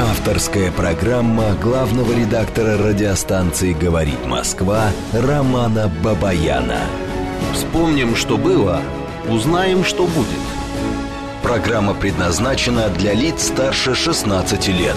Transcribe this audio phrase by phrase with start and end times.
[0.00, 6.86] Авторская программа главного редактора радиостанции «Говорит Москва» Романа Бабаяна.
[7.52, 8.80] Вспомним, что было,
[9.28, 10.40] узнаем, что будет.
[11.42, 14.96] Программа предназначена для лиц старше 16 лет.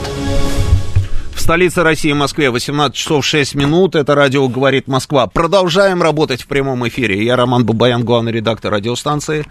[1.35, 3.95] В столице России, Москве, 18 часов 6 минут.
[3.95, 5.27] Это радио «Говорит Москва».
[5.27, 7.25] Продолжаем работать в прямом эфире.
[7.25, 9.45] Я Роман Бабаян, главный редактор радиостанции.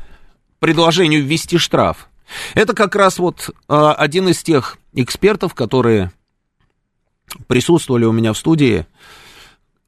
[0.60, 2.10] предложению ввести штраф.
[2.54, 6.12] Это как раз вот а, один из тех экспертов, которые
[7.48, 8.86] присутствовали у меня в студии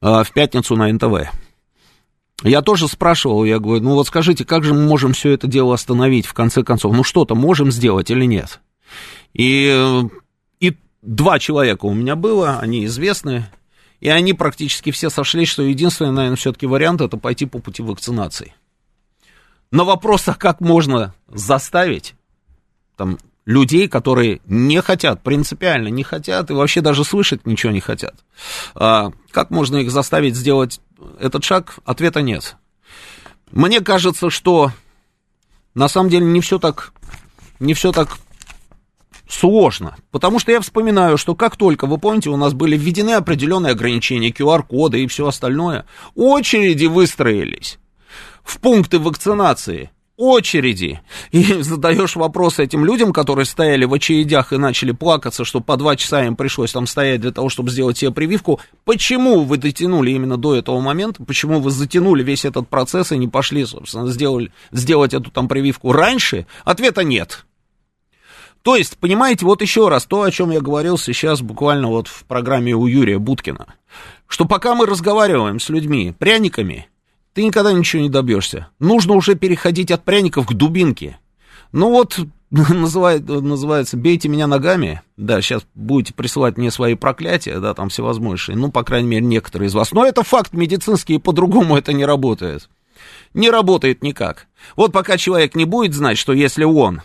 [0.00, 1.30] э, в пятницу на НТВ.
[2.42, 5.74] Я тоже спрашивал, я говорю, ну вот скажите, как же мы можем все это дело
[5.74, 6.94] остановить в конце концов?
[6.94, 8.60] Ну что-то можем сделать или нет?
[9.34, 10.02] И,
[10.60, 13.46] и два человека у меня было, они известны,
[14.00, 18.54] и они практически все сошлись, что единственный, наверное, все-таки вариант это пойти по пути вакцинации.
[19.70, 22.14] На вопрос, а как можно заставить
[22.96, 23.18] там,
[23.50, 28.14] людей, которые не хотят, принципиально не хотят и вообще даже слышать ничего не хотят.
[28.74, 30.80] А, как можно их заставить сделать
[31.18, 31.80] этот шаг?
[31.84, 32.56] Ответа нет.
[33.50, 34.70] Мне кажется, что
[35.74, 36.92] на самом деле не все так,
[37.58, 38.18] не все так
[39.28, 39.96] сложно.
[40.12, 44.30] Потому что я вспоминаю, что как только, вы помните, у нас были введены определенные ограничения,
[44.30, 47.78] QR-коды и все остальное, очереди выстроились
[48.44, 49.90] в пункты вакцинации
[50.20, 51.00] очереди.
[51.32, 55.96] И задаешь вопрос этим людям, которые стояли в очередях и начали плакаться, что по два
[55.96, 58.60] часа им пришлось там стоять для того, чтобы сделать себе прививку.
[58.84, 61.24] Почему вы дотянули именно до этого момента?
[61.24, 65.92] Почему вы затянули весь этот процесс и не пошли, собственно, сделали, сделать эту там прививку
[65.92, 66.46] раньше?
[66.64, 67.46] Ответа нет.
[68.62, 72.24] То есть, понимаете, вот еще раз, то, о чем я говорил сейчас буквально вот в
[72.24, 73.74] программе у Юрия Буткина,
[74.26, 76.86] что пока мы разговариваем с людьми пряниками,
[77.32, 78.68] ты никогда ничего не добьешься.
[78.78, 81.18] Нужно уже переходить от пряников к дубинке.
[81.72, 82.18] Ну вот,
[82.50, 85.02] называет, называется «бейте меня ногами».
[85.16, 88.56] Да, сейчас будете присылать мне свои проклятия, да, там всевозможные.
[88.56, 89.92] Ну, по крайней мере, некоторые из вас.
[89.92, 92.68] Но это факт медицинский, и по-другому это не работает.
[93.34, 94.46] Не работает никак.
[94.76, 97.02] Вот пока человек не будет знать, что если он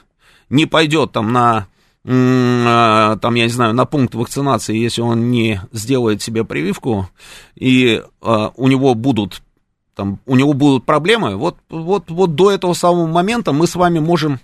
[0.49, 1.67] не пойдет там на
[2.07, 7.09] а, там, я не знаю, на пункт вакцинации, если он не сделает себе прививку,
[7.55, 9.41] и uh, у него будут
[9.95, 13.99] там у него будут проблемы, вот, вот, вот до этого самого момента мы с вами
[13.99, 14.39] можем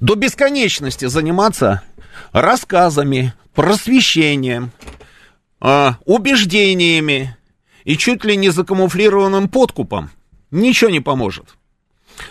[0.00, 1.82] до бесконечности заниматься
[2.32, 4.70] рассказами, просвещением,
[5.62, 7.36] э, убеждениями
[7.84, 10.10] и чуть ли не закамуфлированным подкупом.
[10.50, 11.56] Ничего не поможет.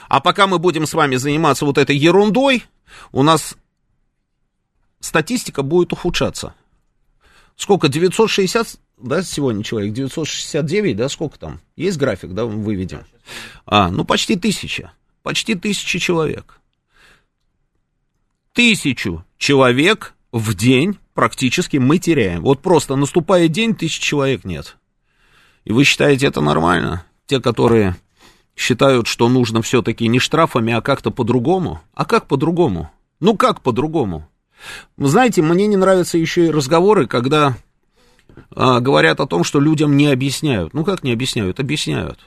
[0.07, 2.63] А пока мы будем с вами заниматься вот этой ерундой,
[3.11, 3.55] у нас
[4.99, 6.53] статистика будет ухудшаться.
[7.55, 7.87] Сколько?
[7.87, 11.59] 960 да, сегодня человек, 969, да, сколько там?
[11.75, 13.03] Есть график, да, выведем?
[13.65, 14.93] А, ну, почти тысяча,
[15.23, 16.59] почти тысяча человек.
[18.53, 22.41] Тысячу человек в день практически мы теряем.
[22.41, 24.77] Вот просто наступает день, тысяч человек нет.
[25.65, 27.05] И вы считаете это нормально?
[27.25, 27.95] Те, которые
[28.55, 31.81] считают, что нужно все-таки не штрафами, а как-то по-другому.
[31.93, 32.91] А как по-другому?
[33.19, 34.29] Ну как по-другому?
[34.95, 37.57] Вы знаете, мне не нравятся еще и разговоры, когда
[38.51, 40.73] а, говорят о том, что людям не объясняют.
[40.73, 41.59] Ну как не объясняют?
[41.59, 42.19] Объясняют.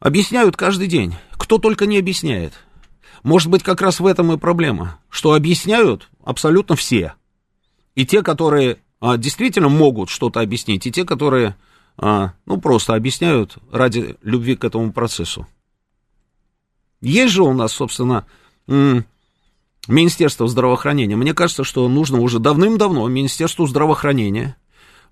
[0.00, 1.14] Объясняют каждый день.
[1.32, 2.54] Кто только не объясняет.
[3.22, 7.14] Может быть, как раз в этом и проблема, что объясняют абсолютно все.
[7.94, 11.56] И те, которые а, действительно могут что-то объяснить, и те, которые,
[11.96, 15.46] а, ну, просто объясняют ради любви к этому процессу.
[17.00, 18.26] Есть же у нас, собственно,
[19.88, 21.16] Министерство здравоохранения.
[21.16, 24.56] Мне кажется, что нужно уже давным-давно Министерству здравоохранения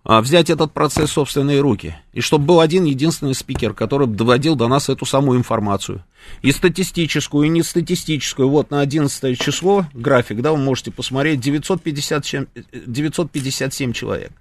[0.04, 1.96] а, взять этот процесс в собственные руки.
[2.12, 6.04] И чтобы был один единственный спикер, который доводил до нас эту самую информацию.
[6.42, 8.48] И статистическую, и не статистическую.
[8.48, 12.46] Вот на 11 число график, да, вы можете посмотреть, 957,
[12.86, 14.32] 957 человек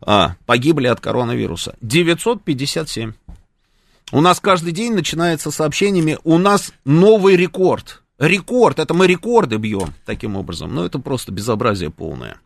[0.00, 1.76] а, погибли от коронавируса.
[1.80, 3.12] 957.
[4.10, 8.02] У нас каждый день начинается сообщениями, у нас новый рекорд.
[8.18, 10.74] Рекорд, это мы рекорды бьем таким образом.
[10.74, 12.40] Но это просто безобразие полное.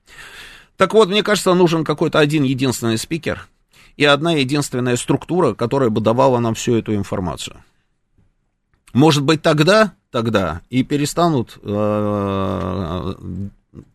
[0.76, 3.48] Так вот, мне кажется, нужен какой-то один единственный спикер
[3.96, 7.56] и одна единственная структура, которая бы давала нам всю эту информацию.
[8.92, 13.14] Может быть, тогда, тогда и перестанут э,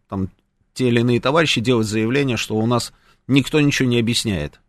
[0.07, 0.30] там,
[0.73, 2.94] те или иные товарищи делать заявление, что у нас
[3.27, 4.59] никто ничего не объясняет.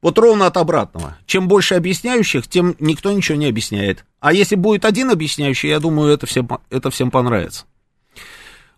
[0.00, 1.16] Вот ровно от обратного.
[1.26, 4.04] Чем больше объясняющих, тем никто ничего не объясняет.
[4.20, 7.64] А если будет один объясняющий, я думаю, это всем, это всем понравится.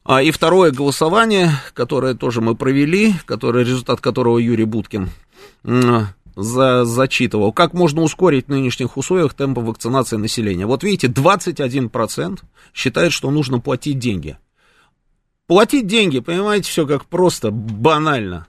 [0.03, 5.11] А, и второе голосование, которое тоже мы провели, которое, результат которого Юрий Буткин
[6.37, 7.53] за, зачитывал.
[7.53, 10.65] Как можно ускорить в нынешних условиях темпы вакцинации населения?
[10.65, 12.41] Вот видите, 21%
[12.73, 14.39] считает, что нужно платить деньги.
[15.47, 18.47] Платить деньги, понимаете, все как просто, банально.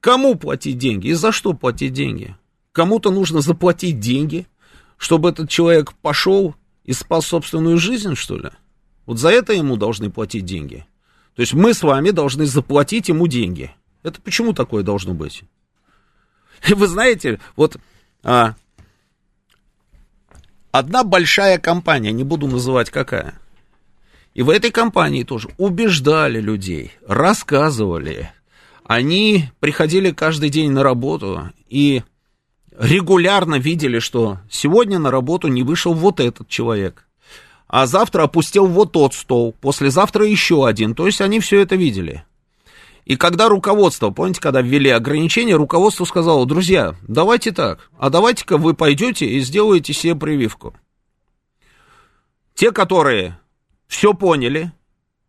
[0.00, 2.36] Кому платить деньги и за что платить деньги?
[2.72, 4.46] Кому-то нужно заплатить деньги,
[4.96, 6.54] чтобы этот человек пошел
[6.84, 8.50] и спас собственную жизнь, что ли?
[9.06, 10.86] Вот за это ему должны платить деньги.
[11.34, 13.74] То есть мы с вами должны заплатить ему деньги.
[14.02, 15.42] Это почему такое должно быть?
[16.68, 17.76] И вы знаете, вот
[18.22, 18.54] а,
[20.70, 23.34] одна большая компания, не буду называть какая,
[24.32, 28.32] и в этой компании тоже убеждали людей, рассказывали,
[28.90, 32.02] они приходили каждый день на работу и
[32.76, 37.06] регулярно видели, что сегодня на работу не вышел вот этот человек,
[37.68, 40.96] а завтра опустил вот тот стол, послезавтра еще один.
[40.96, 42.24] То есть они все это видели.
[43.04, 48.74] И когда руководство, помните, когда ввели ограничения, руководство сказало, друзья, давайте так, а давайте-ка вы
[48.74, 50.74] пойдете и сделаете себе прививку.
[52.54, 53.38] Те, которые
[53.86, 54.72] все поняли,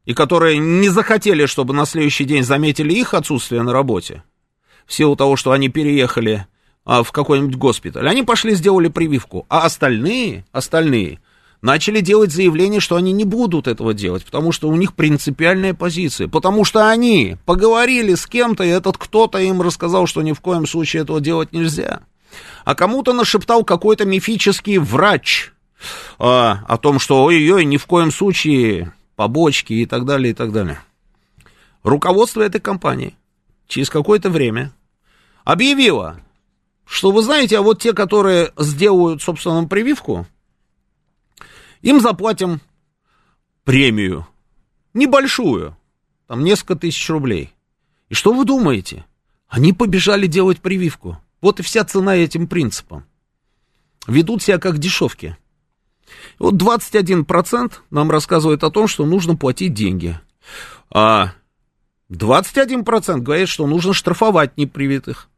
[0.05, 4.23] и которые не захотели, чтобы на следующий день заметили их отсутствие на работе,
[4.85, 6.47] в силу того, что они переехали
[6.85, 11.19] а, в какой-нибудь госпиталь, они пошли сделали прививку, а остальные, остальные
[11.61, 16.27] начали делать заявление, что они не будут этого делать, потому что у них принципиальная позиция,
[16.27, 20.65] потому что они поговорили с кем-то, и этот кто-то им рассказал, что ни в коем
[20.65, 22.01] случае этого делать нельзя.
[22.65, 25.51] А кому-то нашептал какой-то мифический врач
[26.17, 30.51] а, о том, что ой-ой, ни в коем случае побочки и так далее, и так
[30.51, 30.81] далее.
[31.83, 33.15] Руководство этой компании
[33.67, 34.71] через какое-то время
[35.43, 36.19] объявило,
[36.85, 40.27] что вы знаете, а вот те, которые сделают, собственно, прививку,
[41.81, 42.61] им заплатим
[43.63, 44.27] премию,
[44.93, 45.77] небольшую,
[46.27, 47.53] там несколько тысяч рублей.
[48.09, 49.05] И что вы думаете?
[49.47, 51.17] Они побежали делать прививку.
[51.41, 53.05] Вот и вся цена этим принципам.
[54.07, 55.37] Ведут себя как дешевки.
[56.39, 60.19] Вот 21% нам рассказывает о том, что нужно платить деньги.
[60.89, 61.33] А
[62.11, 65.29] 21% говорит, что нужно штрафовать непривитых.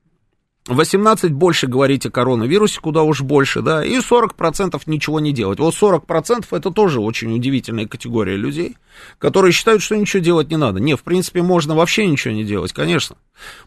[0.67, 5.59] 18 больше говорить о коронавирусе, куда уж больше, да, и 40% ничего не делать.
[5.59, 8.77] Вот 40% это тоже очень удивительная категория людей,
[9.19, 10.79] которые считают, что ничего делать не надо.
[10.79, 13.17] Не, в принципе, можно вообще ничего не делать, конечно.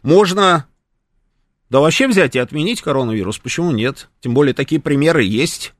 [0.03, 0.67] Можно,
[1.69, 4.09] да вообще взять и отменить коронавирус, почему нет?
[4.21, 5.75] Тем более такие примеры есть.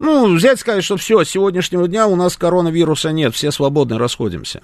[0.00, 4.62] Ну, взять сказать, что все, с сегодняшнего дня у нас коронавируса нет, все свободно расходимся.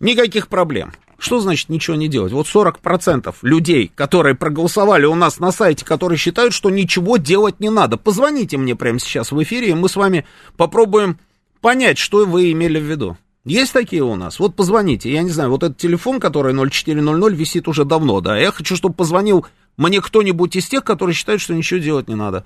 [0.00, 0.92] Никаких проблем.
[1.18, 2.30] Что значит ничего не делать?
[2.30, 7.70] Вот 40% людей, которые проголосовали у нас на сайте, которые считают, что ничего делать не
[7.70, 7.96] надо.
[7.96, 10.26] Позвоните мне прямо сейчас в эфире, и мы с вами
[10.58, 11.18] попробуем
[11.62, 13.16] понять, что вы имели в виду.
[13.46, 14.38] Есть такие у нас?
[14.38, 15.10] Вот позвоните.
[15.10, 18.36] Я не знаю, вот этот телефон, который 0400 висит уже давно, да.
[18.36, 22.44] Я хочу, чтобы позвонил мне кто-нибудь из тех, которые считают, что ничего делать не надо.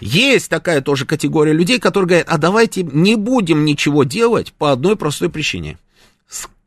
[0.00, 4.96] Есть такая тоже категория людей, которые говорят, а давайте не будем ничего делать по одной
[4.96, 5.78] простой причине.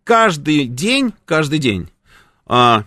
[0.04, 1.88] Каждый день, каждый день,
[2.46, 2.84] а,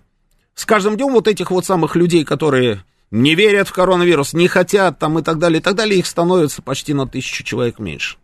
[0.55, 4.99] с каждым днем вот этих вот самых людей, которые не верят в коронавирус, не хотят
[4.99, 8.19] там и так далее, и так далее, их становится почти на тысячу человек меньше.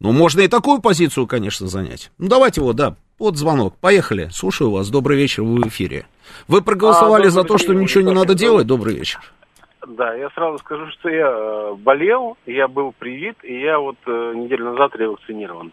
[0.00, 2.10] Ну, можно и такую позицию, конечно, занять.
[2.18, 3.76] Ну, давайте вот, да, вот звонок.
[3.76, 4.30] Поехали.
[4.32, 4.88] Слушаю вас.
[4.88, 6.06] Добрый вечер, вы в эфире.
[6.48, 8.66] Вы проголосовали а, за то, что ничего не надо делать?
[8.66, 9.20] Добрый вечер.
[9.86, 14.32] Да, я сразу скажу, что я э, болел, я был привит, и я вот э,
[14.36, 15.72] неделю назад ревакцинирован.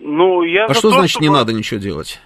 [0.00, 1.26] Ну, я а что то, значит чтобы...
[1.26, 2.20] не надо ничего делать?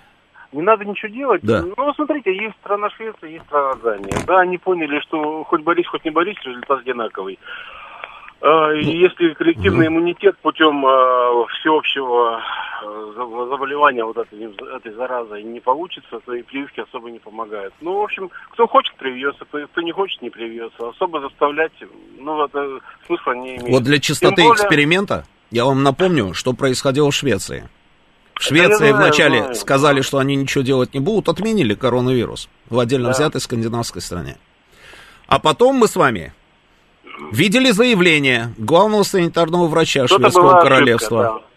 [0.53, 1.43] Не надо ничего делать.
[1.43, 1.63] Да.
[1.63, 4.19] Ну, смотрите, есть страна Швеция, есть страна Дания.
[4.27, 7.39] Да, они поняли, что хоть борись, хоть не борись, результат одинаковый.
[8.41, 9.97] И ну, если коллективный угу.
[9.97, 12.41] иммунитет путем э, всеобщего
[12.85, 13.13] э,
[13.51, 14.45] заболевания вот этой,
[14.77, 17.75] этой заразой не получится, то и прививки особо не помогают.
[17.81, 20.89] Ну, в общем, кто хочет, привьется, кто, кто не хочет, не привьется.
[20.89, 21.73] Особо заставлять,
[22.17, 23.71] ну, это смысла не имеет.
[23.71, 24.53] Вот для чистоты более...
[24.53, 27.69] эксперимента я вам напомню, что происходило в Швеции.
[28.35, 29.55] В Швеции вначале знаю.
[29.57, 33.15] сказали, что они ничего делать не будут, отменили коронавирус в отдельно да.
[33.15, 34.37] взятой скандинавской стране.
[35.27, 36.33] А потом мы с вами
[37.33, 41.21] видели заявление главного санитарного врача Что-то Шведского королевства.
[41.27, 41.49] Ошибка,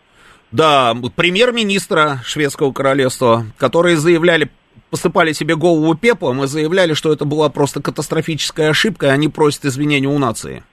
[0.52, 4.52] да, да премьер-министра Шведского королевства, которые заявляли,
[4.90, 9.66] посыпали себе голову пеплом и заявляли, что это была просто катастрофическая ошибка, и они просят
[9.66, 10.64] извинения у нации.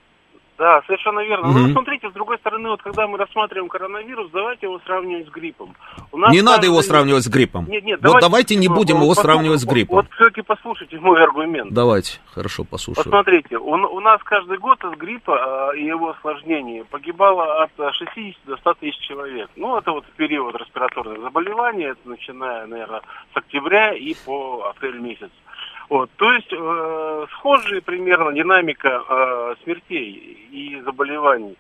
[0.59, 1.50] Да, совершенно верно.
[1.50, 1.59] Угу.
[1.59, 5.77] Ну, смотрите, с другой стороны, вот когда мы рассматриваем коронавирус, давайте его сравнивать с гриппом.
[6.11, 7.67] У нас не надо его сравнивать с гриппом.
[7.69, 9.97] Нет, нет, давайте, вот давайте не будем его сравнивать с гриппом.
[9.97, 11.73] Вот, все-таки послушайте мой аргумент.
[11.73, 13.05] Давайте, хорошо, послушаю.
[13.05, 18.35] Посмотрите, он, у нас каждый год от гриппа э, и его осложнений погибало от 60
[18.47, 19.49] до 100 тысяч человек.
[19.55, 25.31] Ну, это вот период респираторных заболеваний, это начиная, наверное, с октября и по апрель месяц.
[25.88, 31.57] Вот, то есть э, схожая примерно динамика э, смертей и заболеваний.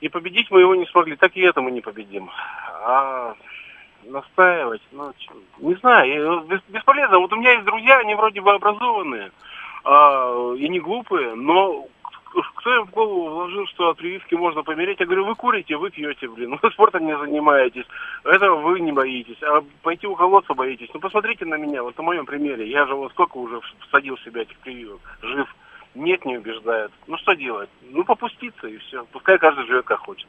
[0.00, 2.28] И победить мы его не смогли, так и это мы не победим.
[2.84, 3.34] А
[4.04, 5.12] настаивать, ну,
[5.58, 7.20] не знаю, бесполезно.
[7.20, 9.30] Вот у меня есть друзья, они вроде бы образованные
[9.84, 11.86] а, и не глупые, но
[12.54, 15.00] кто им в голову вложил, что от прививки можно помереть?
[15.00, 17.86] Я говорю, вы курите, вы пьете, блин, вы спортом не занимаетесь,
[18.24, 20.88] этого вы не боитесь, а пойти уколоться боитесь.
[20.94, 24.22] Ну, посмотрите на меня, вот на моем примере, я же вот сколько уже всадил в
[24.22, 25.48] себя этих прививок, жив.
[25.94, 26.90] Нет, не убеждает.
[27.06, 27.68] Ну, что делать?
[27.90, 29.04] Ну, попуститься и все.
[29.12, 30.26] Пускай каждый живет как хочет.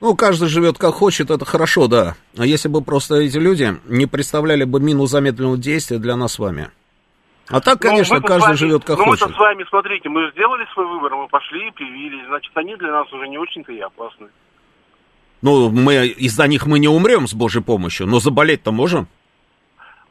[0.00, 2.14] Ну, каждый живет как хочет, это хорошо, да.
[2.36, 6.38] А если бы просто эти люди не представляли бы мину замедленного действия для нас с
[6.38, 6.68] вами?
[7.48, 9.28] А так, ну, конечно, каждый вами, живет как ну, хочет.
[9.28, 12.90] Мы с вами, смотрите, мы сделали свой выбор, мы пошли и привились, значит, они для
[12.90, 14.28] нас уже не очень-то и опасны.
[15.42, 19.08] Ну, мы из-за них мы не умрем с Божьей помощью, но заболеть-то можем?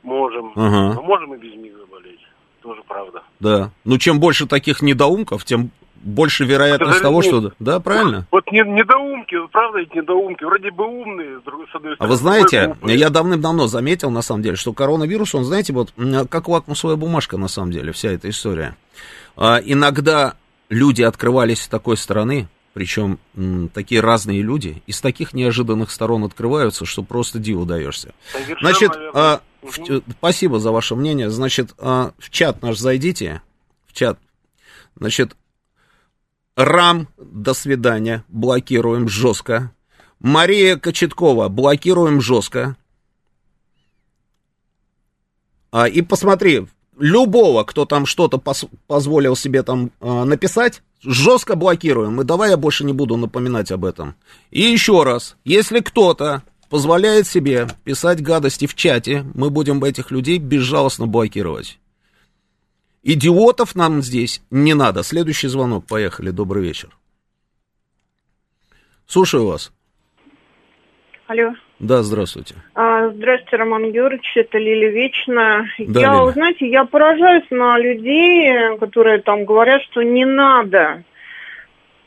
[0.03, 0.51] Можем.
[0.55, 0.93] Ага.
[0.93, 2.19] Но можем и без них заболеть.
[2.61, 3.23] Тоже правда.
[3.39, 3.71] Да.
[3.83, 5.71] Ну, чем больше таких недоумков, тем
[6.03, 7.53] больше вероятность того, что...
[7.59, 8.27] Да, правильно?
[8.31, 11.95] Вот не, недоумки, правда ведь недоумки, вроде бы умные, с другой стороны.
[11.97, 15.93] А вы знаете, я давным-давно заметил, на самом деле, что коронавирус, он, знаете, вот
[16.29, 18.75] как лакмусовая бумажка, на самом деле, вся эта история.
[19.35, 20.35] А, иногда
[20.69, 26.85] люди открывались с такой стороны, причем м, такие разные люди, из таких неожиданных сторон открываются,
[26.85, 28.13] что просто диву даешься.
[28.61, 31.29] Значит, а, в, спасибо за ваше мнение.
[31.29, 33.41] Значит, а, в чат наш зайдите,
[33.87, 34.17] в чат.
[34.95, 35.35] Значит,
[36.55, 39.71] Рам, до свидания, блокируем жестко.
[40.19, 42.77] Мария Кочеткова, блокируем жестко.
[45.71, 46.67] А, и посмотри,
[46.97, 52.21] любого, кто там что-то пос- позволил себе там а, написать, жестко блокируем.
[52.21, 54.13] И давай я больше не буду напоминать об этом.
[54.51, 60.37] И еще раз, если кто-то позволяет себе писать гадости в чате, мы будем этих людей
[60.37, 61.79] безжалостно блокировать.
[63.03, 65.03] Идиотов нам здесь не надо.
[65.03, 65.85] Следующий звонок.
[65.87, 66.29] Поехали.
[66.31, 66.89] Добрый вечер.
[69.05, 69.73] Слушаю вас.
[71.27, 71.53] Алло.
[71.79, 72.55] Да, здравствуйте.
[72.75, 75.65] А, здравствуйте, Роман Георгиевич, это Лили Вечна.
[75.79, 76.31] Да, я, Лили.
[76.31, 81.03] знаете, я поражаюсь на людей, которые там говорят, что не надо.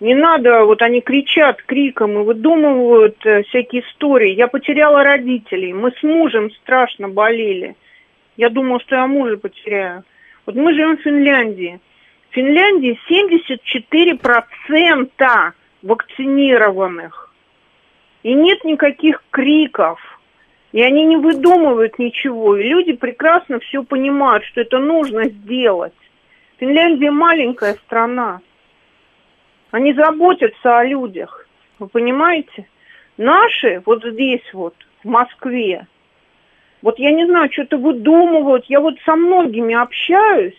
[0.00, 4.35] Не надо, вот они кричат криком и выдумывают э, всякие истории.
[4.35, 7.76] Я потеряла родителей, мы с мужем страшно болели.
[8.37, 10.05] Я думала, что я мужа потеряю.
[10.47, 11.81] Вот мы живем в Финляндии.
[12.31, 17.35] В Финляндии 74% вакцинированных.
[18.23, 20.00] И нет никаких криков.
[20.73, 22.57] И они не выдумывают ничего.
[22.57, 25.95] И люди прекрасно все понимают, что это нужно сделать.
[26.59, 28.41] Финляндия маленькая страна.
[29.73, 31.49] Они заботятся о людях.
[31.79, 32.69] Вы понимаете?
[33.17, 35.87] Наши вот здесь вот, в Москве,
[36.87, 38.64] вот я не знаю, что-то выдумывают.
[38.69, 40.55] Я вот со многими общаюсь,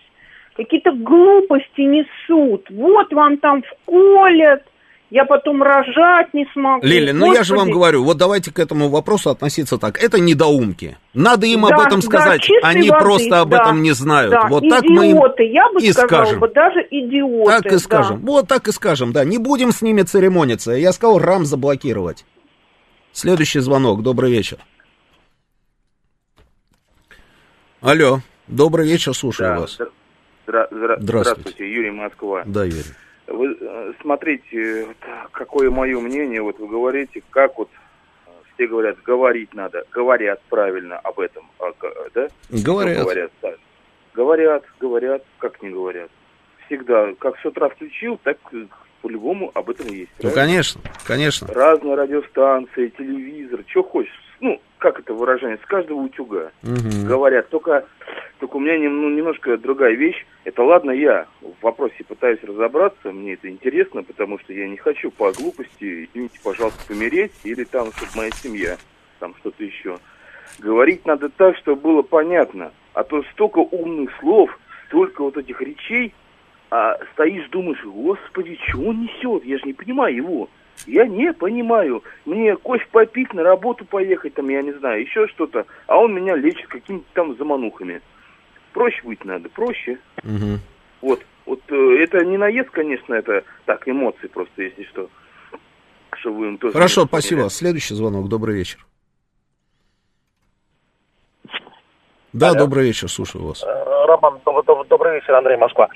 [0.58, 2.66] какие-то глупости несут.
[2.70, 4.62] Вот вам там вколят,
[5.10, 6.86] я потом рожать не смогу.
[6.86, 10.04] Лили, ну я же вам говорю, вот давайте к этому вопросу относиться так.
[10.04, 10.98] Это недоумки.
[11.14, 12.42] Надо им об Да, этом да, сказать.
[12.42, 13.62] чистой Они воды, просто об да.
[13.62, 14.32] этом не знают.
[14.32, 16.40] Да, вот так мы им идиоты, я бы и сказала скажем.
[16.42, 17.52] бы, даже идиоты.
[17.52, 17.80] Так и да.
[17.80, 18.20] скажем.
[18.26, 19.24] Вот так и скажем, да.
[19.24, 20.74] Не будем с ними церемониться.
[20.74, 22.26] Я сказал рам заблокировать.
[23.14, 24.04] Следующий звонок.
[24.04, 24.58] Добрый вечер.
[27.82, 28.20] Алло.
[28.48, 29.80] Добрый вечер, слушаю Да, вас.
[29.80, 29.92] здра-
[30.48, 31.00] здра- здра- Здравствуйте.
[31.02, 32.44] Здравствуйте, Юрий Москва.
[32.46, 32.84] Да, Юрий.
[33.28, 34.88] Вы э, смотрите,
[35.32, 37.70] какое мое мнение, вот вы говорите, как вот
[38.56, 41.72] все говорят, говорить надо, говорят правильно об этом, а,
[42.16, 42.30] да?
[42.50, 43.04] Говорят.
[43.04, 43.54] говорят, да.
[44.14, 46.10] говорят, говорят, как не говорят.
[46.66, 48.38] Всегда, как с утра включил, так
[49.02, 50.10] по-любому об этом есть.
[50.18, 50.42] Ну, правильно?
[50.42, 51.48] конечно, конечно.
[51.54, 54.27] Разные радиостанции, телевизор, что хочешь.
[54.40, 56.52] Ну, как это выражение, с каждого утюга.
[56.62, 57.08] Мгм.
[57.08, 57.50] говорят.
[57.50, 57.86] Только,
[58.40, 60.26] только у меня нем- ну, немножко другая вещь.
[60.44, 65.10] Это ладно, я в вопросе пытаюсь разобраться, мне это интересно, потому что я не хочу
[65.12, 68.78] по глупости, извините, пожалуйста, помереть, или там, чтобы моя семья,
[69.20, 69.98] там что-то еще.
[70.60, 72.72] Говорить надо так, чтобы было понятно.
[72.94, 76.14] А то столько умных слов, столько вот этих речей,
[76.70, 79.46] а стоишь, думаешь, господи, что он несет?
[79.46, 80.50] Я же не понимаю его.
[80.86, 82.04] Я не понимаю.
[82.26, 85.66] Мне кофе попить, на работу поехать, там, я не знаю, еще что-то.
[85.88, 88.02] А он меня лечит какими-то там заманухами.
[88.74, 89.98] Проще быть надо, проще.
[90.24, 90.60] Мгм.
[91.02, 95.10] Вот, вот э, это не наезд, конечно, это так, эмоции просто, если что.
[96.20, 97.50] Чтобы вы им тоже Хорошо, спасибо.
[97.50, 98.28] Следующий звонок.
[98.28, 98.86] Добрый вечер.
[102.34, 102.60] Да, Алло.
[102.60, 103.64] добрый вечер, слушаю вас.
[104.08, 105.90] Роман, доб- доб- добрый вечер, Андрей Москва.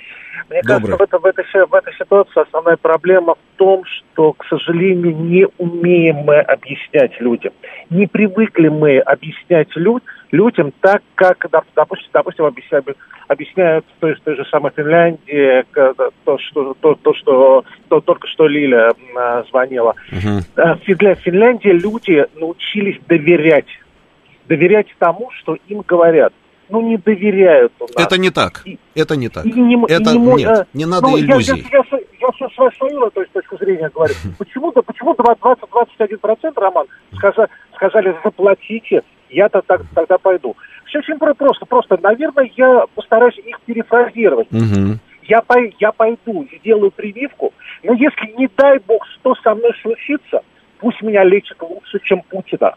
[0.50, 0.98] Мне Добрый.
[0.98, 5.16] кажется, в, это- в этой, в этой ситуации основная проблема в том, что, к сожалению,
[5.16, 7.54] не умеем мы объяснять людям.
[7.90, 12.86] Не привыкли мы объяснять люд- людям так, как, доп- допустим, допустим объясняют,
[13.28, 15.64] объясняют в той, той же самой Финляндии,
[16.26, 19.96] то, что, то, то, что то, только что Лиля а, звонила.
[20.12, 23.68] Финля- в Финляндии люди научились доверять.
[24.48, 26.34] Доверять тому, что им говорят.
[26.72, 28.06] Ну, не доверяют у нас.
[28.08, 28.62] Это не так.
[28.66, 29.46] И- Это не так.
[29.46, 31.66] И не мо- и Это не нет, э, не надо ну, я- иллюзий.
[31.72, 34.14] Я, я, я, я со свою то есть, точку зрения говорю.
[34.40, 36.88] Почему-то почему 20-21% Роман
[37.18, 40.56] сказа- сказали заплатите, я-то так, тогда пойду.
[40.86, 41.66] Все очень про- просто.
[41.66, 44.52] Просто, наверное, я постараюсь их перефразировать.
[44.52, 45.00] Мгм.
[45.24, 50.42] Я, пой- я пойду, сделаю прививку, но если, не дай бог, что со мной случится,
[50.80, 52.74] пусть меня лечат лучше, чем Путина.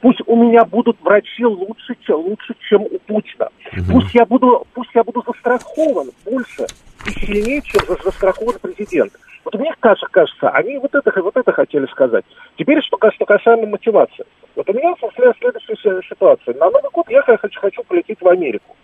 [0.00, 3.48] Пусть у меня будут врачи лучше, чем, лучше, чем у Путина.
[3.90, 6.66] Пусть я буду, пусть я буду застрахован больше
[7.06, 9.12] и сильнее, чем за- застрахован президент.
[9.44, 12.24] Вот мне кажется, кажется, они вот это, вот это хотели сказать.
[12.58, 14.26] Теперь, что, что касаемо мотивации.
[14.54, 16.54] Вот у меня след- следующая си- ситуация.
[16.54, 18.76] На Новый год я хочу, хочу полететь в Америку.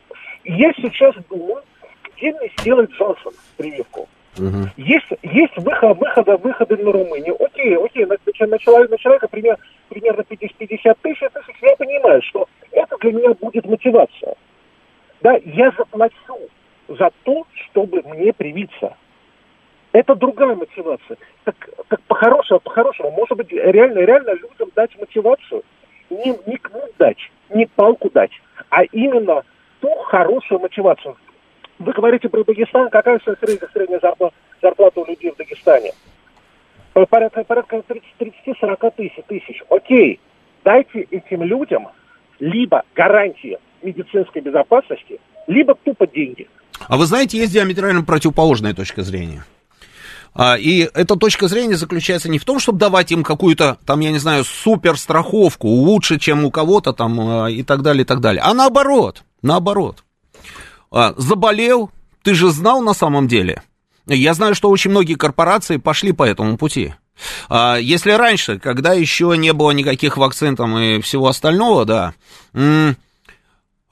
[0.45, 1.63] И я сейчас думаю,
[2.17, 4.09] где мне сделать Джонсон прививку.
[4.39, 4.71] Мгм.
[4.79, 7.37] Есть, есть выход, выхода, выходы на Румынию.
[7.45, 9.59] Окей, окей, на, на человека, на человека пример,
[9.93, 11.21] примерно 50, 50 тысяч,
[11.61, 14.35] я понимаю, что это для меня будет мотивация.
[15.21, 16.39] Да, я заплачу
[16.89, 18.97] за то, чтобы мне привиться.
[19.93, 21.19] Это другая мотивация.
[21.45, 21.55] Так,
[21.89, 25.63] так по-хорошему, по-хорошему, может быть, реально, реально людям дать мотивацию,
[26.09, 27.19] не, не кнут дать,
[27.51, 28.33] не палку дать,
[28.71, 29.43] а именно
[29.81, 31.17] ту хорошую мотивацию.
[31.79, 35.93] Вы говорите про Дагестан, какая средняя, средняя зарплата, зарплата у людей в Дагестане?
[36.93, 37.83] По- Порядка, порядка
[38.19, 39.63] 30-40 тысяч, тысяч.
[39.71, 40.21] Окей,
[40.65, 41.89] дайте этим людям
[42.39, 46.49] либо гарантии медицинской безопасности, либо тупо деньги.
[46.89, 49.45] А вы знаете, есть диаметрально противоположная точка зрения.
[50.35, 54.11] А, и эта точка зрения заключается не в том, чтобы давать им какую-то, там, я
[54.11, 58.43] не знаю, суперстраховку, лучше, чем у кого-то там а, и так далее, и так далее.
[58.43, 60.05] А наоборот, наоборот.
[60.91, 61.91] А, заболел,
[62.23, 63.63] ты же знал на самом деле.
[64.07, 66.95] Я знаю, что очень многие корпорации пошли по этому пути.
[67.49, 72.15] А, если раньше, когда еще не было никаких вакцин там и всего остального, да,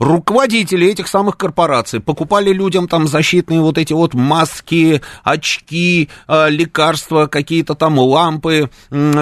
[0.01, 7.27] руководители этих самых корпораций покупали людям там защитные вот эти вот маски, очки, э, лекарства,
[7.27, 8.71] какие-то там лампы,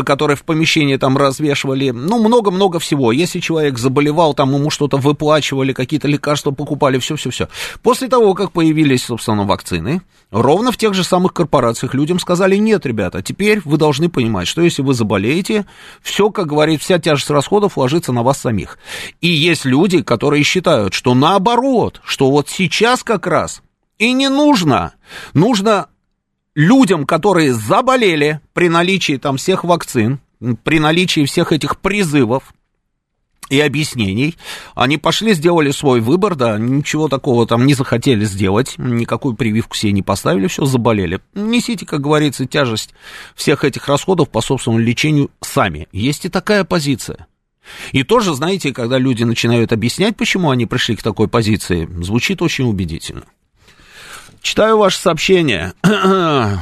[0.06, 1.90] которые в помещении там развешивали.
[1.90, 3.10] Ну, много-много всего.
[3.10, 7.48] Если человек заболевал, там ему что-то выплачивали, какие-то лекарства покупали, все-все-все.
[7.82, 12.86] После того, как появились, собственно, вакцины, ровно в тех же самых корпорациях людям сказали, нет,
[12.86, 15.66] ребята, теперь вы должны понимать, что если вы заболеете,
[16.02, 18.78] все, как говорит, вся тяжесть расходов ложится на вас самих.
[19.20, 23.62] И есть люди, которые считают, что наоборот, что вот сейчас как раз
[23.98, 24.94] и не нужно,
[25.34, 25.88] нужно
[26.54, 30.20] людям, которые заболели при наличии там всех вакцин,
[30.64, 32.52] при наличии всех этих призывов,
[33.50, 34.36] и объяснений.
[34.74, 39.92] Они пошли, сделали свой выбор, да, ничего такого там не захотели сделать, никакую прививку себе
[39.92, 41.20] не поставили, все, заболели.
[41.34, 42.94] Несите, как говорится, тяжесть
[43.34, 45.88] всех этих расходов по собственному лечению сами.
[45.92, 47.27] Есть и такая позиция.
[47.92, 52.68] И тоже, знаете, когда люди начинают объяснять, почему они пришли к такой позиции, звучит очень
[52.68, 53.24] убедительно.
[54.42, 55.72] Читаю ваше сообщение.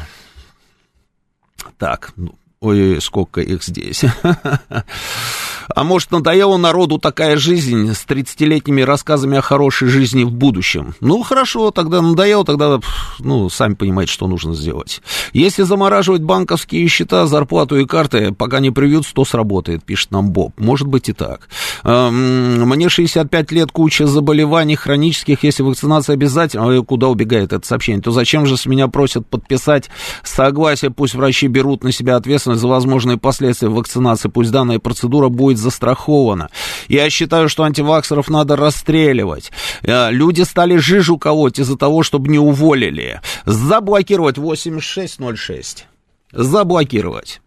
[1.78, 4.02] Так, ну, ой, сколько их здесь.
[5.74, 10.94] А может, надоела народу такая жизнь с 30-летними рассказами о хорошей жизни в будущем?
[11.00, 12.80] Ну, хорошо, тогда надоело, тогда,
[13.18, 15.02] ну, сами понимаете, что нужно сделать.
[15.32, 20.52] Если замораживать банковские счета, зарплату и карты, пока не привьют, то сработает, пишет нам Боб.
[20.58, 21.48] Может быть и так.
[21.84, 28.46] Мне 65 лет, куча заболеваний хронических, если вакцинация обязательно, куда убегает это сообщение, то зачем
[28.46, 29.90] же с меня просят подписать
[30.22, 35.55] согласие, пусть врачи берут на себя ответственность за возможные последствия вакцинации, пусть данная процедура будет
[35.56, 36.50] быть застрахована.
[36.88, 39.50] Я считаю, что антиваксеров надо расстреливать.
[39.82, 43.20] Э, люди стали жижу колоть из-за того, чтобы не уволили.
[43.46, 45.86] Заблокировать 8606.
[46.32, 47.40] Заблокировать.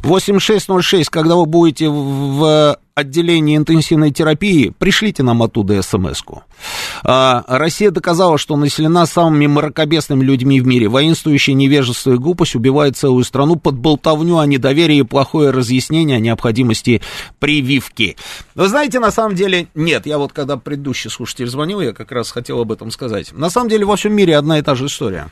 [0.00, 6.44] 8606, когда вы будете в отделении интенсивной терапии, пришлите нам оттуда смс-ку.
[7.02, 10.88] А, Россия доказала, что населена самыми мракобесными людьми в мире.
[10.88, 16.20] Воинствующая невежество и глупость убивает целую страну под болтовню о недоверии и плохое разъяснение о
[16.20, 17.02] необходимости
[17.40, 18.16] прививки.
[18.54, 20.06] Вы знаете, на самом деле, нет.
[20.06, 23.32] Я вот когда предыдущий слушатель звонил, я как раз хотел об этом сказать.
[23.32, 25.30] На самом деле во всем мире одна и та же история.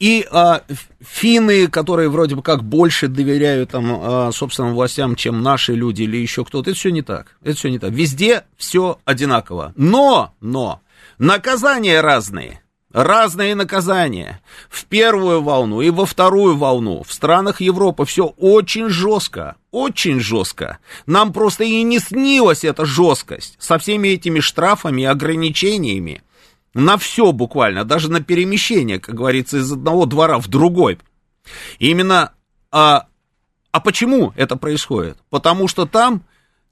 [0.00, 0.62] И а,
[1.00, 6.16] финны, которые вроде бы как больше доверяют там, а, собственным властям, чем наши люди или
[6.16, 7.36] еще кто-то, это все не так.
[7.42, 7.92] Это все не так.
[7.92, 9.72] Везде все одинаково.
[9.76, 10.80] Но, но,
[11.18, 12.60] наказания разные.
[12.92, 14.40] Разные наказания.
[14.68, 17.02] В первую волну и во вторую волну.
[17.02, 19.56] В странах Европы все очень жестко.
[19.72, 20.78] Очень жестко.
[21.04, 26.22] Нам просто и не снилась эта жесткость со всеми этими штрафами и ограничениями
[26.74, 30.98] на все буквально, даже на перемещение, как говорится, из одного двора в другой.
[31.78, 32.32] Именно,
[32.70, 33.06] а,
[33.70, 35.18] а почему это происходит?
[35.30, 36.22] Потому что там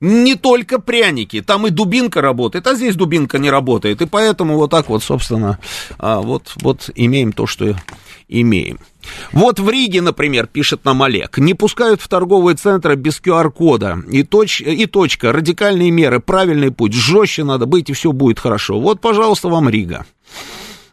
[0.02, 4.70] не только пряники, там и дубинка работает, а здесь дубинка не работает, и поэтому вот
[4.70, 5.60] так вот, собственно,
[5.96, 7.76] а, вот, вот имеем то, что
[8.28, 8.80] имеем.
[9.32, 14.02] Вот в Риге, например, пишет нам Олег, не пускают в торговые центры без QR-кода.
[14.10, 18.80] И, точ, и точка, радикальные меры, правильный путь, жестче надо быть, и все будет хорошо.
[18.80, 20.04] Вот, пожалуйста, вам Рига.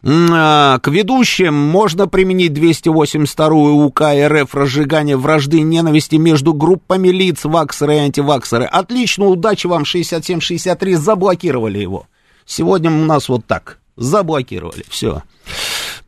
[0.02, 7.44] А, к ведущим можно применить 282 УК РФ разжигание вражды и ненависти между группами лиц,
[7.44, 8.64] ваксеры и антиваксеры.
[8.64, 12.06] Отлично, удачи вам, 6763, заблокировали его.
[12.46, 15.22] Сегодня у нас вот так, заблокировали, все.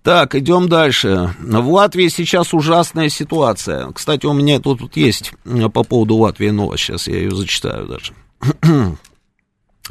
[0.03, 1.35] Так, идем дальше.
[1.39, 3.93] В Латвии сейчас ужасная ситуация.
[3.93, 6.85] Кстати, у меня тут, тут есть по поводу Латвии новость.
[6.85, 8.13] Сейчас я ее зачитаю даже.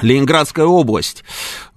[0.02, 1.24] Ленинградская область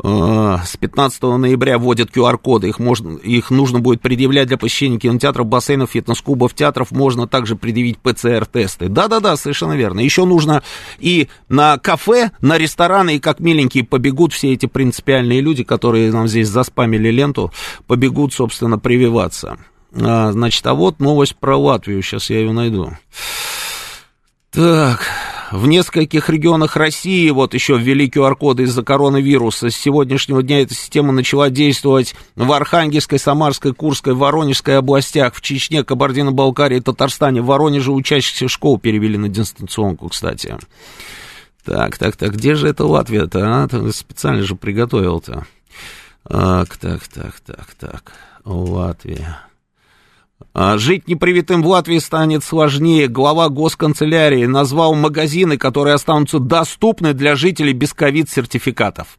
[0.02, 2.68] э, с 15 ноября вводит QR-коды.
[2.68, 6.90] Их, можно, их нужно будет предъявлять для посещения кинотеатров, бассейнов, фитнес-клубов, театров.
[6.90, 8.88] Можно также предъявить ПЦР-тесты.
[8.88, 10.00] Да-да-да, совершенно верно.
[10.00, 10.62] Еще нужно
[10.98, 16.28] и на кафе, на рестораны, и как миленькие побегут все эти принципиальные люди, которые нам
[16.28, 17.52] здесь заспамили ленту,
[17.86, 19.58] побегут, собственно, прививаться.
[19.94, 22.02] А, значит, а вот новость про Латвию.
[22.02, 22.92] Сейчас я ее найду.
[24.50, 25.06] Так,
[25.54, 29.70] в нескольких регионах России вот еще ввели QR-коды из-за коронавируса.
[29.70, 35.84] С сегодняшнего дня эта система начала действовать в Архангельской, Самарской, Курской, Воронежской областях, в Чечне,
[35.84, 37.40] Кабардино-Балкарии, Татарстане.
[37.40, 40.56] В Воронеже учащихся школ перевели на дистанционку, кстати.
[41.64, 43.92] Так, так, так, где же это Латвия-то, а?
[43.92, 45.46] Специально же приготовил-то.
[46.28, 48.12] Так, так, так, так, так,
[48.44, 49.38] Латвия.
[50.52, 53.08] А, жить непривитым в Латвии станет сложнее.
[53.08, 59.18] Глава госканцелярии назвал магазины, которые останутся доступны для жителей без ковид-сертификатов.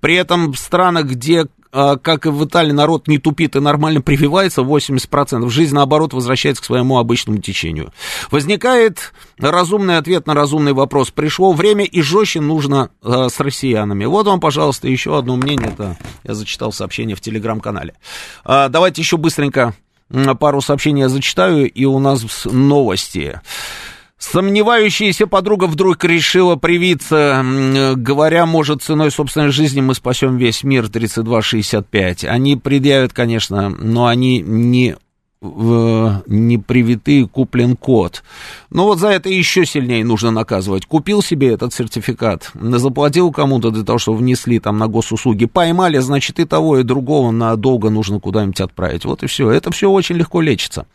[0.00, 4.00] При этом в странах, где, а, как и в Италии, народ не тупит и нормально
[4.00, 7.92] прививается, 80%, жизнь, наоборот, возвращается к своему обычному течению.
[8.32, 11.10] Возникает разумный ответ на разумный вопрос.
[11.10, 14.04] Пришло время, и жестче нужно э, с россиянами.
[14.06, 15.68] Вот вам, пожалуйста, еще одно мнение.
[15.68, 17.94] Это я зачитал сообщение в телеграм-канале.
[18.44, 19.74] Давайте еще быстренько
[20.38, 23.40] пару сообщений я зачитаю, и у нас новости.
[24.16, 27.44] Сомневающаяся подруга вдруг решила привиться,
[27.96, 32.24] говоря, может, ценой собственной жизни мы спасем весь мир, 3265.
[32.24, 34.96] Они предъявят, конечно, но они не
[35.44, 38.22] непривитый куплен код.
[38.70, 40.86] Но вот за это еще сильнее нужно наказывать.
[40.86, 46.40] Купил себе этот сертификат, заплатил кому-то для того, чтобы внесли там на госуслуги, поймали, значит,
[46.40, 49.04] и того, и другого надолго нужно куда-нибудь отправить.
[49.04, 49.50] Вот и все.
[49.50, 50.86] Это все очень легко лечится.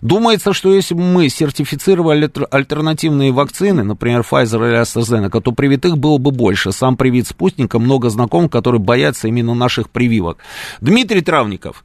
[0.00, 6.18] Думается, что если бы мы сертифицировали альтернативные вакцины, например, Pfizer или AstraZeneca, то привитых было
[6.18, 6.72] бы больше.
[6.72, 10.38] Сам привит спутника, много знакомых, которые боятся именно наших прививок.
[10.80, 11.84] Дмитрий Травников,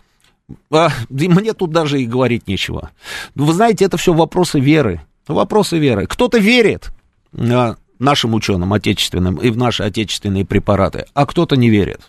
[0.71, 2.91] а, мне тут даже и говорить нечего.
[3.35, 5.01] Вы знаете, это все вопросы веры.
[5.27, 6.05] Вопросы веры.
[6.05, 6.91] Кто-то верит
[7.37, 12.01] а, нашим ученым отечественным и в наши отечественные препараты, а кто-то не верит.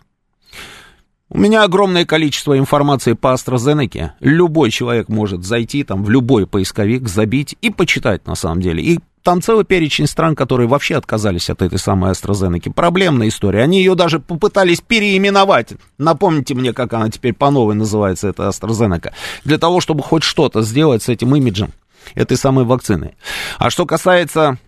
[1.30, 4.10] У меня огромное количество информации по AstraZeneca.
[4.20, 8.82] Любой человек может зайти там в любой поисковик, забить и почитать на самом деле.
[8.82, 12.72] И там целый перечень стран, которые вообще отказались от этой самой AstraZeneca.
[12.72, 13.62] Проблемная история.
[13.62, 15.72] Они ее даже попытались переименовать.
[15.98, 19.12] Напомните мне, как она теперь по новой называется, эта AstraZeneca.
[19.44, 21.72] Для того, чтобы хоть что-то сделать с этим имиджем
[22.14, 23.16] этой самой вакцины.
[23.58, 24.58] А что касается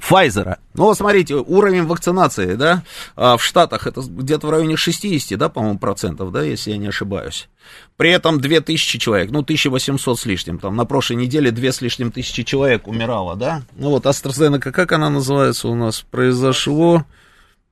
[0.00, 0.56] Pfizer.
[0.74, 2.82] Ну, вот смотрите, уровень вакцинации, да,
[3.16, 6.88] а, в Штатах это где-то в районе 60, да, по-моему, процентов, да, если я не
[6.88, 7.48] ошибаюсь.
[7.96, 12.10] При этом 2000 человек, ну, 1800 с лишним, там, на прошлой неделе 2 с лишним
[12.10, 13.62] тысячи человек умирало, да.
[13.76, 17.04] Ну, вот AstraZeneca, как она называется у нас, произошло...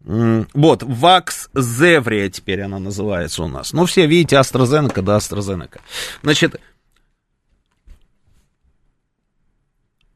[0.05, 3.73] Вот, Вакс Зеврия теперь она называется у нас.
[3.73, 5.79] Ну, все видите, AstraZeneca, да, AstraZeneca.
[6.25, 6.61] Значит,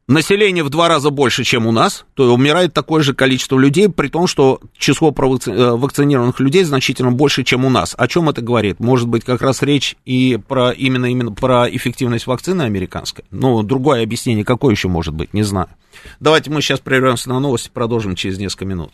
[0.07, 4.07] население в два раза больше, чем у нас, то умирает такое же количество людей, при
[4.07, 7.95] том, что число э, вакцинированных людей значительно больше, чем у нас.
[7.97, 8.79] О чем это говорит?
[8.79, 13.25] Может быть, как раз речь и про именно, именно про эффективность вакцины американской?
[13.31, 15.67] Ну, другое объяснение какое еще может быть, не знаю.
[16.19, 18.91] Давайте мы сейчас прервемся на новости, продолжим через несколько минут.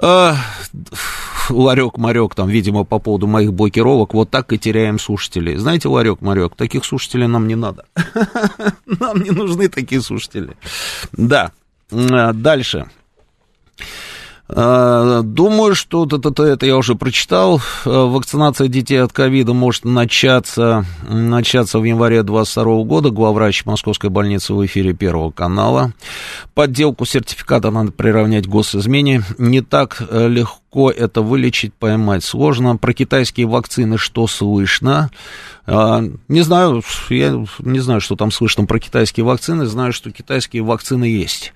[0.00, 0.36] А,
[1.50, 5.56] Ларек-марек, там, видимо, по поводу моих блокировок, вот так и теряем слушателей.
[5.56, 7.84] Знаете, Ларек-марек, таких слушателей нам не надо.
[8.86, 10.56] Нам не нужны такие слушатели.
[11.12, 11.52] Да,
[11.90, 12.90] а, дальше.
[14.50, 17.60] Э, думаю, что это, я уже прочитал.
[17.84, 23.10] Э, вакцинация детей от ковида может начаться, начаться в январе 2022 года.
[23.10, 25.92] Главврач Московской больницы в эфире Первого канала.
[26.54, 29.22] Подделку сертификата надо приравнять госизмене.
[29.36, 32.76] Не так э, легко это вылечить, поймать сложно.
[32.76, 35.10] Про китайские вакцины что слышно?
[35.66, 39.66] Не знаю, я не знаю, что там слышно про китайские вакцины.
[39.66, 41.52] Знаю, что китайские вакцины есть.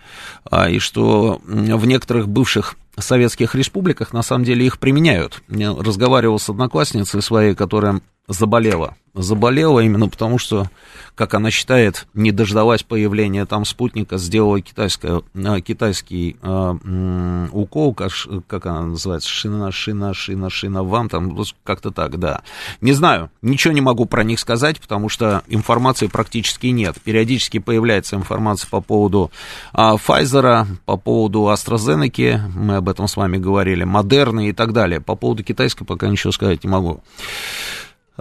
[0.51, 5.43] А, и что в некоторых бывших советских республиках на самом деле их применяют.
[5.49, 8.97] Я разговаривал с одноклассницей своей, которая заболела.
[9.15, 10.71] Заболела именно потому, что,
[11.15, 18.11] как она считает, не дождалась появления там спутника, сделала китайское, э, китайский э, укол, как,
[18.47, 22.41] как она называется, шина, шина, шина, шина, вам, там как-то так, да.
[22.81, 26.97] Не знаю, ничего не могу про них сказать, потому что информации практически нет.
[27.05, 29.31] Периодически появляется информация по поводу
[29.75, 35.03] э, Pfizer, по поводу AstraZeneca, мы об этом с вами говорили, Модерны и так далее.
[35.03, 37.03] По поводу китайской пока ничего сказать не могу.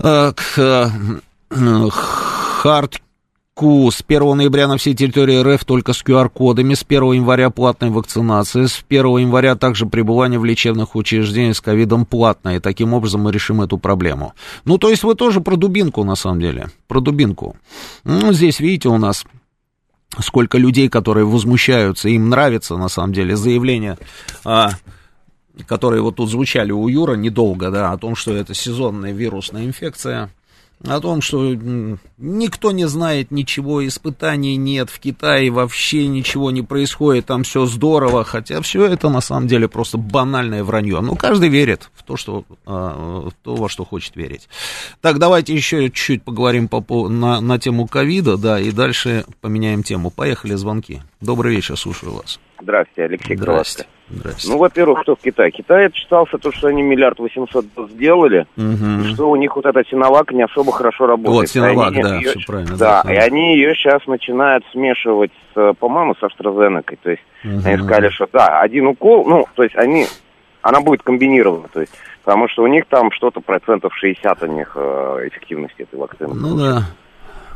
[0.03, 0.91] Э, к
[2.61, 7.91] Хардку с 1 ноября на всей территории РФ только с QR-кодами, с 1 января платная
[7.91, 13.31] вакцинация, с 1 января также пребывание в лечебных учреждениях с ковидом платное, таким образом мы
[13.31, 14.33] решим эту проблему.
[14.65, 17.55] Ну, то есть вы тоже про дубинку, на самом деле, про дубинку.
[18.03, 19.25] Ну, здесь, видите, у нас
[20.19, 23.97] сколько людей, которые возмущаются, им нравится, на самом деле, заявление
[24.43, 24.71] а,
[25.67, 30.29] которые вот тут звучали у Юра недолго, да, о том, что это сезонная вирусная инфекция,
[30.87, 31.53] о том, что
[32.17, 38.23] никто не знает ничего, испытаний нет, в Китае вообще ничего не происходит, там все здорово,
[38.23, 41.01] хотя все это на самом деле просто банальное вранье.
[41.01, 44.49] Ну, каждый верит в то, что, а, в то во что хочет верить.
[45.01, 50.09] Так, давайте еще чуть-чуть поговорим по, на, на тему ковида, да, и дальше поменяем тему.
[50.09, 51.01] Поехали, звонки.
[51.19, 52.39] Добрый вечер, слушаю вас.
[52.61, 53.89] Здравствуйте, Алексей Здравствуйте.
[54.13, 54.51] Здрасте.
[54.51, 55.51] Ну, во-первых, что в Китае?
[55.51, 60.31] Китай отчитался то, что они миллиард восемьсот сделали, и что у них вот эта синовак
[60.33, 61.35] не особо хорошо работает.
[61.41, 63.13] Вот, Синовак, они да, её- всё правильно, Да, да.
[63.13, 66.97] и они ее сейчас начинают смешивать, с, по-моему, с AstraZeneca.
[67.01, 67.61] То есть Мгм.
[67.65, 70.05] они сказали, что да, один укол, ну, то есть они,
[70.61, 71.93] она будет комбинирована, то есть,
[72.23, 76.33] потому что у них там что-то процентов 60 у них э, эффективности этой вакцины.
[76.33, 76.83] Ну да.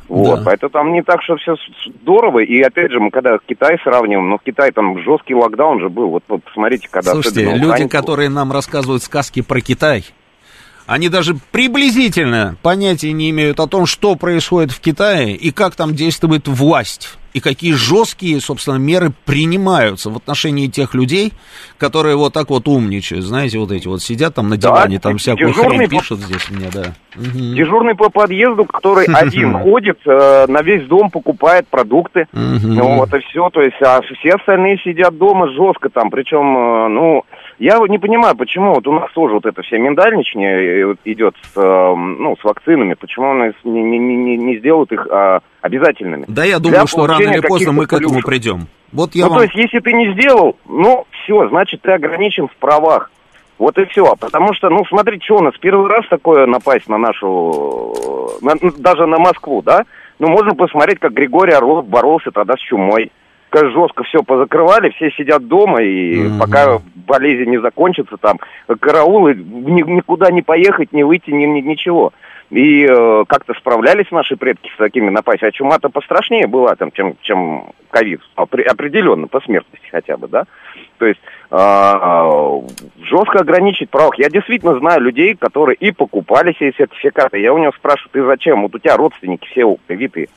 [0.08, 0.42] Вот, Да.
[0.46, 1.56] поэтому там не так, что все
[2.02, 2.40] здорово.
[2.40, 6.10] И опять же, мы когда Китай сравниваем, ну в Китае там жесткий локдаун же был.
[6.10, 10.04] Вот по- посмотрите, когда Слушайте, люди, Ухань- которые нам рассказывают сказки про Китай,
[10.88, 15.94] они даже приблизительно понятия не имеют о том, что происходит в Китае и как там
[15.94, 17.18] действует власть.
[17.34, 21.34] И какие жесткие, собственно, меры принимаются в отношении тех людей,
[21.78, 23.26] которые вот так вот умничают.
[23.26, 26.50] Знаете, вот эти вот сидят там на Да, диване, там всякую хрень по- пишут здесь
[26.50, 26.94] мне, да.
[27.18, 27.56] Мгм.
[27.56, 32.26] Дежурный по подъезду, который один ходит, э, на весь дом покупает продукты.
[32.32, 36.88] Ну вот и все, то есть, а все остальные сидят дома жестко там, причем, э,
[36.88, 37.24] ну,
[37.58, 41.36] я вот не понимаю, почему вот у нас тоже вот это все миндальничание э, идет
[41.42, 45.40] с, э, ну, с вакцинами, почему у нас не, не, не, не сделают их а,
[45.62, 46.26] обязательными.
[46.28, 48.26] Да я Для думаю, что рано или поздно мы к этому плюшек.
[48.26, 48.68] придем.
[48.92, 49.40] Вот я ну, вам...
[49.40, 53.10] то есть, если ты не сделал, ну, все, значит, ты ограничен в правах.
[53.58, 54.16] Вот и все.
[54.20, 58.72] Потому что, ну, смотрите, что у нас первый раз такое напасть на нашу, на- ну,
[58.78, 59.86] даже на Москву, да?
[60.20, 63.12] Ну, можно посмотреть, как Григорий Орлов боролся тогда с чумой.
[63.56, 66.40] Как жестко все позакрывали, все сидят дома, и Мгм.
[66.40, 68.38] пока болезнь не закончится, там,
[68.82, 72.12] караулы, ни- никуда не поехать, не выйти, ни, ни- ничего.
[72.50, 75.52] И э, как-то справлялись наши предки с такими напастями.
[75.52, 78.20] А чума-то пострашнее была, там, чем, чем ковид.
[78.36, 80.44] Опре- определенно, по смертности хотя бы, да?
[80.98, 82.62] То есть а,
[83.04, 84.20] жестко ограничить правах.
[84.20, 87.40] Я действительно знаю людей, которые и покупали себе сертификаты.
[87.40, 88.64] Я у него спрашиваю, ты зачем?
[88.64, 90.28] Вот у тебя родственники все привитые.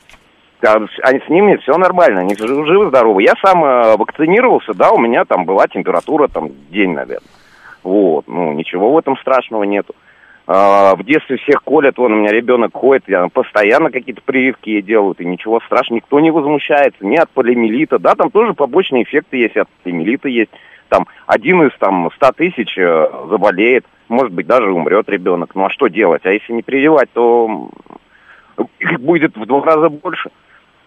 [0.61, 3.23] Они, с ними все нормально, они жи- живы-здоровы.
[3.23, 7.29] Я сам э, вакцинировался, да, у меня там была температура, там, день, наверное.
[7.83, 9.95] Вот, ну, ничего в этом страшного нету.
[10.51, 14.81] А, в детстве всех колят, вон у меня ребенок ходит, я, постоянно какие-то прививки ей
[14.81, 19.37] делают, и ничего страшного, никто не возмущается, ни от полиомиелита, да, там тоже побочные эффекты
[19.37, 20.49] есть, от полиомиелита есть,
[20.89, 25.69] там один из там 100 тысяч э, заболеет, может быть, даже умрет ребенок, ну а
[25.69, 27.69] что делать, а если не прививать, то
[28.79, 30.31] их будет в два раза больше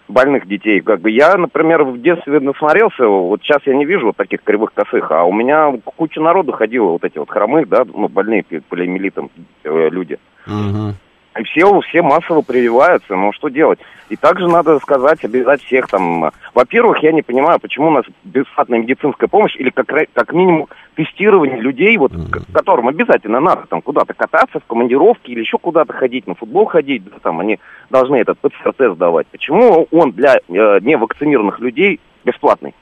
[0.09, 0.81] больных детей.
[0.81, 4.73] Как бы я, например, в детстве насмотрелся, вот сейчас я не вижу вот таких кривых
[4.75, 9.31] косых, а у меня куча народу ходила, вот эти вот хромых, да, ну, больные полиомиелитом
[9.65, 10.19] э, люди.
[10.47, 10.95] Мгм.
[11.39, 13.79] И все, все массово прививаются, ну что делать?
[14.11, 16.31] И также надо сказать, обязать всех там.
[16.53, 21.59] Во-первых, я не понимаю, почему у нас бесплатная медицинская помощь или как, как минимум тестирование
[21.59, 26.27] людей, вот, к- которым обязательно надо там куда-то кататься, в командировки или еще куда-то ходить,
[26.27, 29.27] на футбол ходить, да, там они должны этот ПЦР-тест давать.
[29.29, 30.41] Почему он для э,
[30.81, 32.75] невакцинированных людей бесплатный?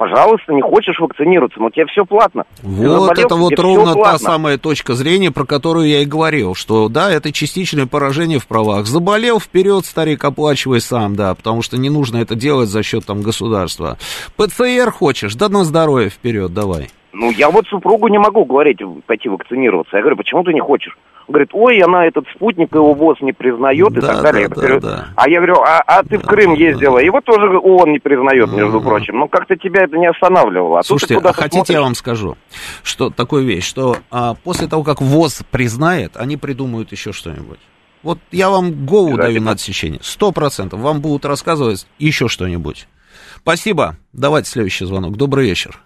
[0.00, 2.44] Пожалуйста, не хочешь вакцинироваться, но тебе все платно.
[2.62, 6.88] Вот заболел, это вот ровно та самая точка зрения, про которую я и говорил, что
[6.88, 8.86] да, это частичное поражение в правах.
[8.86, 13.20] Заболел вперед, старик, оплачивай сам, да, потому что не нужно это делать за счет там
[13.20, 13.98] государства.
[14.38, 16.88] ПЦР хочешь, да на здоровье вперед, давай.
[17.12, 19.96] Ну, я вот супругу не могу говорить, пойти вакцинироваться.
[19.98, 20.96] Я говорю, почему ты не хочешь?
[21.30, 24.48] Говорит, ой, она этот спутник, его ВОЗ не признает и Да, так далее.
[24.48, 25.06] да, Я говорю, да, да.
[25.16, 27.04] А я говорю, а, а ты в Да, Крым да, ездила, да.
[27.06, 28.82] его тоже ООН не признает, между Мгм.
[28.88, 29.18] прочим.
[29.18, 30.80] Ну, как-то тебя это не останавливало.
[30.80, 31.80] А Слушайте, а хотите я смотришь.
[31.80, 32.36] вам скажу,
[32.82, 37.60] что такую вещь, что а, после того, как ВОЗ признает, они придумают еще что-нибудь.
[38.02, 39.44] Вот я вам голову даю Обязательно.
[39.46, 40.00] на отсечение.
[40.02, 40.80] Сто процентов.
[40.80, 42.88] Вам будут рассказывать еще что-нибудь.
[43.36, 43.96] Спасибо.
[44.12, 45.16] Давайте следующий звонок.
[45.16, 45.78] Добрый вечер.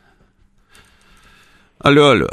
[1.81, 2.29] Алло, алло.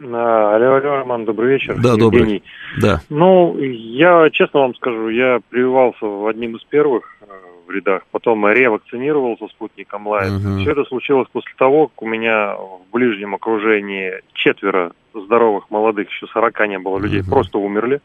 [0.00, 1.74] А, Алло, алло, Роман, добрый вечер.
[1.80, 2.00] Да, Евгений.
[2.00, 2.42] добрый.
[2.80, 3.00] Да.
[3.08, 7.24] Ну, я честно вам скажу, я прививался в одним из первых э,
[7.66, 10.30] в рядах, потом ревакцинировался спутником Лайт.
[10.32, 10.60] Мгм.
[10.60, 16.26] Все это случилось после того, как у меня в ближнем окружении четверо здоровых молодых, еще
[16.32, 17.30] 40 не было людей, Мгм.
[17.30, 18.00] просто умерли.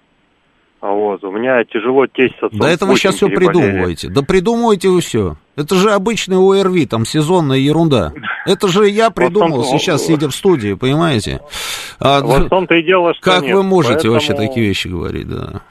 [0.82, 2.60] А вот, у меня тяжело тесть отцом.
[2.60, 4.10] Да это вы сейчас все придумываете.
[4.10, 5.36] Да придумывайте вы все.
[5.56, 8.12] Это же обычный ОРВИ, там сезонная ерунда.
[8.46, 11.42] Это же я придумал том-то- сейчас, сидя в студии, понимаете?
[12.00, 13.56] А, Вот в том-то и дело, что как нет.
[13.56, 15.62] вы можете вообще Поэтому такие вещи говорить, да?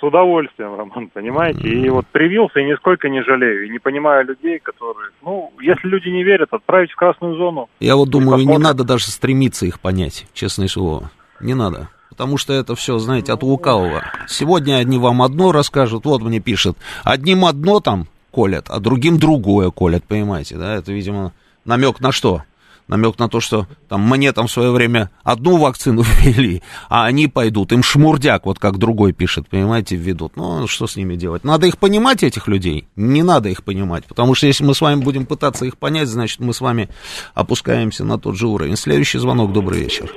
[0.00, 1.68] С удовольствием, Роман, понимаете?
[1.68, 3.66] И вот привился и нисколько не жалею.
[3.66, 5.10] И не понимаю людей, которые...
[5.24, 7.68] Ну, если люди не верят, отправить в красную зону.
[7.80, 11.10] Я вот думаю, не надо даже стремиться их понять, честное слово.
[11.40, 11.88] Не надо.
[12.10, 14.02] Потому что это все, знаете, от лукавого.
[14.28, 18.06] Сегодня одни вам одно расскажут, вот мне пишет, одним одно там
[18.38, 20.76] колят, а другим другое колят, понимаете, да?
[20.76, 21.32] Это, видимо,
[21.64, 22.44] намек на что?
[22.86, 27.26] намек на то, что там мне там в свое время одну вакцину ввели, а они
[27.26, 30.36] пойдут, им шмурдяк, вот как другой пишет, понимаете, введут.
[30.36, 31.42] Ну, что с ними делать?
[31.42, 32.86] Надо их понимать, этих людей?
[32.94, 36.38] Не надо их понимать, потому что если мы с вами будем пытаться их понять, значит,
[36.38, 36.88] мы с вами
[37.34, 38.76] опускаемся на тот же уровень.
[38.76, 40.10] Следующий звонок, добрый вечер.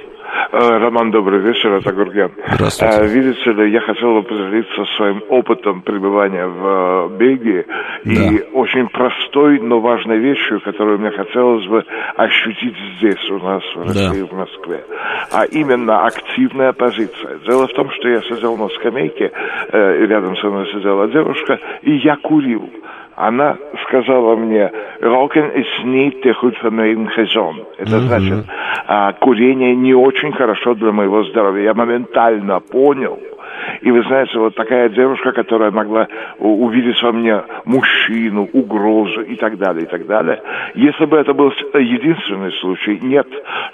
[0.52, 2.32] Э, Роман, добрый вечер, это Гурген.
[2.56, 2.98] Здравствуйте.
[2.98, 7.66] Э, Видите ли, я хотел бы поделиться своим опытом пребывания в э, Бельгии
[8.04, 11.86] и очень простой, но важной вещью, которую мне хотелось бы
[12.18, 14.84] ощутить здесь у нас, в России, в Москве.
[15.32, 17.40] А именно активная позиция.
[17.48, 19.32] Дело в том, что я сидел на скамейке,
[19.72, 22.70] рядом со мной сидела девушка, и я курил.
[23.16, 27.66] Она сказала мне, «Rauchen ist nicht gut für meinen Gesund».
[27.78, 28.46] Это значит,
[28.88, 31.64] а, курение не очень хорошо для моего здоровья.
[31.64, 33.20] Я моментально понял.
[33.82, 36.08] И вы знаете, вот такая девушка, которая могла
[36.40, 40.42] увидеть во мне мужчину, угрозу и так далее, и так далее.
[40.76, 43.28] Если бы это был с- единственный случай, нет.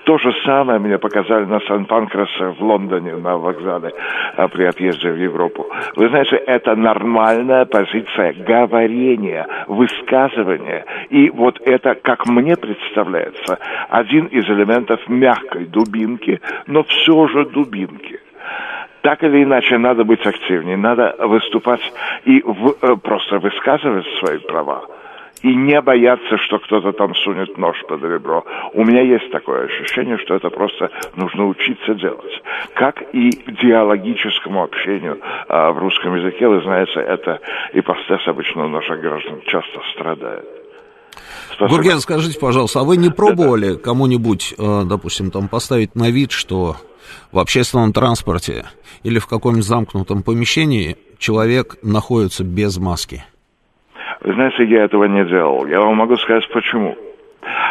[0.06, 3.92] То же самое мне показали на Сан-Панкрасе в Лондоне на вокзале
[4.36, 5.66] а, при отъезде в Европу.
[5.96, 10.86] Вы знаете, это нормальная позиция говорения, высказывания.
[11.10, 13.60] И вот это, как мне представляется,
[13.90, 18.20] один из элементов мягкой дубинки, но все же дубинки
[19.08, 21.94] так или иначе надо быть активнее, надо выступать
[22.26, 24.82] и в- э, просто высказывать свои права.
[25.44, 28.44] И не бояться, что кто-то там сунет нож под ребро.
[28.74, 32.42] У меня есть такое ощущение, что это просто нужно учиться делать.
[32.74, 33.30] Как и
[33.64, 37.40] диалогическому общению а, в русском языке, вы знаете, это
[37.72, 40.46] ипостась обычно наших граждан часто страдает.
[41.54, 41.78] Спасибо.
[41.78, 46.76] Гурген, скажите, пожалуйста, а вы не пробовали кому-нибудь, э, допустим, там поставить на вид, что
[47.32, 48.66] в общественном транспорте
[49.04, 53.24] или в каком-нибудь замкнутом помещении человек находится без маски?
[54.22, 55.66] Вы знаете, я этого не делал.
[55.68, 56.96] Я вам могу сказать почему.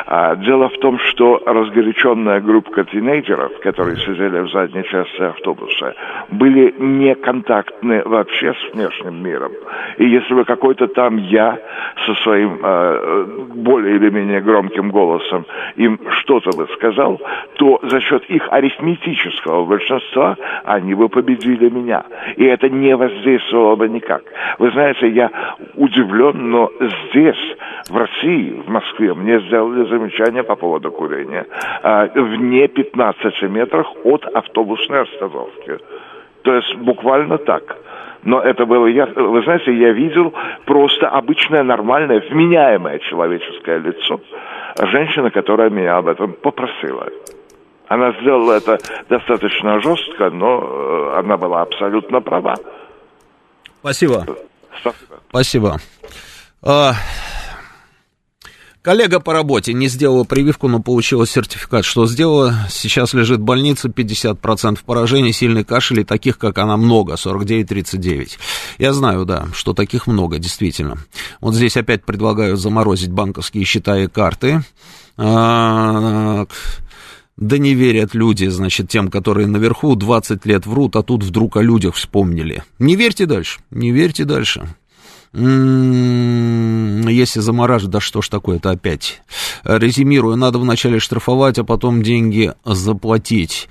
[0.06, 5.94] А, дело в том, что разгоряченная группа тинейджеров, которые сидели в задней части автобуса,
[6.30, 9.52] были неконтактны вообще с внешним миром.
[9.98, 11.58] И если бы какой-то там я
[12.04, 15.46] со своим э, более или менее громким голосом
[15.76, 17.20] им что-то бы сказал,
[17.56, 22.04] то за счет их арифметического большинства они бы победили меня.
[22.36, 24.22] И это не воздействовало бы никак.
[24.58, 25.30] Вы знаете, я
[25.74, 26.70] удивлен, но
[27.08, 27.56] здесь,
[27.88, 31.46] в России, в Москве, мне сделали замечание по поводу курения
[31.82, 35.78] а, вне 15 метрах от автобусной остановки.
[36.42, 37.76] То есть буквально так.
[38.22, 40.32] Но это было, я, вы знаете, я видел
[40.64, 44.20] просто обычное, нормальное, вменяемое человеческое лицо
[44.78, 47.08] женщины, которая меня об этом попросила.
[47.88, 52.56] Она сделала это достаточно жестко, но э, она была абсолютно права.
[53.80, 54.26] Спасибо.
[54.80, 55.20] Спасибо.
[55.30, 55.76] Спасибо.
[58.87, 61.84] Коллега по работе не сделала прививку, но получила сертификат.
[61.84, 62.55] Что сделала?
[62.70, 68.39] Сейчас лежит в больнице, 50% поражений, сильный кашель, и таких, как она, много, 49-39.
[68.78, 70.99] Я знаю, да, что таких много, действительно.
[71.41, 74.62] Вот здесь опять предлагаю заморозить банковские счета и карты.
[75.16, 76.47] А,
[77.37, 81.61] да не верят люди, значит, тем, которые наверху 20 лет врут, а тут вдруг о
[81.61, 82.62] людях вспомнили.
[82.78, 84.76] Не верьте дальше, не верьте дальше.
[85.37, 89.22] М-м, Если замораживать, да что ж такое-то опять.
[89.64, 93.68] Резюмирую, надо вначале штрафовать, а потом деньги заплатить.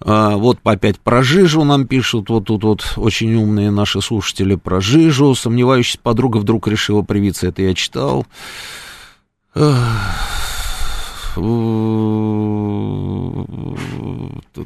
[0.00, 4.80] А, Вот опять про жижу нам пишут, вот тут вот очень умные наши слушатели про
[4.80, 5.34] жижу.
[5.34, 8.24] Сомневающаяся подруга вдруг решила привиться, это я читал.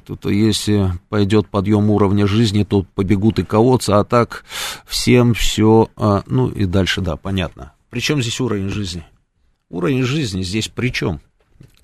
[0.07, 4.45] Тут, если пойдет подъем уровня жизни, то побегут и колодцы, а так
[4.87, 7.73] всем все, а, ну и дальше, да, понятно.
[7.91, 9.05] Причем здесь уровень жизни?
[9.69, 11.21] Уровень жизни здесь при чем?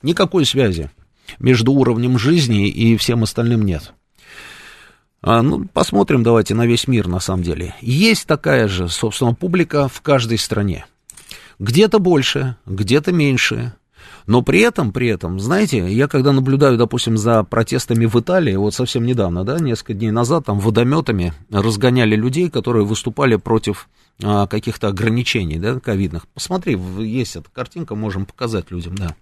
[0.02, 0.90] Никакой связи
[1.38, 3.92] между уровнем жизни и всем остальным нет.
[5.20, 7.74] А, ну, посмотрим давайте на весь мир, на самом деле.
[7.80, 10.86] Есть такая же, собственно, публика в каждой стране.
[11.58, 13.72] Где-то больше, где-то меньше.
[14.28, 18.74] Но при этом, при этом, знаете, я когда наблюдаю, допустим, за протестами в Италии, вот
[18.74, 23.88] совсем недавно, да, несколько дней назад, там водометами разгоняли людей, которые выступали против
[24.22, 26.28] а, каких-то ограничений, да, ковидных.
[26.34, 29.16] Посмотри, есть эта картинка, можем показать людям, да.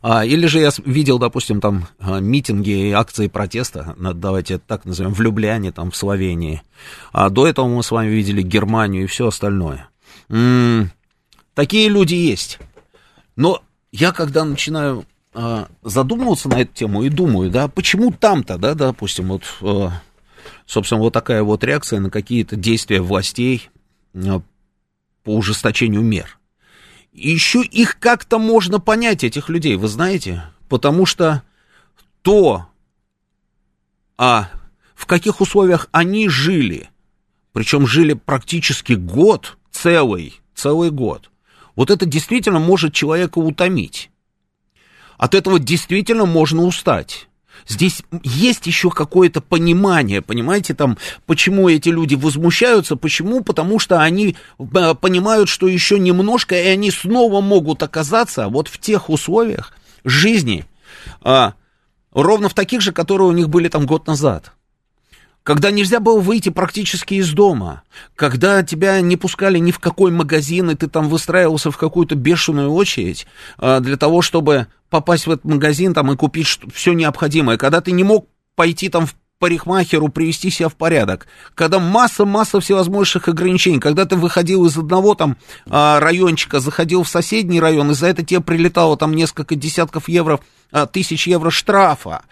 [0.00, 4.86] А, или же я видел, допустим, там а, митинги и акции протеста, давайте это так
[4.86, 6.62] назовем, в Любляне, там, в Словении.
[7.12, 9.90] А до этого мы с вами видели Германию и все остальное.
[10.30, 10.90] М,
[11.52, 12.58] такие люди есть.
[13.40, 18.74] Но я когда начинаю а, задумываться на эту тему и думаю, да, почему там-то, да,
[18.74, 20.02] допустим, вот, а,
[20.66, 23.70] собственно, вот такая вот реакция на какие-то действия властей
[24.14, 24.42] а,
[25.24, 26.38] по ужесточению мер.
[27.14, 31.42] еще их как-то можно понять, этих людей, вы знаете, потому что
[32.20, 32.66] то,
[34.18, 34.50] а
[34.94, 36.90] в каких условиях они жили,
[37.54, 41.29] причем жили практически год, целый, целый год,
[41.80, 44.10] вот это действительно может человека утомить.
[45.16, 47.26] От этого действительно можно устать.
[47.66, 54.36] Здесь есть еще какое-то понимание, понимаете, там, почему эти люди возмущаются, почему, потому что они
[54.58, 59.72] э, понимают, что еще немножко, и они снова могут оказаться вот в тех условиях
[60.04, 60.66] жизни,
[61.22, 61.54] а,
[62.12, 64.52] ровно в таких же, которые у них были там год назад
[65.42, 67.82] когда нельзя было выйти практически из дома,
[68.14, 72.70] когда тебя не пускали ни в какой магазин, и ты там выстраивался в какую-то бешеную
[72.70, 73.26] очередь
[73.58, 77.92] а, для того, чтобы попасть в этот магазин там, и купить все необходимое, когда ты
[77.92, 84.04] не мог пойти там в парикмахеру, привести себя в порядок, когда масса-масса всевозможных ограничений, когда
[84.04, 88.40] ты выходил из одного там а, райончика, заходил в соседний район, и за это тебе
[88.40, 92.22] прилетало там несколько десятков евро, а, тысяч евро штрафа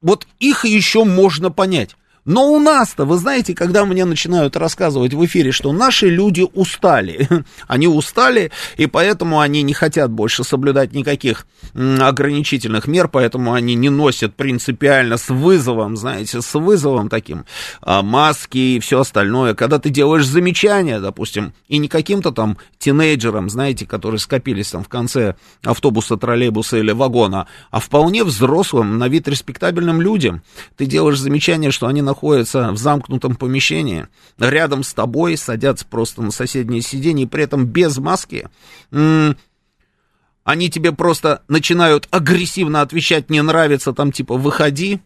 [0.00, 1.96] вот их еще можно понять.
[2.28, 7.26] Но у нас-то, вы знаете, когда мне начинают рассказывать в эфире, что наши люди устали,
[7.68, 13.88] они устали, и поэтому они не хотят больше соблюдать никаких ограничительных мер, поэтому они не
[13.88, 17.46] носят принципиально с вызовом, знаете, с вызовом таким
[17.80, 19.54] а, маски и все остальное.
[19.54, 22.58] Когда ты делаешь замечания, допустим, и не каким-то там
[22.88, 29.08] тинейджерам, знаете, которые скопились там в конце автобуса, троллейбуса или вагона, а вполне взрослым, на
[29.08, 30.42] вид респектабельным людям,
[30.76, 34.06] ты делаешь замечание, что они находятся в замкнутом помещении,
[34.38, 38.48] рядом с тобой, садятся просто на соседнее сиденье, и при этом без маски,
[38.90, 45.00] они тебе просто начинают агрессивно отвечать, не нравится, там типа выходи.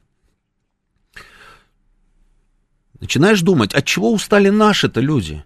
[3.01, 5.43] Начинаешь думать, от чего устали наши-то люди?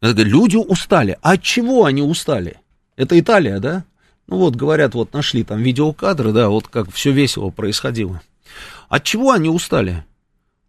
[0.00, 1.18] Люди устали.
[1.22, 2.58] А от чего они устали?
[2.96, 3.84] Это Италия, да?
[4.26, 8.22] Ну вот, говорят, вот нашли там видеокадры, да, вот как все весело происходило.
[8.88, 10.04] От чего они устали?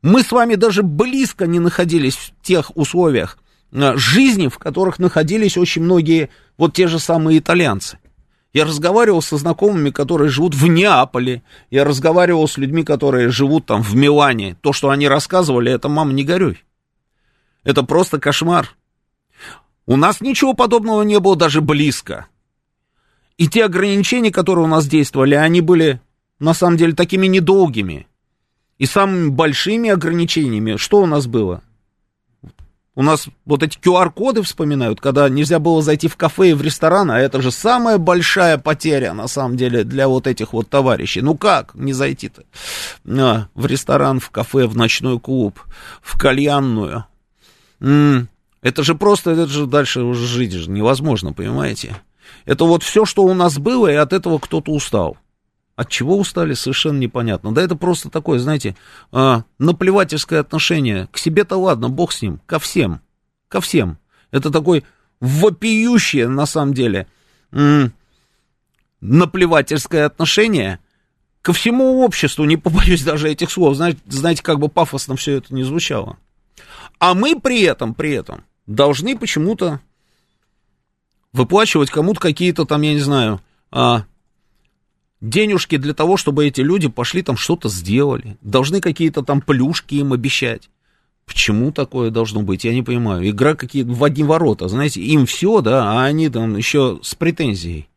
[0.02, 3.38] Мы с вами даже близко не находились в тех условиях
[3.72, 8.00] э, жизни, в которых находились очень многие вот те же самые итальянцы.
[8.52, 11.42] Я разговаривал со знакомыми, которые живут в Неаполе.
[11.70, 14.58] Я разговаривал с людьми, которые живут там в Милане.
[14.62, 16.64] То, что они рассказывали, это, мама, не горюй.
[17.64, 18.76] Это просто кошмар.
[19.92, 22.28] У нас ничего подобного не было даже близко.
[23.36, 26.00] И те ограничения, которые у нас действовали, они были
[26.40, 28.08] на самом деле такими недолгими.
[28.78, 31.62] И самыми большими ограничениями, что у нас было?
[32.96, 37.12] У нас вот эти QR-коды вспоминают, когда нельзя было зайти в кафе и в ресторан,
[37.12, 41.20] а это же самая большая потеря, на самом деле, для вот этих вот товарищей.
[41.20, 42.44] Ну как не зайти-то?
[43.06, 45.60] А, в ресторан, в кафе, в ночной клуб,
[46.02, 47.04] в кальянную.
[48.62, 51.96] Это же просто, это же дальше уже жить же невозможно, понимаете?
[52.46, 55.18] Это вот все, что у нас было, и от этого кто-то устал.
[55.76, 57.54] От чего устали, совершенно непонятно.
[57.54, 58.76] Да это просто такое, знаете,
[59.12, 61.08] э, наплевательское отношение.
[61.12, 63.02] К себе-то ладно, бог с ним, ко всем.
[63.48, 63.98] Ко всем.
[64.30, 64.84] Это такой
[65.20, 67.08] вопиющее, на самом деле,
[69.02, 70.80] наплевательское отношение
[71.42, 73.76] ко всему обществу, не побоюсь даже этих слов.
[73.76, 76.18] Знаете, знаете, как бы пафосно все это не звучало.
[77.00, 79.80] А мы при этом, при этом должны почему-то
[81.34, 83.42] выплачивать кому-то какие-то там, я не знаю,
[83.72, 84.06] а,
[85.22, 88.38] денежки для того, чтобы эти люди пошли там что-то сделали.
[88.42, 90.70] Должны какие-то там плюшки им обещать.
[91.26, 93.30] Почему такое должно быть, я не понимаю.
[93.30, 97.88] Игра какие в одни ворота, знаете, им все, да, а они там еще с претензией.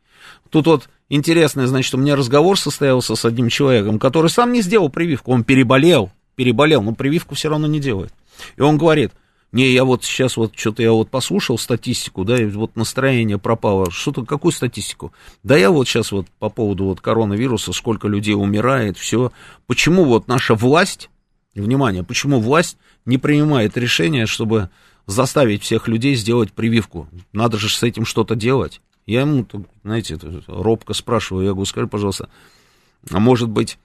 [0.49, 4.89] Тут вот интересно, значит, у меня разговор состоялся с одним человеком, который сам не сделал
[4.89, 8.13] прививку, он переболел, переболел, но прививку все равно не делает.
[8.55, 9.11] И он говорит,
[9.51, 13.89] не, я вот сейчас вот что-то я вот послушал статистику, да, и вот настроение пропало.
[13.89, 15.13] Что-то, какую статистику?
[15.43, 19.31] Да я вот сейчас вот по поводу вот коронавируса, сколько людей умирает, все.
[19.65, 21.09] Почему вот наша власть,
[21.53, 24.69] внимание, почему власть не принимает решение, чтобы
[25.07, 27.07] заставить всех людей сделать прививку?
[27.31, 28.81] Надо же с этим что-то делать.
[29.05, 29.45] Я ему,
[29.83, 30.17] знаете,
[30.47, 32.29] робко спрашиваю, я говорю, скажи, пожалуйста,
[33.11, 33.77] а может быть,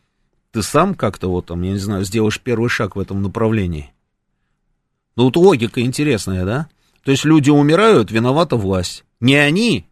[0.50, 3.92] ты сам как-то вот там, я не знаю, сделаешь первый шаг в этом направлении?
[5.20, 6.68] Ну логика интересная, да?
[7.04, 9.04] То есть люди умирают, виновата власть.
[9.20, 9.84] Не они,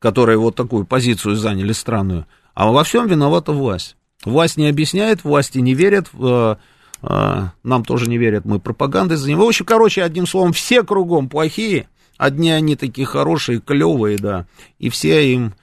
[0.00, 3.96] которые вот такую позицию заняли странную, а во всем виновата власть.
[4.24, 6.56] Власть не объясняет, власти не верят, э,
[7.02, 9.44] э, нам тоже не верят, мы пропагандой занимаемся.
[9.44, 14.46] В общем, короче, одним словом, все кругом плохие, одни они такие хорошие, клевые, да,
[14.80, 15.54] и все им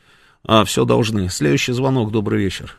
[0.47, 1.27] э, все должны.
[1.27, 2.77] Следующий звонок, добрый вечер.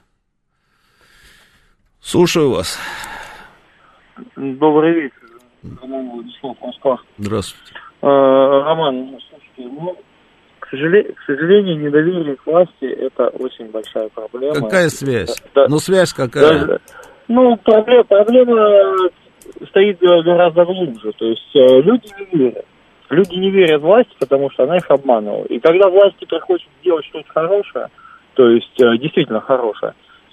[2.01, 2.79] Слушаю вас.
[4.35, 5.22] Добрый вечер.
[5.63, 6.99] Роман Владислав, Москва.
[7.19, 7.73] Здравствуйте.
[8.01, 9.97] Роман, слушайте, Ну,
[10.59, 14.55] к сожалению, к сожалению, недоверие к власти это очень большая проблема.
[14.55, 15.43] Какая связь?
[15.55, 15.67] Да.
[15.69, 16.67] Ну, связь какая?
[16.67, 16.79] Да,
[17.29, 19.11] ну, проблема, проблема
[19.69, 21.13] стоит гораздо глубже.
[21.13, 22.65] То есть э, люди не верят.
[23.11, 25.45] Люди не верят власти, потому что она их обманывала.
[25.45, 27.89] И когда власти приходят сделать что-то хорошее,
[28.35, 29.93] то есть э, действительно хорошее,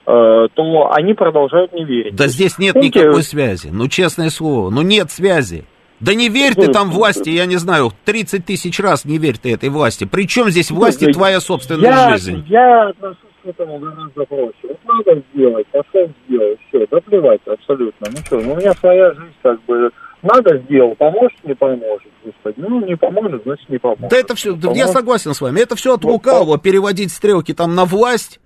[0.10, 2.16] то они продолжают не верить.
[2.16, 3.70] Да здесь нет Помните, никакой связи.
[3.72, 5.66] Ну, честное слово, ну нет связи.
[6.00, 9.38] Да не верь ты Ну, там власти, я не знаю, 30 тысяч раз не верь
[9.38, 10.08] ты этой власти.
[10.10, 12.46] Причем здесь власть и Слушай, твоя собственная я, жизнь?
[12.48, 14.54] Я отношусь к этому гораздо проще.
[14.64, 18.08] Вот надо сделать, пошел сделай, все, да плевать абсолютно.
[18.10, 19.92] Ну что, ну у меня своя жизнь как бы
[20.22, 22.56] надо сделал, поможет, не поможет, господи.
[22.58, 24.10] Ну, не поможет, значит, не поможет.
[24.10, 24.90] Да это все, я Поможет.
[24.90, 28.40] согласен с вами, это все от Ну, лукавого, переводить стрелки там на власть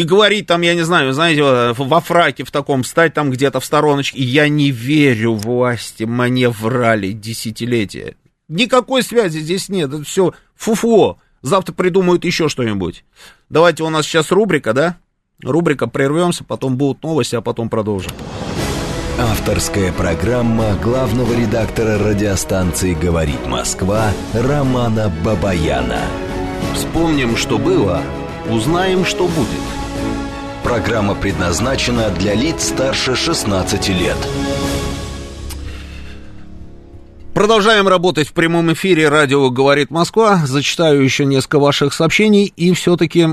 [0.00, 1.42] и говорить там, я не знаю, знаете,
[1.76, 4.22] во фраке в таком, стать там где-то в стороночке.
[4.22, 8.16] Я не верю власти, мне врали десятилетия.
[8.48, 11.18] Никакой связи здесь нет, это все фуфло.
[11.42, 13.04] Завтра придумают еще что-нибудь.
[13.50, 14.96] Давайте у нас сейчас рубрика, да?
[15.42, 18.12] Рубрика, прервемся, потом будут новости, а потом продолжим.
[19.18, 26.00] Авторская программа главного редактора радиостанции «Говорит Москва» Романа Бабаяна.
[26.74, 28.00] Вспомним, что было,
[28.48, 29.79] узнаем, что будет.
[30.70, 34.16] Программа предназначена для лиц старше 16 лет.
[37.34, 39.08] Продолжаем работать в прямом эфире.
[39.08, 40.46] Радио «Говорит Москва».
[40.46, 43.26] Зачитаю еще несколько ваших сообщений и все-таки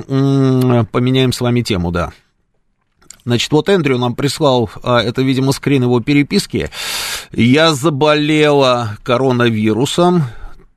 [0.92, 2.12] поменяем с вами тему, да.
[3.24, 6.72] Значит, вот Эндрю нам прислал, а, это, видимо, скрин его переписки.
[7.32, 10.24] Я заболела коронавирусом.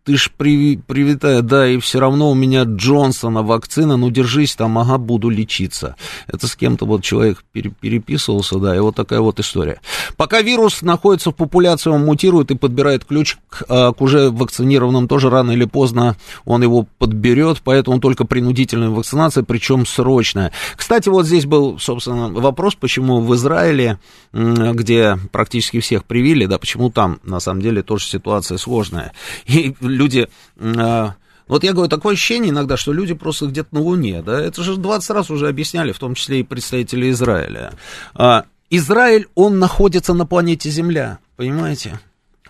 [0.05, 4.79] Ты ж при, привитая, да, и все равно у меня Джонсона вакцина, ну держись там,
[4.79, 5.95] ага, буду лечиться.
[6.27, 9.81] Это с кем-то вот человек пере, переписывался, да, и вот такая вот история.
[10.17, 15.07] Пока вирус находится в популяции, он мутирует и подбирает ключ к, а, к уже вакцинированным,
[15.07, 20.51] тоже рано или поздно он его подберет, поэтому только принудительная вакцинация, причем срочная.
[20.77, 23.99] Кстати, вот здесь был, собственно, вопрос, почему в Израиле,
[24.33, 29.13] где практически всех привили, да, почему там, на самом деле, тоже ситуация сложная.
[29.47, 30.28] И люди...
[30.59, 31.14] а,
[31.51, 34.76] вот я говорю, такое ощущение иногда, что люди просто где-то на Луне, да, это же
[34.76, 37.72] 20 раз уже объясняли, в том числе и представители Израиля.
[38.14, 41.99] А, Израиль, он находится на планете Земля, понимаете?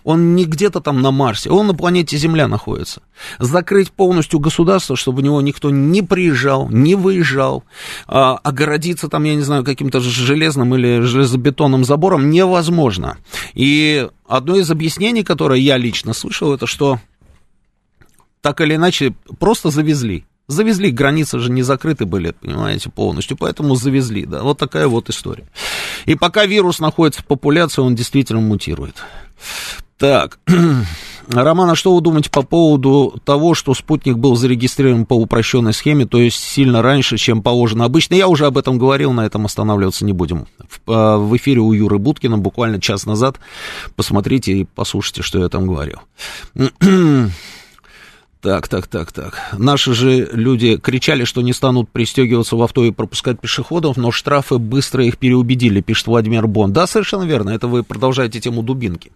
[0.03, 3.01] Он не где-то там на Марсе, он на планете Земля находится.
[3.39, 7.63] Закрыть полностью государство, чтобы в него никто не приезжал, не выезжал,
[8.07, 13.17] а, огородиться там, я не знаю, каким-то железным или железобетонным забором невозможно.
[13.53, 16.99] И одно из объяснений, которое я лично слышал, это что
[18.41, 20.25] так или иначе просто завезли.
[20.47, 25.45] Завезли, границы же не закрыты были, понимаете, полностью, поэтому завезли, да, вот такая вот история.
[26.05, 28.97] И пока вирус находится в популяции, он действительно мутирует.
[29.97, 30.39] Так,
[31.27, 36.05] Роман, а что вы думаете по поводу того, что спутник был зарегистрирован по упрощенной схеме,
[36.05, 38.15] то есть сильно раньше, чем положено обычно?
[38.15, 40.47] Я уже об этом говорил, на этом останавливаться не будем.
[40.57, 43.39] В, а, в эфире у Юры Буткина буквально час назад.
[43.95, 45.99] Посмотрите и послушайте, что я там говорил.
[48.41, 49.39] Так, так, так, так.
[49.55, 54.57] Наши же люди кричали, что не станут пристегиваться в авто и пропускать пешеходов, но штрафы
[54.57, 56.73] быстро их переубедили, пишет Владимир Бон.
[56.73, 59.11] Да, совершенно верно, это вы продолжаете тему дубинки.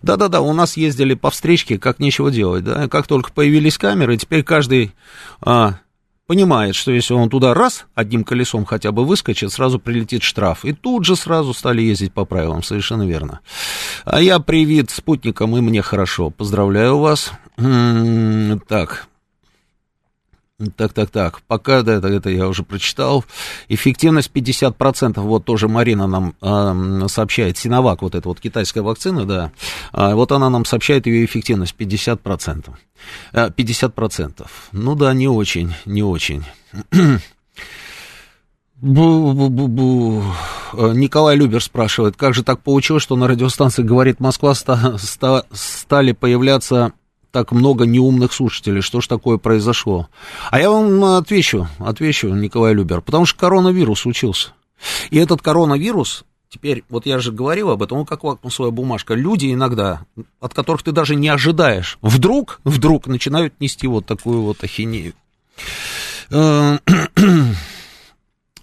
[0.00, 4.42] Да-да-да, у нас ездили по встречке, как нечего делать, да, как только появились камеры, теперь
[4.42, 4.92] каждый
[5.42, 5.74] а,
[6.30, 10.64] понимает, что если он туда раз, одним колесом хотя бы выскочит, сразу прилетит штраф.
[10.64, 13.40] И тут же сразу стали ездить по правилам, совершенно верно.
[14.04, 16.30] А я привит спутником, и мне хорошо.
[16.30, 17.32] Поздравляю вас.
[17.56, 19.08] Так,
[20.76, 23.24] так, так, так, пока да, это, это я уже прочитал.
[23.68, 29.52] Эффективность 50%, вот тоже Марина нам э, сообщает, Синовак, вот эта вот китайская вакцина, да,
[29.92, 32.70] а, вот она нам сообщает ее эффективность 50%.
[33.32, 34.46] Э, 50%.
[34.72, 36.44] Ну да, не очень, не очень.
[38.82, 40.22] Бу-бу-бу-бу.
[40.72, 45.44] Э, Николай Любер спрашивает, как же так получилось, что на радиостанции «Говорит Москва» ста- ста-
[45.52, 46.92] стали появляться
[47.30, 50.08] так много неумных слушателей, что ж такое произошло?
[50.50, 54.50] А я вам отвечу, отвечу, Николай Любер, потому что коронавирус случился.
[55.10, 59.52] И этот коронавирус, теперь, вот я же говорил об этом, он как лакмусовая бумажка, люди
[59.52, 60.02] иногда,
[60.40, 65.14] от которых ты даже не ожидаешь, вдруг, вдруг начинают нести вот такую вот ахинею.
[66.30, 66.78] Э,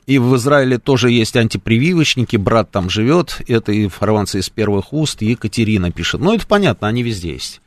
[0.08, 5.92] И в Израиле тоже есть антипрививочники, брат там живет, это информация из первых уст, Екатерина
[5.92, 6.22] пишет.
[6.22, 7.60] Ну, это понятно, они везде есть.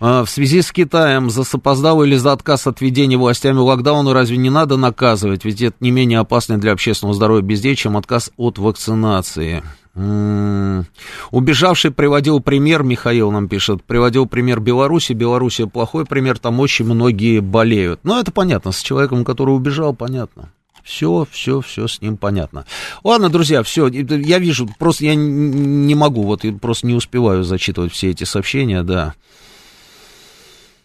[0.00, 4.38] А, В связи с Китаем за запоздал или за отказ от введения властями локдауна разве
[4.38, 5.44] не надо наказывать?
[5.44, 9.62] Ведь это не менее опасно для общественного здоровья бездей, чем отказ от вакцинации.
[9.94, 10.86] М-м,
[11.30, 15.12] убежавший приводил пример, Михаил нам пишет, приводил пример Беларуси.
[15.12, 18.00] Белоруссия плохой пример, там очень многие болеют.
[18.02, 20.50] Ну, это понятно, с человеком, который убежал, понятно.
[20.82, 22.64] Все, все, все с ним понятно.
[23.04, 28.08] Ладно, друзья, все, я вижу, просто я не могу, вот просто не успеваю зачитывать все
[28.08, 29.14] эти сообщения, да.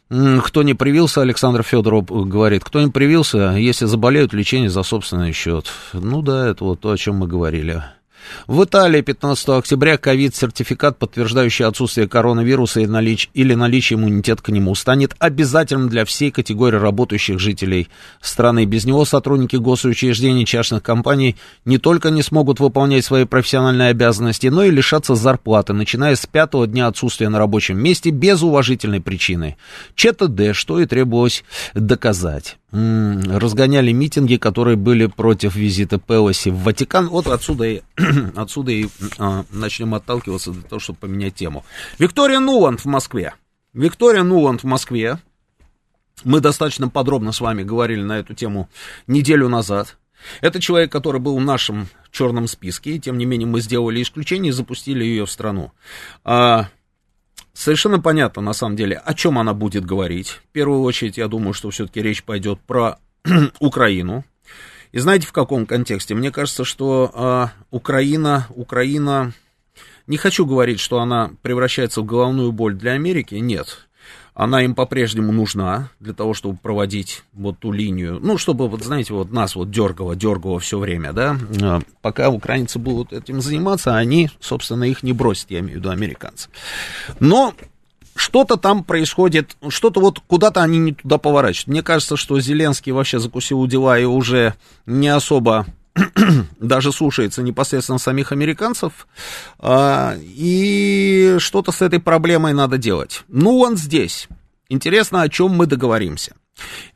[0.07, 5.71] Кто не привился, Александр Федоров говорит, кто не привился, если заболеют, лечение за собственный счет.
[5.93, 7.83] Ну да, это вот то, о чем мы говорили.
[8.47, 14.75] В Италии 15 октября ковид-сертификат, подтверждающий отсутствие коронавируса или наличие, или наличие иммунитета к нему,
[14.75, 17.87] станет обязательным для всей категории работающих жителей
[18.21, 18.65] страны.
[18.65, 24.63] Без него сотрудники госучреждений частных компаний не только не смогут выполнять свои профессиональные обязанности, но
[24.63, 29.57] и лишаться зарплаты, начиная с пятого дня отсутствия на рабочем месте без уважительной причины.
[29.95, 37.07] ЧТД, что и требовалось доказать разгоняли митинги, которые были против визита Пелоси в Ватикан.
[37.07, 37.81] Вот отсюда и,
[38.35, 41.63] отсюда и а, начнем отталкиваться для того, чтобы поменять тему.
[41.99, 43.33] Виктория Нуланд в Москве.
[43.73, 45.19] Виктория Нуланд в Москве.
[46.23, 48.69] Мы достаточно подробно с вами говорили на эту тему
[49.07, 49.97] неделю назад.
[50.41, 54.49] Это человек, который был в нашем черном списке, и тем не менее мы сделали исключение
[54.49, 55.71] и запустили ее в страну.
[56.23, 56.69] А,
[57.55, 60.27] Совершенно понятно, на самом деле, о чем она будет говорить.
[60.27, 62.99] В первую очередь, я думаю, что все-таки речь пойдет про
[63.59, 64.25] Украину.
[64.91, 66.15] И знаете, в каком контексте?
[66.15, 69.31] Мне кажется, что э, Украина, Украина,
[70.05, 73.87] не хочу говорить, что она превращается в головную боль для Америки, нет
[74.35, 79.13] она им по-прежнему нужна для того, чтобы проводить вот ту линию, ну, чтобы, вот знаете,
[79.13, 84.29] вот нас вот дергало, дергало все время, да, а, пока украинцы будут этим заниматься, они,
[84.41, 86.49] собственно, их не бросят, я имею в виду американцы.
[87.21, 87.53] Но
[88.13, 91.67] что-то там происходит, что-то вот куда-то они не туда поворачивают.
[91.67, 94.53] Мне кажется, что Зеленский вообще закусил дела и уже
[94.85, 95.65] не особо
[96.59, 99.07] даже слушается непосредственно самих американцев,
[99.59, 103.23] а, и что-то с этой проблемой надо делать.
[103.27, 104.27] Ну, он здесь.
[104.67, 106.35] Интересно, о чем мы договоримся.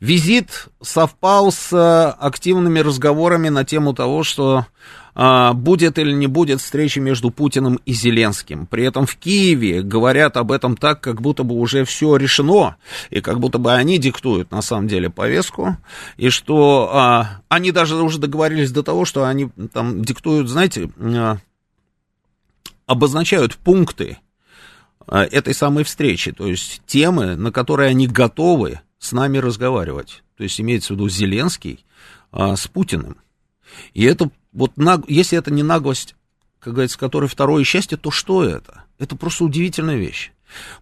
[0.00, 4.64] Визит совпал с активными разговорами на тему того, что а,
[5.14, 8.66] будет или не будет встречи между Путиным и Зеленским.
[8.66, 12.76] При этом в Киеве говорят об этом так, как будто бы уже все решено,
[13.10, 15.76] и как будто бы они диктуют на самом деле повестку,
[16.16, 21.38] и что а, они даже уже договорились до того, что они там диктуют, знаете, а,
[22.86, 24.18] обозначают пункты
[25.06, 30.22] а, этой самой встречи, то есть темы, на которые они готовы с нами разговаривать.
[30.36, 31.84] То есть имеется в виду Зеленский
[32.32, 33.16] а, с Путиным.
[33.94, 35.02] И это вот наг...
[35.08, 36.14] если это не наглость,
[36.58, 38.84] как говорится, которой второе счастье, то что это?
[38.98, 40.32] Это просто удивительная вещь.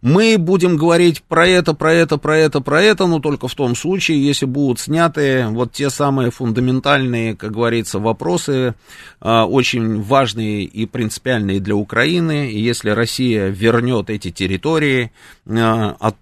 [0.01, 3.75] Мы будем говорить про это, про это, про это, про это, но только в том
[3.75, 8.75] случае, если будут сняты вот те самые фундаментальные, как говорится, вопросы,
[9.21, 12.51] э, очень важные и принципиальные для Украины.
[12.51, 15.13] И если Россия вернет эти территории,
[15.47, 16.17] от,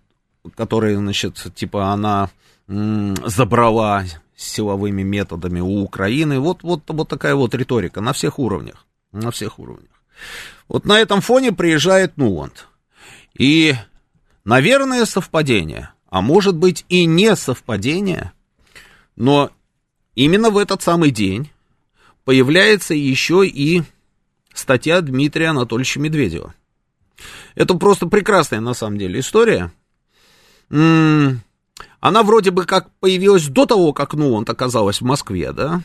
[0.55, 2.31] которые, значит, типа она
[2.69, 4.05] забрала
[4.37, 6.39] силовыми методами у Украины.
[6.39, 8.87] Вот, вот, вот такая вот риторика на всех уровнях.
[9.13, 9.91] На всех уровнях.
[10.69, 12.69] Вот на этом фоне приезжает Нуланд.
[13.39, 13.75] И,
[14.45, 18.33] наверное, совпадение, а может быть и не совпадение,
[19.15, 19.51] но
[20.15, 21.51] именно в этот самый день
[22.25, 23.83] появляется еще и
[24.53, 26.55] статья Дмитрия Анатольевича Медведева.
[27.55, 29.73] Это просто прекрасная на самом деле история.
[32.01, 35.83] Она вроде бы как появилась до того, как Нуланд оказалась в Москве, да?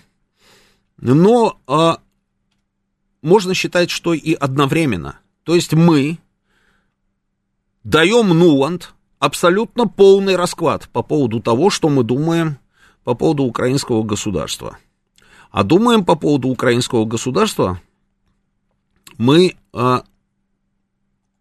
[0.98, 2.00] Но а,
[3.22, 5.20] можно считать, что и одновременно.
[5.44, 6.20] То есть мы
[7.84, 12.58] даем Нуланд абсолютно полный расклад по поводу того, что мы думаем
[13.04, 14.78] по поводу украинского государства.
[15.50, 17.82] А думаем по поводу украинского государства
[19.18, 20.04] мы а,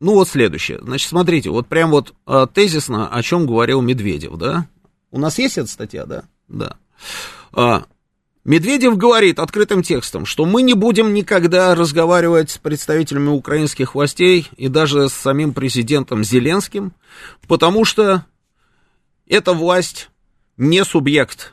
[0.00, 0.80] ну вот следующее.
[0.82, 4.66] Значит, смотрите, вот прям вот а, тезисно, о чем говорил Медведев, да?
[5.10, 6.24] У нас есть эта статья, да?
[6.48, 6.76] Да.
[7.52, 7.84] А,
[8.44, 14.68] Медведев говорит открытым текстом, что мы не будем никогда разговаривать с представителями украинских властей и
[14.68, 16.94] даже с самим президентом Зеленским,
[17.46, 18.24] потому что
[19.26, 20.08] эта власть
[20.56, 21.52] не субъект.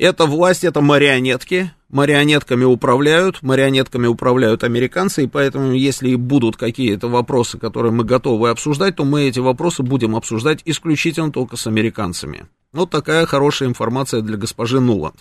[0.00, 7.58] Эта власть, это марионетки, марионетками управляют, марионетками управляют американцы, и поэтому, если будут какие-то вопросы,
[7.58, 12.46] которые мы готовы обсуждать, то мы эти вопросы будем обсуждать исключительно только с американцами.
[12.72, 15.16] Вот такая хорошая информация для госпожи Нуланд.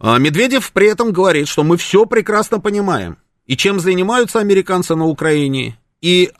[0.00, 5.06] А Медведев при этом говорит, что мы все прекрасно понимаем, и чем занимаются американцы на
[5.06, 6.32] Украине, и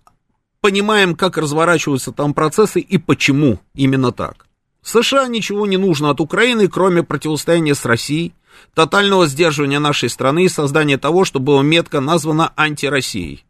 [0.61, 4.47] понимаем, как разворачиваются там процессы и почему именно так.
[4.89, 8.32] США ничего не нужно от Украины, кроме противостояния с Россией,
[8.74, 13.45] тотального сдерживания нашей страны и создания того, что было метко названо антироссией.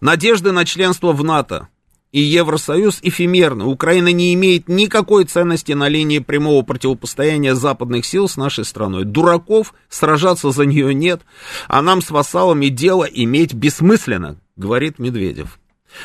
[0.00, 1.68] Надежды на членство в НАТО
[2.12, 3.64] и Евросоюз эфемерны.
[3.66, 9.04] Украина не имеет никакой ценности на линии прямого противопостояния западных сил с нашей страной.
[9.04, 11.20] Дураков сражаться за нее нет,
[11.68, 15.58] а нам с вассалами дело иметь бессмысленно, говорит Медведев.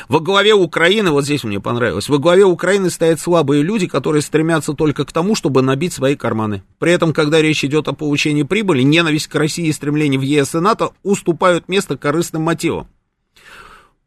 [0.08, 4.74] Во главе Украины, вот здесь мне понравилось, во главе Украины стоят слабые люди, которые стремятся
[4.74, 6.62] только к тому, чтобы набить свои карманы.
[6.78, 10.54] При этом, когда речь идет о получении прибыли, ненависть к России и стремление в ЕС
[10.54, 12.88] и НАТО уступают место корыстным мотивам.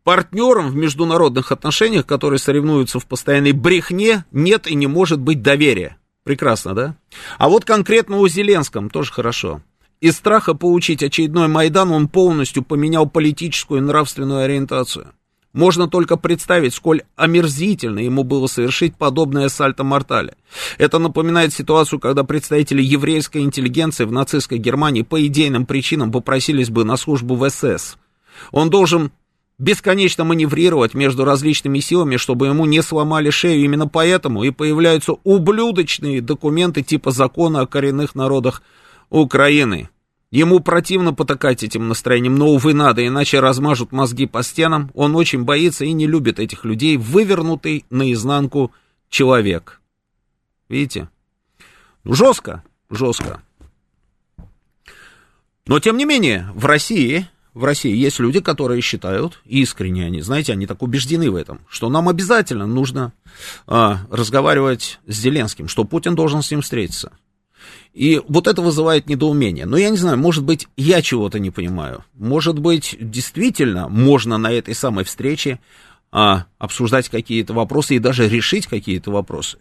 [0.04, 5.98] Партнерам в международных отношениях, которые соревнуются в постоянной брехне, нет и не может быть доверия.
[6.24, 6.96] Прекрасно, да?
[7.38, 9.62] А вот конкретно у Зеленском тоже хорошо.
[10.00, 15.14] Из страха получить очередной Майдан он полностью поменял политическую и нравственную ориентацию.
[15.54, 20.36] Можно только представить, сколь омерзительно ему было совершить подобное сальто-мортале.
[20.78, 26.86] Это напоминает ситуацию, когда представители еврейской интеллигенции в нацистской Германии по идейным причинам попросились бы
[26.86, 27.98] на службу в СС.
[28.52, 29.12] Он должен
[29.62, 33.64] бесконечно маневрировать между различными силами, чтобы ему не сломали шею.
[33.64, 38.64] Именно поэтому и появляются ублюдочные документы типа закона о коренных народах
[39.10, 39.90] Украины.
[40.32, 44.90] Ему противно потакать этим настроением, но, увы, надо, иначе размажут мозги по стенам.
[44.94, 48.72] Он очень боится и не любит этих людей, вывернутый наизнанку
[49.10, 49.82] человек.
[50.70, 51.10] Видите?
[52.06, 53.44] Ну, жестко, жестко.
[55.68, 60.54] Но, тем не менее, в России, в России есть люди, которые считают, искренне они, знаете,
[60.54, 63.12] они так убеждены в этом, что нам обязательно нужно
[63.68, 67.12] а, разговаривать с Зеленским, что Путин должен с ним встретиться.
[67.94, 69.66] И вот это вызывает недоумение.
[69.66, 72.06] Но я не знаю, может быть, я чего-то не понимаю.
[72.16, 75.60] Может быть, действительно можно на этой самой встрече
[76.12, 79.60] а, обсуждать какие-то вопросы и даже решить какие-то вопросы.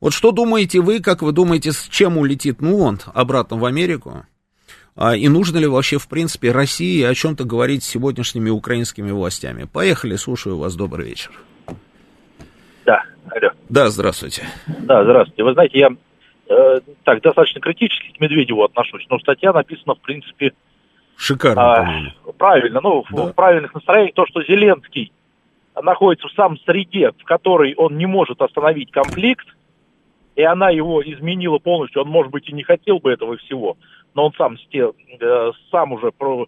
[0.00, 4.24] Вот что думаете вы, как вы думаете, с чем улетит Нуонт обратно в Америку?
[4.96, 9.64] А, и нужно ли вообще, в принципе, России о чем-то говорить с сегодняшними украинскими властями?
[9.64, 11.32] Поехали, слушаю вас, добрый вечер.
[12.84, 13.50] Да, алло.
[13.68, 14.42] Да, здравствуйте.
[14.66, 15.44] Да, здравствуйте.
[15.44, 15.88] Вы знаете, я
[16.50, 20.52] э, так достаточно критически к Медведеву отношусь, но статья написана, в принципе...
[21.16, 23.26] Шикарно, э, Правильно, ну, да.
[23.26, 24.14] в правильных настроениях.
[24.14, 25.12] То, что Зеленский
[25.80, 29.46] находится в самом среде, в которой он не может остановить конфликт,
[30.36, 33.76] и она его изменила полностью, он, может быть, и не хотел бы этого всего,
[34.14, 36.46] но он сам, э, сам уже про,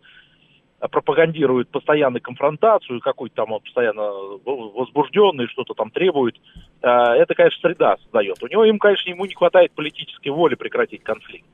[0.89, 4.11] пропагандирует постоянно конфронтацию, какой-то там он постоянно
[4.45, 6.37] возбужденный, что-то там требует,
[6.83, 8.43] э, это, конечно, среда создает.
[8.43, 11.47] У него, им, конечно, ему не хватает политической воли прекратить конфликт.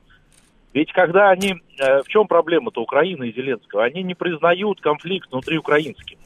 [0.73, 1.55] Ведь когда они...
[1.79, 3.83] Э, в чем проблема-то Украины и Зеленского?
[3.83, 6.17] Они не признают конфликт внутри украинским.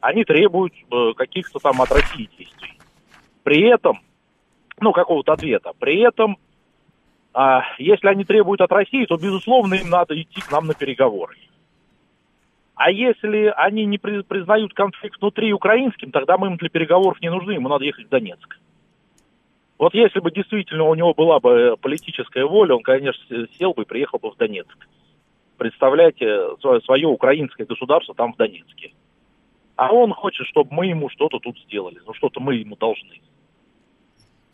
[0.00, 2.78] Они требуют э, каких-то там от России действий.
[3.42, 4.00] При этом,
[4.80, 5.72] ну, какого-то ответа.
[5.78, 6.36] При этом,
[7.32, 11.36] а, если они требуют от России, то, безусловно, им надо идти к нам на переговоры.
[12.76, 17.52] А если они не признают конфликт внутри украинским, тогда мы им для переговоров не нужны,
[17.52, 18.58] ему надо ехать в Донецк.
[19.78, 23.22] Вот если бы действительно у него была бы э, политическая воля, он, конечно,
[23.58, 24.76] сел бы и приехал бы в Донецк.
[25.56, 28.92] Представлять свое, свое украинское государство там в Донецке.
[29.76, 31.98] А он хочет, чтобы мы ему что-то тут сделали.
[32.06, 33.20] Ну, что-то мы ему должны.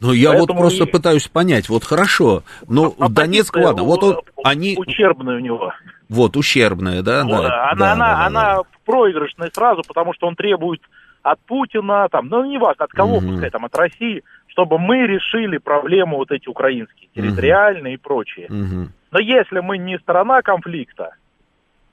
[0.03, 0.91] Ну, я Поэтому вот просто и...
[0.91, 4.75] пытаюсь понять, вот хорошо, но а, Донецк, ладно, вот он, они...
[4.77, 5.73] Ущербная у него.
[6.13, 7.25] Вот, ущербная, да?
[7.25, 8.63] Вот, да она да, она, да, она да.
[8.85, 10.81] проигрышная сразу, потому что он требует
[11.23, 13.29] от Путина, там, ну, не важно, от кого, угу.
[13.29, 18.01] пускай, там, от России, чтобы мы решили проблему вот эти украинские, территориальные угу.
[18.01, 18.47] и прочие.
[18.47, 18.89] Угу.
[19.13, 21.15] Но если мы не сторона конфликта,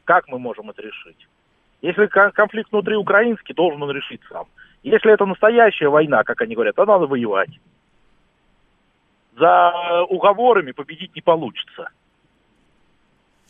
[0.04, 1.28] как мы можем это решить?
[1.82, 4.48] Если конфликт внутри украинский, должен он решить сам.
[4.84, 7.52] Если это настоящая война, как они говорят, то надо воевать
[9.40, 11.90] за уговорами победить не получится.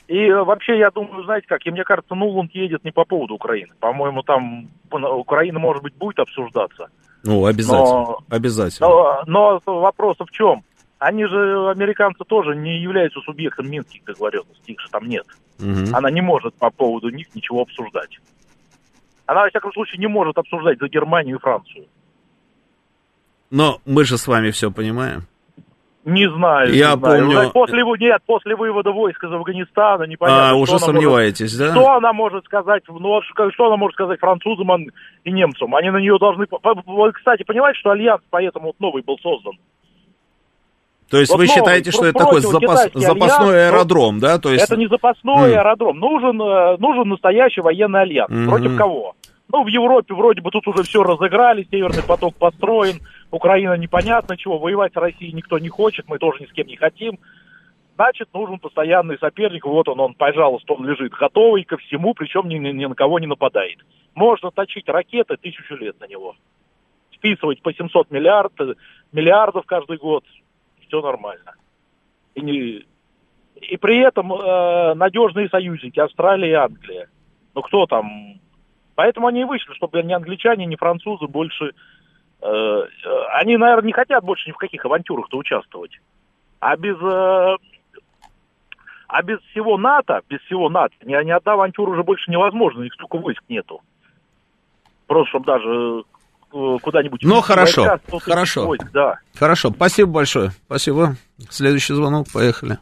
[0.09, 3.35] И э, вообще, я думаю, знаете как, и мне кажется, Нуланд едет не по поводу
[3.35, 3.73] Украины.
[3.79, 6.87] По-моему, там Украина, может быть, будет обсуждаться.
[7.23, 8.05] Ну, обязательно.
[8.05, 8.89] Но, обязательно.
[8.89, 10.63] Но, но вопрос в чем?
[10.97, 15.27] Они же, американцы, тоже не являются субъектом Минских договоренностей, их же там нет.
[15.59, 15.95] Угу.
[15.95, 18.19] Она не может по поводу них ничего обсуждать.
[19.27, 21.85] Она, во всяком случае, не может обсуждать за Германию и Францию.
[23.51, 25.27] Но мы же с вами все понимаем.
[26.05, 26.73] Не знаю.
[26.73, 27.31] Я не помню.
[27.31, 27.51] Знаю.
[27.51, 30.51] После, нет, после вывода войск из Афганистана непонятно.
[30.51, 31.79] А, уже сомневаетесь, может, да?
[31.79, 34.69] Что она может сказать, ну, что она может сказать французам
[35.23, 35.75] и немцам?
[35.75, 36.47] Они на нее должны...
[37.13, 39.53] Кстати, понимаете, что альянс поэтому вот новый был создан?
[41.09, 44.37] То есть вот вы считаете, что это такой запас, запасной альянс, аэродром, да?
[44.37, 44.63] То есть...
[44.63, 45.57] Это не запасной mm.
[45.57, 45.99] аэродром.
[45.99, 48.31] Нужен, э, нужен настоящий военный альянс.
[48.31, 48.47] Mm-hmm.
[48.47, 49.15] Против кого?
[49.51, 52.99] Ну, в Европе вроде бы тут уже все разыграли, Северный поток построен,
[53.31, 56.75] Украина непонятно чего, воевать с Россией никто не хочет, мы тоже ни с кем не
[56.75, 57.17] хотим.
[57.95, 59.65] значит, нужен постоянный соперник.
[59.65, 63.19] Вот он, он, пожалуйста, он лежит готовый ко всему, причем ни, ни, ни на кого
[63.19, 63.79] не нападает.
[64.13, 66.35] Можно точить ракеты тысячу лет на него.
[67.15, 68.77] Списывать по 700 миллиардов,
[69.11, 70.23] миллиардов каждый год.
[70.87, 71.55] Все нормально.
[72.35, 72.85] И, не,
[73.55, 77.09] и при этом э, надежные союзники Австралия и Англия.
[77.55, 78.39] Ну кто там?
[78.99, 81.71] Поэтому они и вышли, чтобы ни англичане, ни французы больше...
[82.41, 82.83] Э, э,
[83.39, 85.97] они, наверное, не хотят больше ни в каких авантюрах-то участвовать.
[86.59, 87.55] А без, э,
[89.07, 92.93] а без всего НАТО, без всего НАТО, ни, ни одна авантюра уже больше невозможна, их
[92.95, 93.79] столько войск нету.
[95.07, 96.03] Просто, чтобы даже
[96.51, 97.21] э, куда-нибудь...
[97.23, 98.65] Ну, хорошо, войска, хорошо.
[98.65, 99.15] Войск, да.
[99.33, 101.15] Хорошо, спасибо большое, спасибо.
[101.49, 102.79] Следующий звонок, поехали.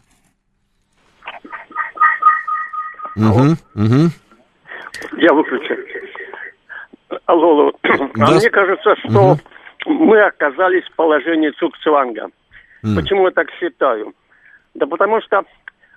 [3.15, 4.09] Угу, угу.
[5.17, 5.75] Я выключу.
[7.25, 8.25] Алло, Да.
[8.25, 9.37] а мне кажется, что
[9.85, 10.07] Мгм.
[10.07, 12.29] мы оказались в положении Цукцванга.
[12.83, 12.95] М.
[12.95, 14.13] Почему я так считаю?
[14.75, 15.43] Да потому что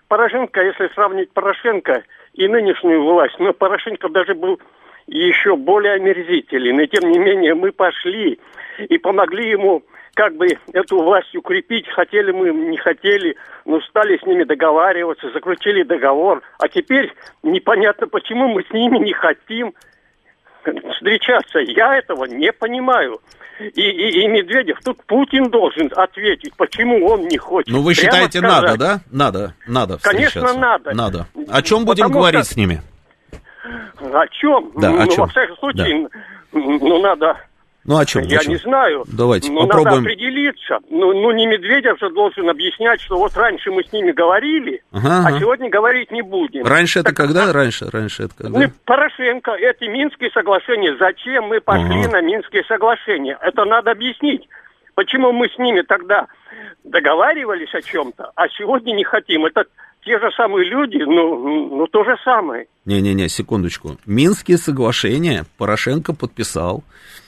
[0.09, 2.03] Порошенко, если сравнить Порошенко
[2.35, 4.61] и нынешнюю власть, но Порошенко даже был
[5.07, 6.81] еще более омерзителен.
[6.81, 8.39] И тем не менее мы пошли
[8.79, 9.83] и помогли ему
[10.15, 11.89] как бы эту власть укрепить.
[11.89, 16.43] Хотели мы, не хотели, но стали с ними договариваться, заключили договор.
[16.59, 19.75] А теперь непонятно, почему мы с ними не хотим
[20.95, 21.59] встречаться.
[21.61, 23.21] Я этого не понимаю.
[23.61, 27.69] И, и, и Медведев, тут Путин должен ответить, почему он не хочет.
[27.69, 28.63] Ну, вы Прямо считаете, сказать.
[28.63, 29.01] надо, да?
[29.11, 30.95] Надо, надо Конечно, надо.
[30.95, 31.27] Надо.
[31.51, 32.81] О чем будем Потому говорить что- с ними?
[34.01, 34.73] О чем?
[34.77, 35.17] Да, ну, о чем?
[35.19, 36.09] во всяком случае,
[36.53, 37.37] ну, надо...
[37.85, 38.22] Ну, о чем?
[38.24, 38.53] Я о чем?
[38.53, 39.05] не знаю.
[39.09, 39.95] Давайте Ну, попробуем.
[39.97, 40.78] надо определиться.
[40.91, 45.09] Ну, ну, не Медведев же должен объяснять, что вот раньше мы с ними говорили, Ага,
[45.24, 45.39] а ага.
[45.41, 46.64] сегодня говорить не будем.
[46.66, 47.53] Раньше это когда?
[47.53, 48.64] Раньше, раньше это когда?
[48.64, 52.11] и Порошенко, эти Минские соглашения, зачем мы пошли Ага.
[52.12, 53.39] на Минские соглашения?
[53.41, 54.47] Это надо объяснить.
[54.95, 56.26] Почему мы с ними тогда
[56.85, 59.47] договаривались о чем-то, а сегодня не хотим?
[59.47, 59.64] Это
[60.05, 62.66] те же самые люди, ну, ну то же самое.
[62.85, 63.97] Не-не-не, секундочку.
[64.07, 67.20] Минские соглашения Порошенко подписал а,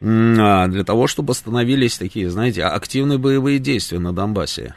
[0.00, 4.74] для того, чтобы остановились такие, знаете, активные боевые действия на Донбассе.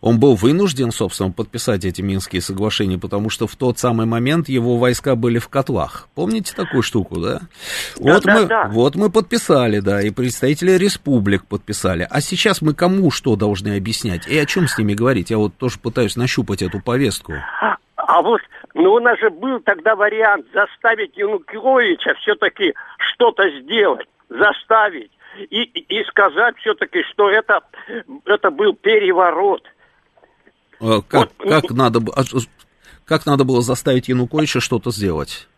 [0.00, 4.76] Он был вынужден, собственно, подписать эти Минские соглашения, потому что в тот самый момент его
[4.76, 6.08] войска были в котлах.
[6.14, 7.40] Помните такую штуку, да?
[7.98, 8.68] Да, вот, да, мы, да.
[8.68, 12.06] вот мы подписали, да, и представители республик подписали.
[12.08, 14.28] А сейчас мы кому что должны объяснять?
[14.28, 15.30] И о чем с ними говорить?
[15.30, 17.34] Я вот тоже пытаюсь нащупать эту повестку.
[17.96, 18.40] А вот,
[18.74, 25.10] ну у нас же был тогда вариант заставить Януковича все-таки что-то сделать, заставить
[25.50, 27.60] и, и сказать все-таки, что это,
[28.24, 29.62] это был переворот.
[30.80, 32.22] А Как, Вот, как, надо, б- а
[33.04, 35.48] как надо было заставить Януковича что-то сделать?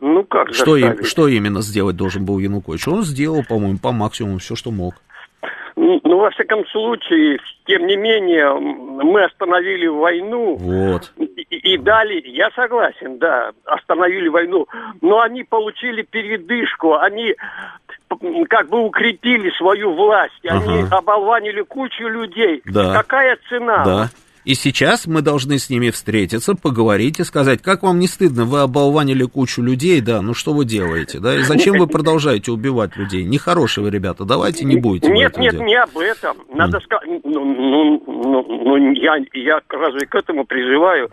[0.00, 1.06] Ну как Что, заставить?
[1.06, 2.86] что именно сделать должен был Янукович?
[2.88, 4.94] Он сделал, по-моему, по максимуму все, что мог.
[5.74, 11.12] Ну, ну, во всяком случае, тем не менее, мы остановили войну Вот.
[11.18, 14.66] и, и- и дали, я согласен, да, остановили войну,
[15.02, 17.34] но они получили передышку, они
[18.48, 20.98] как бы укрепили свою власть, они Ага.
[20.98, 22.62] оболванили кучу людей.
[22.64, 22.94] Да.
[22.94, 23.84] Какая цена?
[23.84, 24.10] Да.
[24.44, 28.60] И сейчас мы должны с ними встретиться, поговорить и сказать, как вам не стыдно, вы
[28.60, 33.24] оболванили кучу людей, да, ну что вы делаете, да, и зачем вы продолжаете убивать людей?
[33.24, 35.66] Нехорошие вы, ребята, давайте не будете Нет, нет, делать.
[35.66, 36.36] не об этом.
[36.54, 41.10] Надо сказать, ну, ну, ну, ну, я, я разве к этому призываю?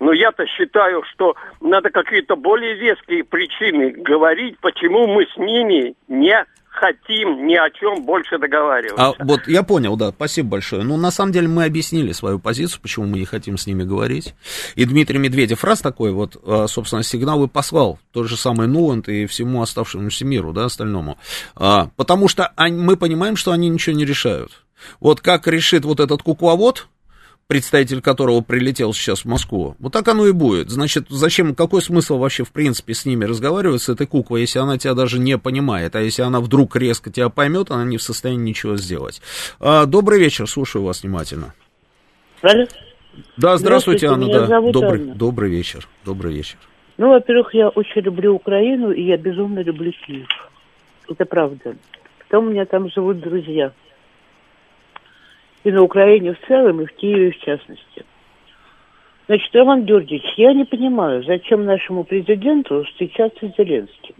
[0.00, 6.44] Но я-то считаю, что надо какие-то более веские причины говорить, почему мы с ними не
[6.76, 9.02] хотим ни о чем больше договариваться.
[9.18, 10.82] А вот я понял, да, спасибо большое.
[10.82, 14.34] Ну, на самом деле, мы объяснили свою позицию, почему мы не хотим с ними говорить.
[14.74, 19.08] И Дмитрий Медведев раз такой вот, а, собственно, сигнал и послал, тот же самый Нуланд
[19.08, 21.18] и всему оставшемуся миру, да, остальному.
[21.54, 24.52] А, Потому что они- мы понимаем, что они ничего не решают.
[25.00, 26.88] Вот как решит вот этот кукловод,
[27.48, 30.70] представитель которого прилетел сейчас в Москву, вот так оно и будет.
[30.70, 34.78] Значит, зачем, какой смысл вообще, в принципе, с ними разговаривать, с этой куклой, если она
[34.78, 38.50] тебя даже не понимает, а если она вдруг резко тебя поймет, она не в состоянии
[38.50, 39.20] ничего сделать.
[39.60, 41.54] А, добрый вечер, слушаю вас внимательно.
[42.42, 42.66] Алло.
[43.36, 44.46] Да, здравствуйте, Здравствуйте, Анна, меня да.
[44.46, 45.14] зовут добрый, Анна.
[45.14, 46.58] добрый вечер, добрый вечер.
[46.98, 50.28] Ну, во-первых, я очень люблю Украину, и я безумно люблю Киев.
[51.08, 51.76] Это правда.
[52.18, 53.72] Потом у меня там живут друзья.
[55.66, 58.04] И на Украине в целом, и в Киеве в частности.
[59.26, 64.14] Значит, Роман Георгиевич, я не понимаю, зачем нашему президенту встречаться с Зеленским.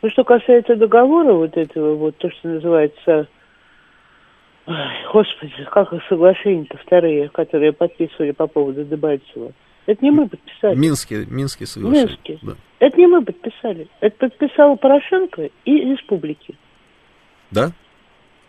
[0.00, 3.26] Ну, что касается договора вот этого, вот то, что называется,
[4.66, 4.76] ой,
[5.12, 9.50] господи, как их соглашения-то вторые, которые подписывали по поводу Дебальцева.
[9.86, 10.76] Это не мы подписали.
[10.76, 12.06] Минские, Минские соглашения.
[12.06, 12.38] Минске.
[12.42, 12.52] Да.
[12.78, 13.88] Это не мы подписали.
[13.98, 16.54] Это подписал Порошенко и республики.
[17.50, 17.72] да?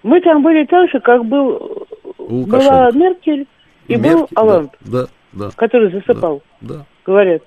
[0.06, 1.88] Мы там были так же, как был,
[2.28, 2.98] У была Лукашенко.
[2.98, 3.48] Меркель
[3.88, 7.44] И был Мерки- Алан, Да, да, который засыпал, да, говорят.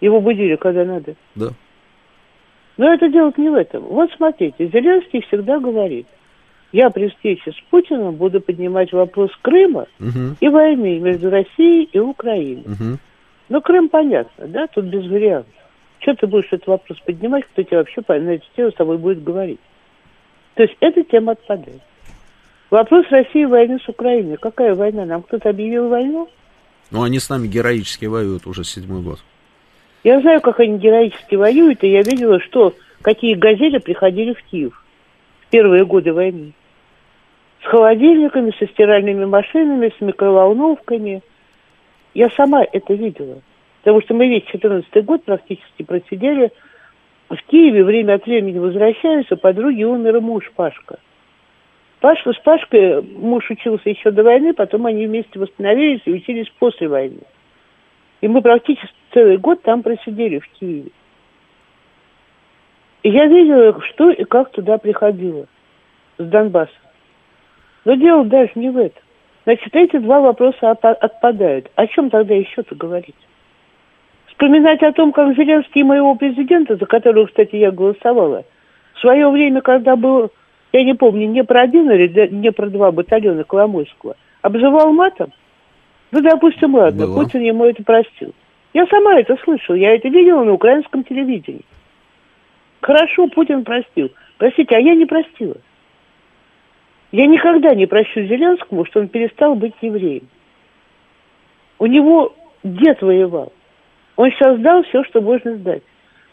[0.00, 1.14] Его будили, когда надо.
[1.34, 1.48] да.
[2.76, 3.82] Но это дело не в этом.
[3.82, 6.06] Вот смотрите, Зеленский всегда говорит,
[6.70, 11.98] я при встрече с Путиным буду поднимать вопрос Крыма Мгм, и войны между Россией и
[11.98, 12.62] Украиной.
[12.66, 12.98] мгм.
[13.48, 15.52] Ну, Крым понятно, да, тут без вариантов.
[16.00, 19.24] Что ты будешь этот вопрос поднимать, кто тебе вообще на эту тему с тобой будет
[19.24, 19.58] говорить?
[20.54, 21.80] То есть эта тема отпадает.
[22.70, 24.36] Вопрос России войны с Украиной.
[24.36, 25.06] Какая война?
[25.06, 26.28] Нам кто-то объявил войну?
[26.90, 29.20] Ну, они с нами героически воюют уже седьмой год.
[30.04, 34.84] Я знаю, как они героически воюют, и я видела, что какие газели приходили в Киев
[35.40, 36.52] в первые годы войны.
[37.62, 41.22] С холодильниками, со стиральными машинами, с микроволновками.
[42.14, 43.40] Я сама это видела.
[43.82, 46.52] Потому что мы весь 14 год практически просидели
[47.28, 50.98] в Киеве, время от времени возвращались, у подруги умер муж Пашка.
[52.00, 56.88] Пашка с Пашкой, муж учился еще до войны, потом они вместе восстановились и учились после
[56.88, 57.22] войны.
[58.20, 60.90] И мы практически целый год там просидели, в Киеве.
[63.02, 65.46] И я видела, что и как туда приходило
[66.18, 66.72] с Донбасса.
[67.84, 69.02] Но дело даже не в этом.
[69.44, 71.70] Значит, эти два вопроса отпа- отпадают.
[71.74, 73.16] О чем тогда еще-то говорить?
[74.26, 78.44] Вспоминать о том, как Зеленский моего президента, за которого, кстати, я голосовала,
[78.94, 80.30] в свое время, когда был,
[80.72, 85.32] я не помню, не про один или не про два батальона Коломойского, обзывал матом,
[86.10, 87.22] ну, допустим, ладно, Было.
[87.22, 88.34] Путин ему это простил.
[88.72, 91.64] Я сама это слышала, я это видела на украинском телевидении.
[92.80, 94.10] Хорошо, Путин простил.
[94.38, 95.56] Простите, а я не простила.
[97.10, 100.28] Я никогда не прощу Зеленскому, что он перестал быть евреем.
[101.78, 103.52] У него дед воевал.
[104.16, 105.82] Он сейчас сдал все, что можно сдать.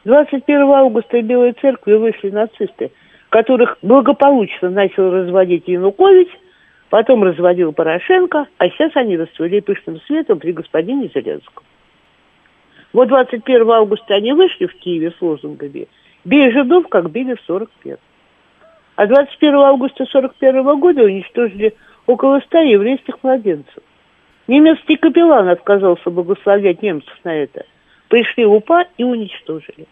[0.06, 2.92] 21 августа в Белой церкви вышли нацисты,
[3.36, 6.30] которых благополучно начал разводить Янукович,
[6.90, 11.66] потом разводил Порошенко, а сейчас они расцвели пышным светом при господине Зеленском.
[12.94, 15.90] Вот 21 августа они вышли в Киеве с лозунгами
[16.24, 17.98] «Бей жидов, как били в 41
[18.96, 21.76] а 21 августа 41 года уничтожили
[22.08, 23.84] около 100 еврейских младенцев.
[24.48, 27.66] Немецкий капеллан отказался благословлять немцев на это.
[28.08, 29.88] Пришли УПА и уничтожили.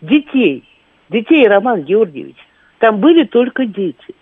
[0.00, 0.64] Детей.
[1.08, 2.47] Детей, Роман Георгиевич.
[2.78, 4.14] Там были только дети.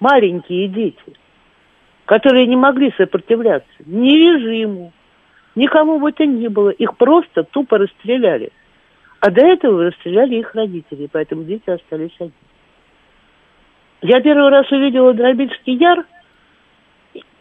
[0.00, 1.16] Маленькие дети.
[2.04, 4.92] Которые не могли сопротивляться ни режиму,
[5.54, 6.70] никому бы то ни было.
[6.70, 8.52] Их просто тупо расстреляли.
[9.20, 12.32] А до этого расстреляли их родители, поэтому дети остались одни.
[14.02, 16.04] Я первый раз увидела Дробильский Яр.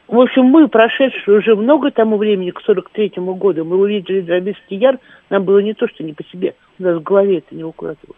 [0.07, 4.99] В общем, мы, прошедшие уже много тому времени, к 43-му году, мы увидели Дробильский Яр,
[5.29, 8.15] нам было не то, что не по себе, у нас в голове это не укладывалось.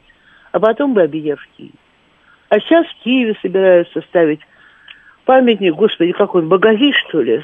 [0.51, 1.39] А потом Бабий Яр.
[2.49, 4.39] А сейчас в Киеве собираются ставить
[5.25, 7.41] памятник, господи, как он, Багази, что ли?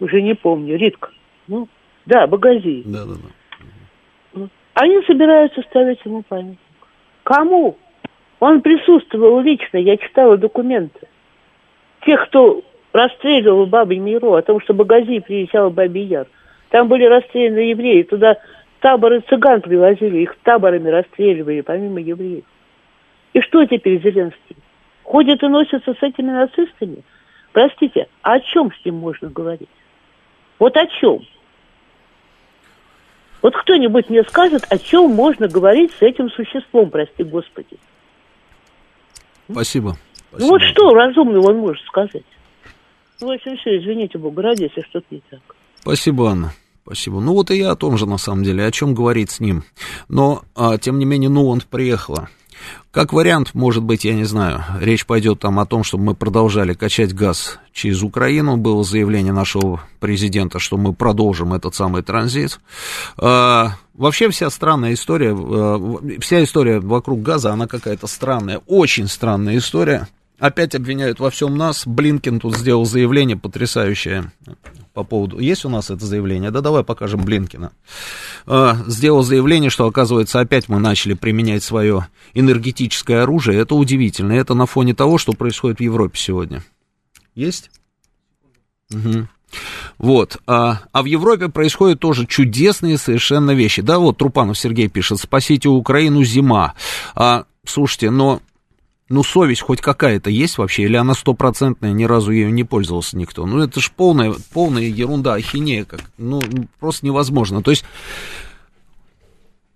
[0.00, 1.10] Уже не помню, Ритка.
[1.46, 1.68] Ну,
[2.04, 2.82] да, Багази.
[2.84, 3.14] Да, да,
[4.34, 4.48] да.
[4.74, 6.58] Они собираются ставить ему памятник.
[7.22, 7.78] Кому?
[8.40, 11.08] Он присутствовал лично, я читала документы.
[12.04, 12.62] Тех, кто
[12.92, 16.26] расстреливал Бабы Миру, о том, что Багази приезжал в Бабий Яр.
[16.70, 18.36] Там были расстреляны евреи, туда
[18.80, 22.44] таборы цыган привозили, их таборами расстреливали, помимо евреев.
[23.36, 24.56] И что теперь Зеленский?
[25.02, 27.04] Ходит и носится с этими нацистами?
[27.52, 29.68] Простите, а о чем с ним можно говорить?
[30.58, 31.20] Вот о чем?
[33.42, 37.76] Вот кто-нибудь мне скажет, о чем можно говорить с этим существом, прости господи.
[39.50, 39.98] Спасибо.
[40.32, 42.24] Ну вот что разумного он может сказать?
[43.20, 45.40] Ну, в общем, все, извините, Бога ради, если что-то не так.
[45.80, 46.52] Спасибо, Анна.
[46.86, 47.20] Спасибо.
[47.20, 49.64] Ну вот и я о том же, на самом деле, о чем говорить с ним.
[50.08, 52.30] Но, а, тем не менее, ну, он приехала.
[52.90, 56.72] Как вариант, может быть, я не знаю, речь пойдет там о том, чтобы мы продолжали
[56.72, 58.56] качать газ через Украину.
[58.56, 62.58] Было заявление нашего президента, что мы продолжим этот самый транзит.
[63.18, 69.58] А, вообще вся странная история, а, вся история вокруг газа, она какая-то странная, очень странная
[69.58, 70.08] история.
[70.38, 71.86] Опять обвиняют во всем нас.
[71.86, 74.32] Блинкин тут сделал заявление потрясающее
[74.92, 75.38] по поводу...
[75.38, 76.50] Есть у нас это заявление?
[76.50, 77.72] Да давай покажем Блинкина.
[78.46, 83.60] Э, сделал заявление, что, оказывается, опять мы начали применять свое энергетическое оружие.
[83.60, 84.32] Это удивительно.
[84.32, 86.62] Это на фоне того, что происходит в Европе сегодня.
[87.34, 87.70] Есть?
[88.92, 89.28] Угу.
[89.98, 93.80] Вот, а, а в Европе происходят тоже чудесные совершенно вещи.
[93.80, 96.74] Да, вот Трупанов Сергей пишет, спасите Украину, зима.
[97.14, 98.42] А, слушайте, но
[99.08, 103.46] ну, совесть хоть какая-то есть вообще, или она стопроцентная, ни разу ею не пользовался никто?
[103.46, 106.40] Ну, это же полная, полная ерунда, ахинея, как, ну,
[106.80, 107.62] просто невозможно.
[107.62, 107.84] То есть,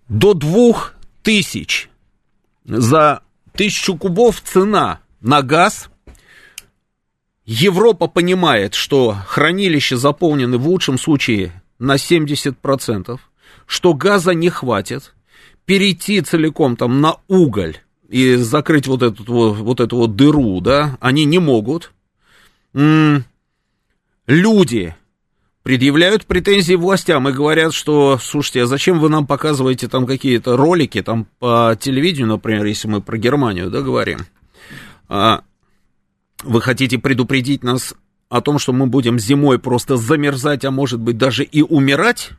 [0.09, 0.93] до двух
[1.23, 1.89] тысяч
[2.65, 3.21] за
[3.53, 5.89] тысячу кубов цена на газ,
[7.45, 13.19] Европа понимает, что хранилища заполнены в лучшем случае на 70%,
[13.65, 15.13] что газа не хватит,
[15.65, 17.77] перейти целиком там на уголь
[18.11, 21.93] и закрыть вот эту вот, вот эту вот дыру, да, они не могут.
[24.27, 24.95] Люди
[25.63, 31.01] предъявляют претензии властям и говорят, что, слушайте, а зачем вы нам показываете там какие-то ролики
[31.01, 34.19] там по телевидению, например, если мы про Германию, да, говорим,
[35.07, 35.43] а,
[36.43, 37.93] вы хотите предупредить нас
[38.27, 42.31] о том, что мы будем зимой просто замерзать, а может быть даже и умирать?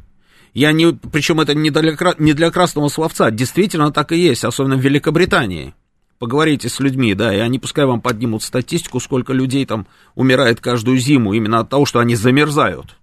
[0.55, 4.77] Я не, причем это не для, не для красного словца, действительно так и есть, особенно
[4.77, 5.75] в Великобритании.
[6.19, 10.99] Поговорите с людьми, да, и они пускай вам поднимут статистику, сколько людей там умирает каждую
[10.99, 12.97] зиму именно от того, что они замерзают.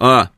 [0.00, 0.30] А,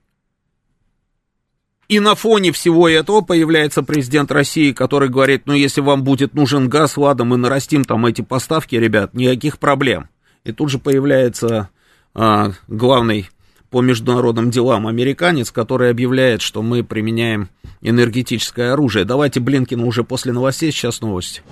[1.89, 6.69] и на фоне всего этого появляется президент России, который говорит, ну, если вам будет нужен
[6.69, 10.09] газ, ладно, мы нарастим там эти поставки, ребят, никаких проблем.
[10.45, 11.71] И тут же появляется
[12.15, 13.31] а, главный
[13.75, 17.49] по международным делам американец, который объявляет, что мы применяем
[17.83, 19.05] энергетическое оружие.
[19.05, 21.43] Давайте Блинкина уже после новостей, сейчас новости.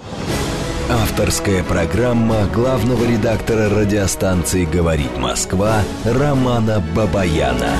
[0.88, 7.72] Авторская программа главного редактора радиостанции «Говорит Москва» Романа Бабаяна.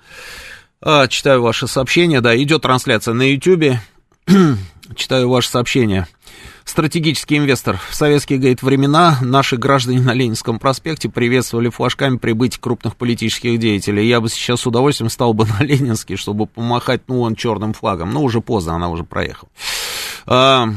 [0.83, 2.21] А, читаю ваши сообщения.
[2.21, 3.79] Да, идет трансляция на YouTube.
[4.95, 6.09] читаю ваши сообщения.
[6.71, 7.81] Стратегический инвестор.
[7.91, 14.07] В советские, говорит, времена наши граждане на Ленинском проспекте приветствовали флажками прибытие крупных политических деятелей.
[14.07, 18.13] Я бы сейчас с удовольствием стал бы на Ленинский, чтобы помахать, ну, он черным флагом.
[18.13, 19.51] Но уже поздно, она уже проехала.
[20.27, 20.69] А...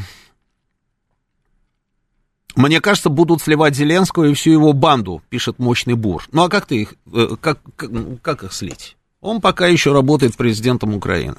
[2.56, 6.26] Мне кажется, будут сливать Зеленского и всю его банду, пишет мощный бур.
[6.32, 8.98] Ну а как ты их, э, как, как, ну, как их слить?
[9.22, 11.38] Он пока еще работает президентом Украины.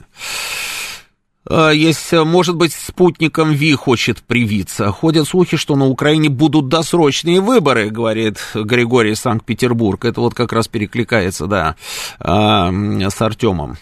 [1.48, 4.90] А, есть, э, может быть, спутником Ви хочет привиться.
[4.90, 10.04] Ходят слухи, что на Украине будут досрочные выборы, говорит Григорий Санкт-Петербург.
[10.04, 11.76] Это вот как раз перекликается, да,
[12.18, 13.76] а, с Артемом.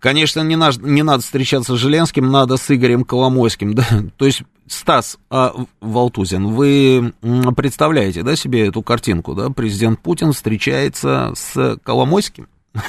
[0.00, 3.74] Конечно, не, надо, не надо встречаться с Желенским, надо с Игорем Коломойским.
[3.78, 3.84] Да?
[4.16, 7.12] То есть, Стас а, Валтузин, вы
[7.56, 9.50] представляете, да, себе эту картинку, да?
[9.50, 12.48] Президент Путин встречается с Коломойским?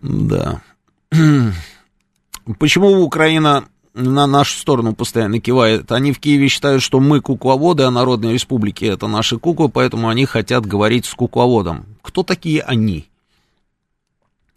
[0.00, 0.60] Да.
[2.58, 3.64] Почему Украина
[3.94, 5.90] на нашу сторону постоянно кивает.
[5.92, 10.24] Они в Киеве считают, что мы кукловоды, а Народные Республики это наши куклы, поэтому они
[10.24, 11.84] хотят говорить с кукловодом.
[12.02, 13.08] Кто такие они?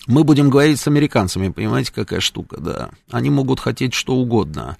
[0.08, 2.90] Мы будем говорить с американцами, понимаете, какая штука, да.
[3.10, 4.78] Они могут хотеть что угодно.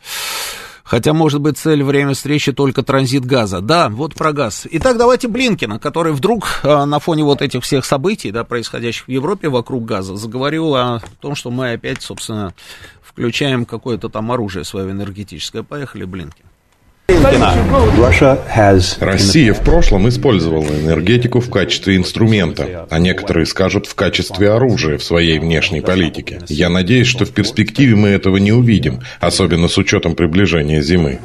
[0.86, 3.60] Хотя, может быть, цель время встречи только транзит газа.
[3.60, 4.68] Да, вот про газ.
[4.70, 9.12] Итак, давайте Блинкина, который вдруг а, на фоне вот этих всех событий, да, происходящих в
[9.12, 12.54] Европе вокруг газа, заговорил о том, что мы опять, собственно,
[13.02, 15.64] включаем какое-то там оружие свое энергетическое.
[15.64, 16.46] Поехали, Блинкин.
[19.00, 25.04] Россия в прошлом использовала энергетику в качестве инструмента, а некоторые скажут в качестве оружия в
[25.04, 26.42] своей внешней политике.
[26.48, 31.20] Я надеюсь, что в перспективе мы этого не увидим, особенно с учетом приближения зимы.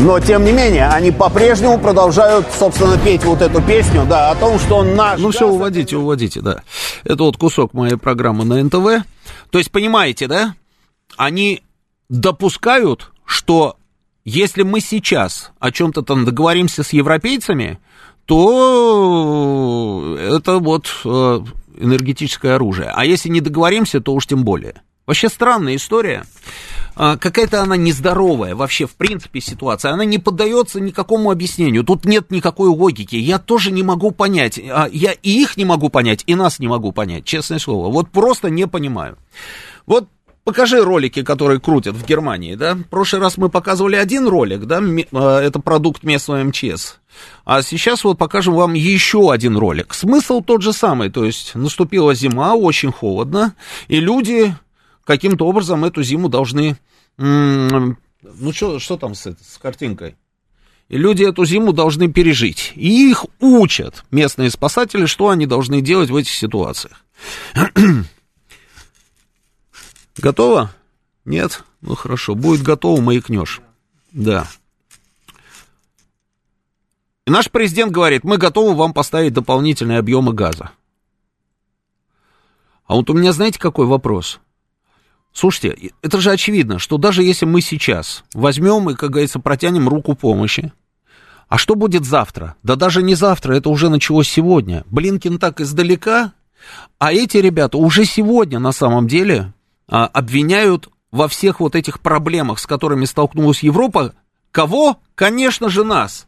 [0.00, 4.58] Но, тем не менее, они по-прежнему продолжают, собственно, петь вот эту песню, да, о том,
[4.58, 5.20] что наш...
[5.20, 6.62] Ну, все, уводите, уводите, да.
[7.04, 9.04] Это вот кусок моей программы на НТВ.
[9.50, 10.54] То есть, понимаете, да,
[11.16, 11.62] они
[12.08, 13.76] допускают, что
[14.24, 17.78] если мы сейчас о чем-то там договоримся с европейцами,
[18.26, 21.40] то это вот э,
[21.78, 22.92] энергетическое оружие.
[22.94, 24.82] А если не договоримся, то уж тем более.
[25.06, 26.24] Вообще странная история.
[26.94, 29.92] А, какая-то она нездоровая вообще, в принципе, ситуация.
[29.92, 31.84] Она не поддается никакому объяснению.
[31.84, 33.16] Тут нет никакой логики.
[33.16, 34.58] Я тоже не могу понять.
[34.58, 37.90] А, я и их не могу понять, и нас не могу понять, честное слово.
[37.90, 39.16] Вот просто не понимаю.
[39.86, 40.08] Вот
[40.44, 42.74] Покажи ролики, которые крутят в Германии, да?
[42.74, 44.82] В прошлый раз мы показывали один ролик, да,
[45.12, 46.98] а, это продукт местного МЧС.
[47.44, 49.94] А сейчас вот покажем вам еще один ролик.
[49.94, 53.54] Смысл тот же самый, то есть наступила зима, очень холодно,
[53.86, 54.54] и люди
[55.04, 56.76] каким-то образом эту зиму должны...
[57.18, 60.16] Ну, что, что там с, с картинкой?
[60.88, 62.72] И люди эту зиму должны пережить.
[62.74, 67.04] И их учат местные спасатели, что они должны делать в этих ситуациях.
[70.16, 70.70] Готово?
[71.24, 71.64] Нет?
[71.80, 73.60] Ну хорошо, будет готово, маякнешь.
[74.12, 74.46] Да.
[77.26, 80.72] И наш президент говорит, мы готовы вам поставить дополнительные объемы газа.
[82.84, 84.40] А вот у меня, знаете, какой вопрос?
[85.32, 90.14] Слушайте, это же очевидно, что даже если мы сейчас возьмем и, как говорится, протянем руку
[90.14, 90.72] помощи,
[91.48, 92.56] А что будет завтра?
[92.62, 94.84] Да даже не завтра, это уже началось сегодня.
[94.86, 96.32] Блинкин так издалека,
[96.98, 99.52] а эти ребята уже сегодня на самом деле
[99.86, 104.14] обвиняют во всех вот этих проблемах, с которыми столкнулась Европа.
[104.50, 104.98] Кого?
[105.14, 106.26] Конечно же нас.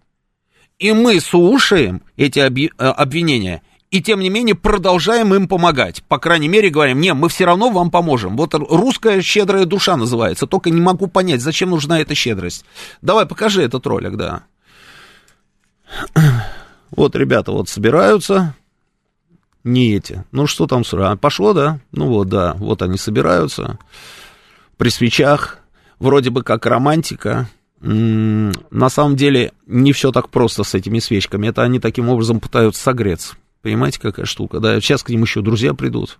[0.78, 6.02] И мы слушаем эти э, обвинения и тем не менее продолжаем им помогать.
[6.08, 8.36] По крайней мере, говорим, не, мы все равно вам поможем.
[8.36, 10.48] Вот русская щедрая душа называется.
[10.48, 12.64] Только не могу понять, зачем нужна эта щедрость.
[13.02, 14.42] Давай, покажи этот ролик, да.
[16.90, 18.54] Вот ребята вот собираются.
[19.64, 20.24] Не эти.
[20.30, 21.80] Ну что там, а, пошло, да?
[21.90, 23.78] Ну вот, да, вот они собираются.
[24.76, 25.58] При свечах.
[25.98, 27.48] Вроде бы как романтика.
[27.80, 31.48] На самом деле не все так просто с этими свечками.
[31.48, 33.36] Это они таким образом пытаются согреться.
[33.62, 34.60] Понимаете, какая штука?
[34.60, 36.18] Да, сейчас к ним еще друзья придут.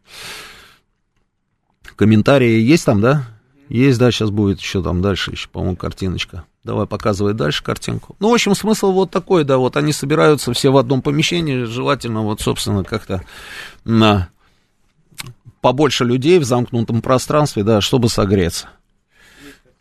[1.96, 3.26] Комментарии есть там, да?
[3.68, 6.44] Есть, да, сейчас будет еще там дальше, еще, по-моему, картиночка.
[6.64, 8.16] Давай показывай дальше картинку.
[8.20, 12.22] Ну, в общем, смысл вот такой, да, вот они собираются все в одном помещении, желательно
[12.22, 13.22] вот, собственно, как-то
[13.84, 14.30] на
[15.60, 18.68] побольше людей в замкнутом пространстве, да, чтобы согреться.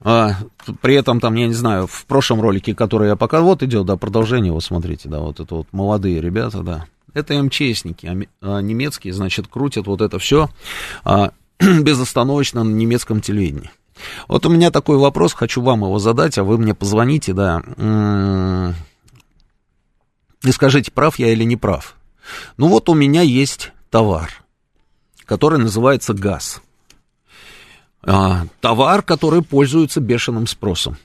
[0.01, 0.35] А,
[0.81, 3.95] при этом там, я не знаю, в прошлом ролике, который я показывал, вот идет, да,
[3.95, 9.47] продолжение, вот смотрите, да, вот это вот молодые ребята, да, это МЧСники, а, немецкие, значит,
[9.47, 10.49] крутят вот это все
[11.05, 13.71] а, безостановочно на немецком телевидении.
[14.27, 17.61] Вот у меня такой вопрос, хочу вам его задать, а вы мне позвоните, да,
[20.43, 21.95] и скажите, прав я или не прав.
[22.57, 24.43] Ну вот у меня есть товар,
[25.25, 26.61] который называется газ.
[28.01, 30.97] А, товар, который пользуется бешеным спросом.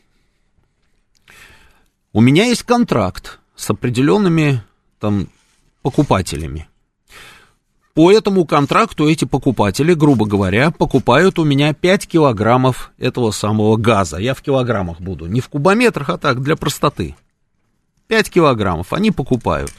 [2.12, 4.62] У меня есть контракт с определенными
[4.98, 5.28] там
[5.82, 6.68] покупателями.
[7.98, 14.18] По этому контракту эти покупатели, грубо говоря, покупают у меня 5 килограммов этого самого газа.
[14.18, 17.16] Я в килограммах буду, не в кубометрах, а так, для простоты.
[18.06, 19.72] 5 килограммов они покупают.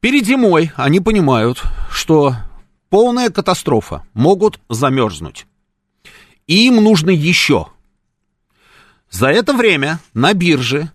[0.00, 2.34] Перед зимой они понимают, что
[2.90, 5.46] полная катастрофа, могут замерзнуть.
[6.46, 7.68] И им нужно еще.
[9.10, 10.92] За это время на бирже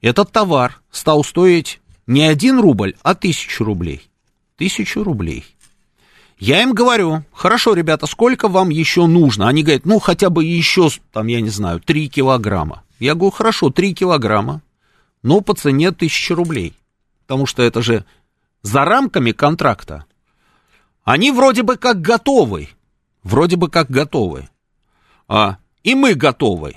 [0.00, 4.09] этот товар стал стоить не один рубль, а тысячу рублей.
[4.60, 5.46] Тысячу рублей.
[6.38, 9.48] Я им говорю, хорошо, ребята, сколько вам еще нужно?
[9.48, 12.82] Они говорят, ну, хотя бы еще, там, я не знаю, 3 килограмма.
[12.98, 14.60] Я говорю, хорошо, 3 килограмма,
[15.22, 16.74] но по цене тысячи рублей.
[17.22, 18.04] Потому что это же
[18.60, 20.04] за рамками контракта.
[21.04, 22.68] Они вроде бы как готовы.
[23.22, 24.50] Вроде бы как готовы.
[25.26, 26.76] А, и мы готовы.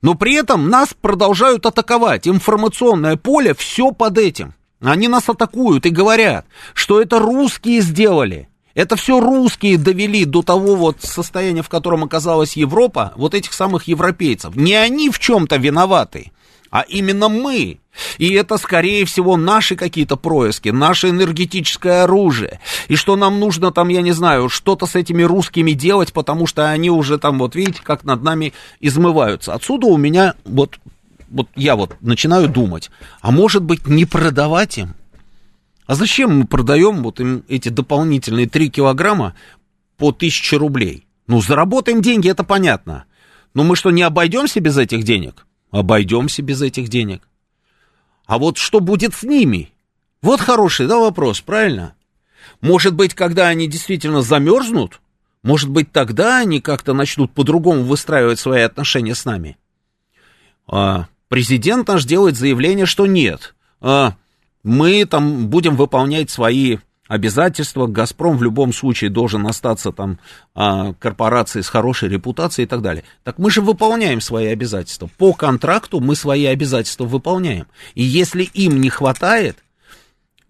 [0.00, 2.26] Но при этом нас продолжают атаковать.
[2.26, 4.54] Информационное поле все под этим.
[4.84, 8.48] Они нас атакуют и говорят, что это русские сделали.
[8.74, 13.84] Это все русские довели до того вот состояния, в котором оказалась Европа, вот этих самых
[13.84, 14.56] европейцев.
[14.56, 16.32] Не они в чем-то виноваты
[16.74, 17.78] а именно мы.
[18.18, 22.58] И это, скорее всего, наши какие-то происки, наше энергетическое оружие.
[22.88, 26.68] И что нам нужно там, я не знаю, что-то с этими русскими делать, потому что
[26.68, 29.54] они уже там, вот видите, как над нами измываются.
[29.54, 30.80] Отсюда у меня вот,
[31.34, 32.90] вот я вот начинаю думать,
[33.20, 34.94] а может быть не продавать им?
[35.86, 39.34] А зачем мы продаем вот им эти дополнительные 3 килограмма
[39.98, 41.06] по 1000 рублей?
[41.26, 43.04] Ну, заработаем деньги, это понятно.
[43.52, 45.44] Но мы что, не обойдемся без этих денег?
[45.78, 47.28] обойдемся без этих денег.
[48.26, 49.72] А вот что будет с ними?
[50.22, 51.94] Вот хороший, да, вопрос, правильно?
[52.60, 55.00] Может быть, когда они действительно замерзнут,
[55.42, 59.58] может быть, тогда они как-то начнут по-другому выстраивать свои отношения с нами?
[60.66, 63.54] А, президент наш делает заявление, что нет.
[63.80, 64.14] А,
[64.62, 66.78] мы там будем выполнять свои
[67.08, 67.86] обязательства.
[67.86, 70.18] «Газпром» в любом случае должен остаться там
[70.54, 73.04] а, корпорацией с хорошей репутацией и так далее.
[73.22, 75.08] Так мы же выполняем свои обязательства.
[75.18, 77.66] По контракту мы свои обязательства выполняем.
[77.94, 79.58] И если им не хватает,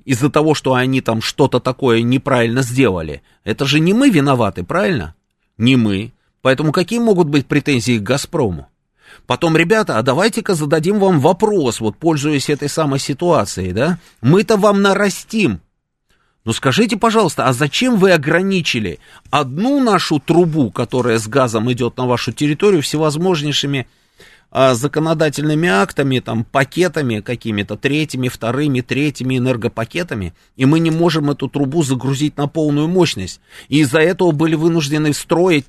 [0.05, 5.14] из-за того, что они там что-то такое неправильно сделали, это же не мы виноваты, правильно?
[5.56, 6.12] Не мы.
[6.42, 8.68] Поэтому какие могут быть претензии к «Газпрому»?
[9.27, 13.99] Потом, ребята, а давайте-ка зададим вам вопрос, вот пользуясь этой самой ситуацией, да?
[14.20, 15.61] Мы-то вам нарастим
[16.45, 18.99] но скажите, пожалуйста, а зачем вы ограничили
[19.31, 23.86] одну нашу трубу, которая с газом идет на вашу территорию, всевозможнейшими
[24.51, 31.49] а, законодательными актами, там, пакетами какими-то, третьими, вторыми, третьими энергопакетами, и мы не можем эту
[31.49, 33.41] трубу загрузить на полную мощность.
[33.69, 35.65] И из-за этого были вынуждены строить,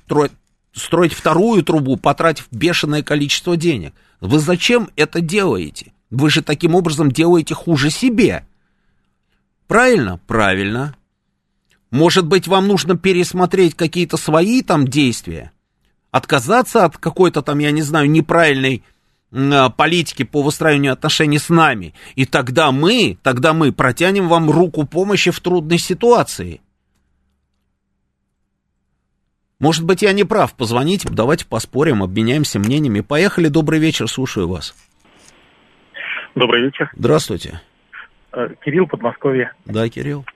[0.76, 3.94] строить вторую трубу, потратив бешеное количество денег.
[4.20, 5.92] Вы зачем это делаете?
[6.10, 8.46] Вы же таким образом делаете хуже себе.
[9.66, 10.20] Правильно?
[10.26, 10.94] Правильно.
[11.90, 15.52] Может быть, вам нужно пересмотреть какие-то свои там действия?
[16.10, 18.84] Отказаться от какой-то там, я не знаю, неправильной
[19.32, 21.94] а, политики по выстраиванию отношений с нами.
[22.14, 26.60] И тогда мы, тогда мы протянем вам руку помощи в трудной ситуации.
[29.58, 30.54] Может быть, я не прав.
[30.54, 33.00] Позвоните, давайте поспорим, обменяемся мнениями.
[33.00, 34.74] Поехали, добрый вечер, слушаю вас.
[36.34, 36.90] Добрый вечер.
[36.94, 37.62] Здравствуйте.
[38.32, 39.52] Э, Кирилл, Подмосковье.
[39.64, 40.26] Да, Кирилл.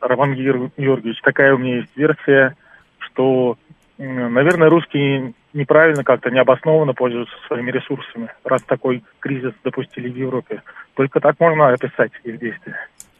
[0.00, 2.56] Роман Георгиевич, такая у меня есть версия,
[2.98, 3.58] что,
[3.98, 10.62] наверное, русские неправильно как-то, необоснованно пользуются своими ресурсами, раз такой кризис допустили в Европе.
[10.94, 12.76] Только так можно описать их действия.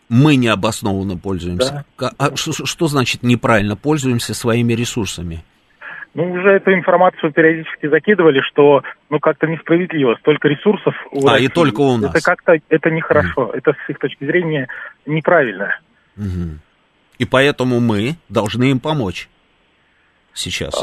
[0.08, 1.84] Мы необоснованно пользуемся.
[1.98, 2.12] Да.
[2.18, 5.42] А что, что значит неправильно пользуемся своими ресурсами?
[6.14, 10.16] Ну, уже эту информацию периодически закидывали, что, ну, как-то несправедливо.
[10.20, 11.46] Столько ресурсов у А, России.
[11.46, 12.14] и только у нас.
[12.14, 13.50] Это как-то, это нехорошо.
[13.52, 13.58] Mm.
[13.58, 14.68] Это с их точки зрения
[15.04, 15.78] неправильно.
[16.16, 16.58] Mm-hmm.
[17.18, 19.28] И поэтому мы должны им помочь
[20.32, 20.82] сейчас.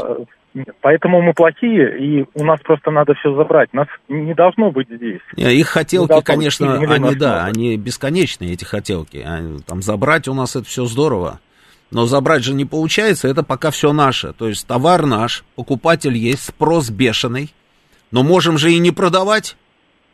[0.54, 3.72] А, Поэтому мы плохие, и у нас просто надо все забрать.
[3.72, 5.20] Нас не должно быть здесь.
[5.36, 9.18] Их хотелки, конечно, они, да, они бесконечные, эти хотелки.
[9.18, 11.40] Они, там забрать у нас это все здорово.
[11.90, 14.32] Но забрать же не получается, это пока все наше.
[14.32, 17.52] То есть товар наш, покупатель есть, спрос бешеный.
[18.10, 19.56] Но можем же и не продавать,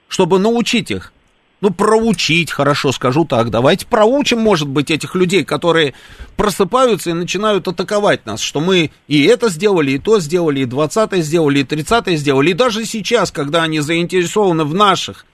[0.09, 1.13] чтобы научить их
[1.61, 3.51] ну, проучить, хорошо скажу так.
[3.51, 5.95] Давайте проучим, может быть, этих людей, которые
[6.37, 11.23] просыпаются и начинают атаковать нас, что мы и это сделали, и то сделали, и 20
[11.23, 12.51] сделали, и 30 сделали.
[12.51, 15.27] И даже сейчас, когда они заинтересованы в наших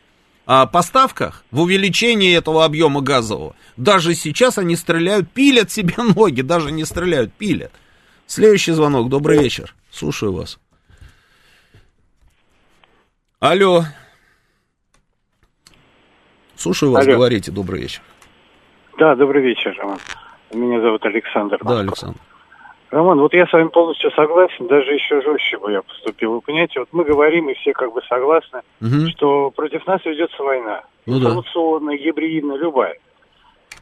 [0.47, 6.73] а, поставках, в увеличении этого объема газового, даже сейчас они стреляют, пилят себе ноги, даже
[6.73, 7.73] не стреляют, пилят.
[8.27, 10.59] Следующий звонок, добрый вечер, слушаю вас.
[13.39, 13.85] Алло.
[16.57, 17.17] Слушаю вас, Алло.
[17.17, 18.03] говорите, добрый вечер.
[18.99, 19.99] Да, добрый вечер, Роман.
[20.53, 21.59] Меня зовут Александр.
[21.63, 22.19] Да, Александр.
[22.91, 26.35] Роман, вот я с вами полностью согласен, даже еще жестче бы я поступил.
[26.35, 29.11] Вы понимаете, вот мы говорим, и все как бы согласны, угу.
[29.11, 30.83] что против нас ведется война.
[31.05, 32.05] Ну, информационная, да.
[32.05, 32.97] гибридная, любая.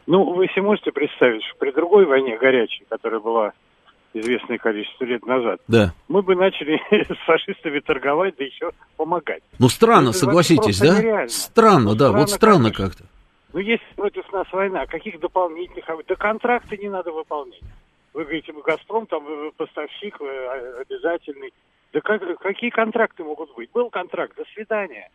[0.07, 3.53] Ну, вы себе можете представить, что при другой войне горячей, которая была
[4.15, 5.93] известное количество лет назад, да.
[6.09, 9.43] мы бы начали с фашистами торговать, да еще помогать.
[9.59, 10.99] Ну, странно, это согласитесь, да?
[10.99, 11.29] Нереально.
[11.29, 13.05] Странно, ну, да, странно, вот странно как-то.
[13.53, 15.85] Ну, если против нас война, каких дополнительных...
[16.07, 17.61] Да контракты не надо выполнять.
[18.13, 19.25] Вы говорите, «Газпром» там
[19.57, 21.53] поставщик э, обязательный.
[21.93, 23.71] Да как, какие контракты могут быть?
[23.73, 25.09] Был контракт, до свидания.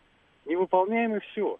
[0.44, 1.58] Не выполняем и все.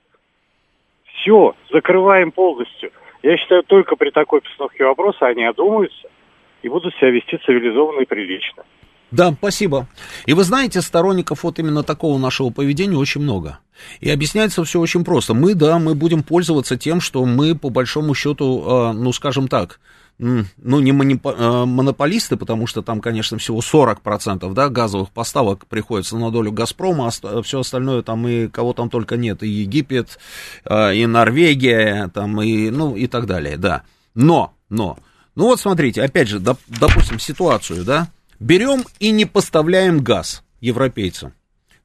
[1.05, 2.93] Все, закрываем полностью.
[3.23, 6.09] Я считаю, только при такой постановке вопроса они одумаются–
[6.63, 8.65] и будут себя вести цивилизованно и прилично.
[9.11, 9.89] Да, спасибо.
[10.27, 13.59] И вы знаете, сторонников вот именно такого нашего поведения очень много.
[14.01, 15.35] И объясняется все очень просто.
[15.35, 19.81] Мы, да, мы будем пользоваться тем, что мы, по большому счету, э, ну, скажем так,
[20.19, 26.31] ну, не э, монополисты, потому что там, конечно, всего 40% да, газовых поставок приходится на
[26.31, 30.19] долю «Газпрома», а все остальное там и кого там только нет, и Египет,
[30.67, 33.83] э, и Норвегия, там, и, ну, и так далее, да.
[34.15, 34.99] Но, но,
[35.41, 38.11] ну вот смотрите, опять же, доп, допустим, ситуацию, да,
[38.41, 41.33] берем и не поставляем газ европейцам.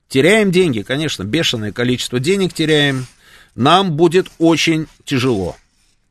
[0.09, 3.05] Теряем деньги, конечно, бешеное количество денег теряем.
[3.55, 5.55] Нам будет очень тяжело.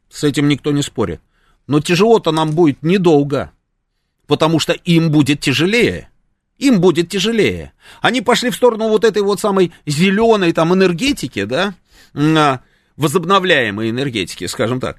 [0.08, 1.20] С этим никто не спорит.
[1.66, 3.50] Но тяжело-то нам будет недолго,
[4.26, 6.08] потому что им будет тяжелее.
[6.56, 7.74] Им будет тяжелее.
[8.00, 11.74] Они пошли в сторону вот этой вот самой зеленой там энергетики, да,
[12.14, 12.60] а,
[12.96, 14.96] возобновляемой энергетики, скажем так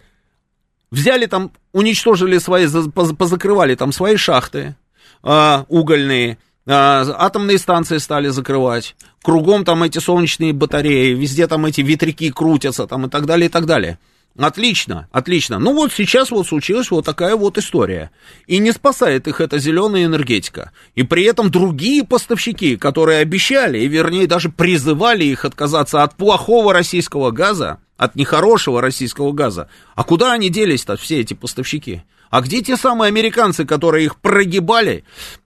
[0.92, 4.76] взяли там, уничтожили свои, позакрывали там свои шахты
[5.24, 6.38] а, угольные,
[6.68, 12.88] а, атомные станции стали закрывать, кругом там эти солнечные батареи, везде там эти ветряки крутятся
[12.88, 14.00] там и так далее, и так далее.
[14.38, 15.60] Отлично, отлично.
[15.60, 18.12] Ну вот сейчас вот случилась вот такая вот история.
[18.48, 20.72] И не спасает их эта зеленая энергетика.
[20.94, 26.74] И при этом другие поставщики, которые обещали, и вернее даже призывали их отказаться от плохого
[26.74, 29.70] российского газа, от нехорошего российского газа.
[29.96, 32.04] А куда они делись-то, все эти поставщики?
[32.30, 35.06] А где те самые американцы, которые их прогибали,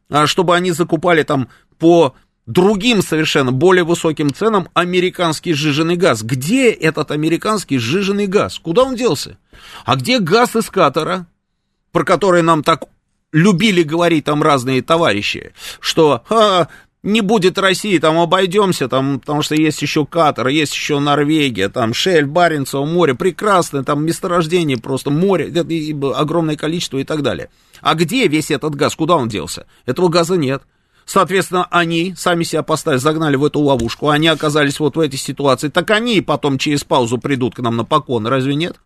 [0.09, 2.15] а, чтобы они закупали там по
[2.49, 6.23] другим совершенно более высоким ценам американский сжиженный газ?
[6.23, 8.59] Где этот американский сжиженный газ?
[8.59, 9.37] Куда он делся?
[9.85, 11.27] А где газ из Катара,
[11.91, 12.85] про который нам так
[13.31, 16.67] любили говорить там разные товарищи, что а,
[17.03, 21.93] не будет России, там обойдемся, там, потому что есть еще Катар, есть еще Норвегия, там
[21.93, 25.53] Шель, Баренцево море, прекрасное, там месторождение просто, море,
[26.15, 27.49] огромное количество и так далее.
[27.81, 29.67] А где весь этот газ, куда он делся?
[29.85, 30.63] Этого газа нет.
[31.09, 35.69] Соответственно, они сами себя поставили, загнали в эту ловушку, они оказались вот в этой ситуации,
[35.69, 38.79] так они потом через паузу придут к нам на покон, разве нет?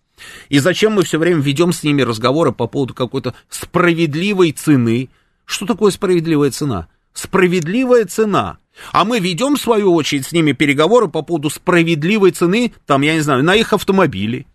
[0.48, 5.10] И зачем мы все время ведем с ними разговоры по поводу какой-то справедливой цены?
[5.44, 6.88] Что такое справедливая цена?
[7.12, 8.58] Справедливая цена.
[8.94, 13.16] А мы ведем, в свою очередь, с ними переговоры по поводу справедливой цены, там, я
[13.16, 14.48] не знаю, на их автомобили.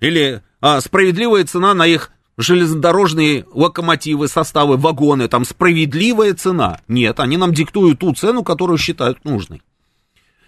[0.00, 6.80] Или а, справедливая цена на их железнодорожные локомотивы, составы, вагоны, там справедливая цена.
[6.88, 9.62] Нет, они нам диктуют ту цену, которую считают нужной.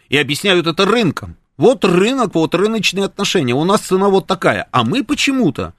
[0.08, 1.36] И объясняют это рынком.
[1.56, 3.54] Вот рынок, вот рыночные отношения.
[3.54, 4.68] У нас цена вот такая.
[4.72, 5.74] А мы почему-то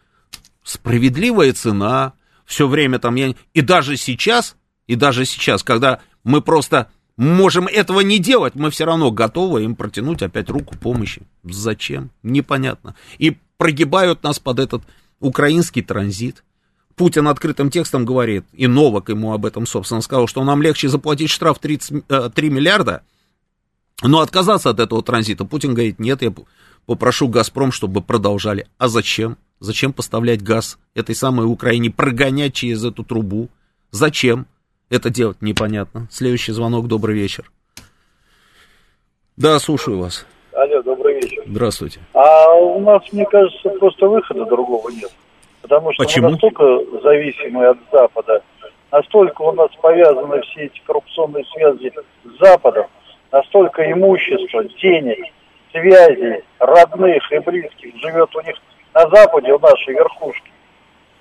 [0.64, 2.14] справедливая цена,
[2.46, 3.34] все время там я...
[3.54, 4.56] И даже сейчас,
[4.88, 9.76] и даже сейчас, когда мы просто можем этого не делать, мы все равно готовы им
[9.76, 11.24] протянуть опять руку помощи.
[11.44, 12.10] Зачем?
[12.24, 12.96] Непонятно.
[13.18, 14.84] И прогибают нас под этот
[15.26, 16.44] украинский транзит.
[16.96, 21.30] Путин открытым текстом говорит, и Новак ему об этом, собственно, сказал, что нам легче заплатить
[21.30, 23.02] штраф 30, 3 э, миллиарда,
[24.02, 25.44] но отказаться от этого транзита.
[25.44, 26.34] Путин говорит, нет, я
[26.86, 28.68] попрошу «Газпром», чтобы продолжали.
[28.78, 29.38] А зачем?
[29.60, 33.50] Зачем поставлять газ этой самой Украине, прогонять через эту трубу?
[33.92, 34.48] Зачем
[34.90, 35.42] это делать?
[35.42, 36.08] Непонятно.
[36.12, 37.52] Следующий звонок, добрый вечер.
[39.36, 40.26] Да, слушаю вас.
[41.26, 41.44] Вечер.
[41.46, 42.00] Здравствуйте.
[42.14, 45.12] А у нас, мне кажется, просто выхода другого нет.
[45.62, 46.28] Потому что Почему?
[46.28, 46.64] мы настолько
[47.02, 48.44] зависимы от Запада,
[48.92, 51.92] настолько у нас повязаны все эти коррупционные связи
[52.24, 52.86] с Западом,
[53.32, 55.26] настолько имущества, денег,
[55.72, 58.56] связей, родных и близких живет у них
[58.94, 60.52] на Западе, у нашей верхушки.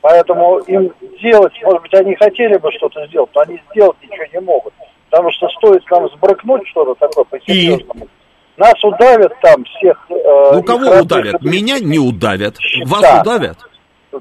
[0.02, 4.40] Поэтому им делать, может быть, они хотели бы что-то сделать, но они сделать ничего не
[4.40, 4.74] могут.
[5.08, 8.08] Потому что стоит нам сбрыкнуть что-то такое по-серьезному,
[8.56, 9.98] нас удавят там всех.
[10.10, 11.42] Э, ну, кого удавят?
[11.42, 11.48] И...
[11.48, 12.56] Меня не удавят.
[12.86, 13.20] Вас да.
[13.20, 13.58] удавят?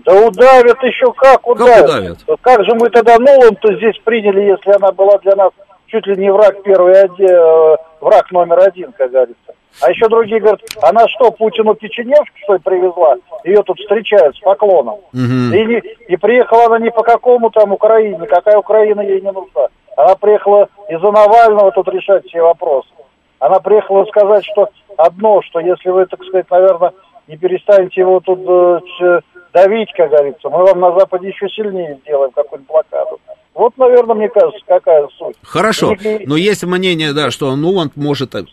[0.05, 1.76] Да удавят еще как удавят.
[1.76, 2.18] Как удавят?
[2.41, 5.51] Как же мы тогда Нулан-то здесь приняли, если она была для нас
[5.88, 9.53] чуть ли не враг первый, э, враг номер один, как говорится.
[9.81, 13.15] А еще другие говорят, она что, Путину печеневку, что ли, привезла?
[13.43, 14.99] Ее тут встречают с поклоном.
[15.14, 15.55] Угу.
[15.55, 19.68] И, не, и приехала она не по какому там Украине, какая Украина ей не нужна.
[19.97, 22.89] Она приехала из-за Навального тут решать все вопросы.
[23.43, 26.93] Она приехала сказать, что одно, что если вы, так сказать, наверное,
[27.27, 29.19] не перестанете его тут э,
[29.53, 33.19] давить, как говорится, мы вам на Западе еще сильнее сделаем какую-нибудь блокаду.
[33.53, 35.35] Вот, наверное, мне кажется, какая суть.
[35.43, 35.93] Хорошо,
[36.25, 38.45] но есть мнение, да, что Нуланд может э,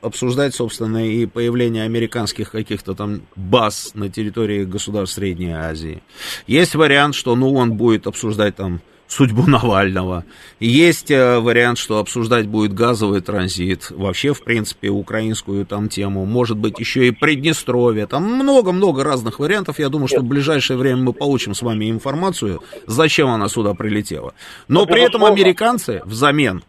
[0.00, 6.02] обсуждать, собственно, и появление американских каких-то там баз на территории государств Средней Азии.
[6.46, 8.80] Есть вариант, что Нуланд будет обсуждать там
[9.14, 10.24] судьбу Навального.
[10.60, 16.56] Есть э, вариант, что обсуждать будет газовый транзит, вообще, в принципе, украинскую там тему, может
[16.56, 21.12] быть, еще и Приднестровье, там много-много разных вариантов, я думаю, что в ближайшее время мы
[21.12, 24.34] получим с вами информацию, зачем она сюда прилетела.
[24.68, 26.64] Но при этом американцы взамен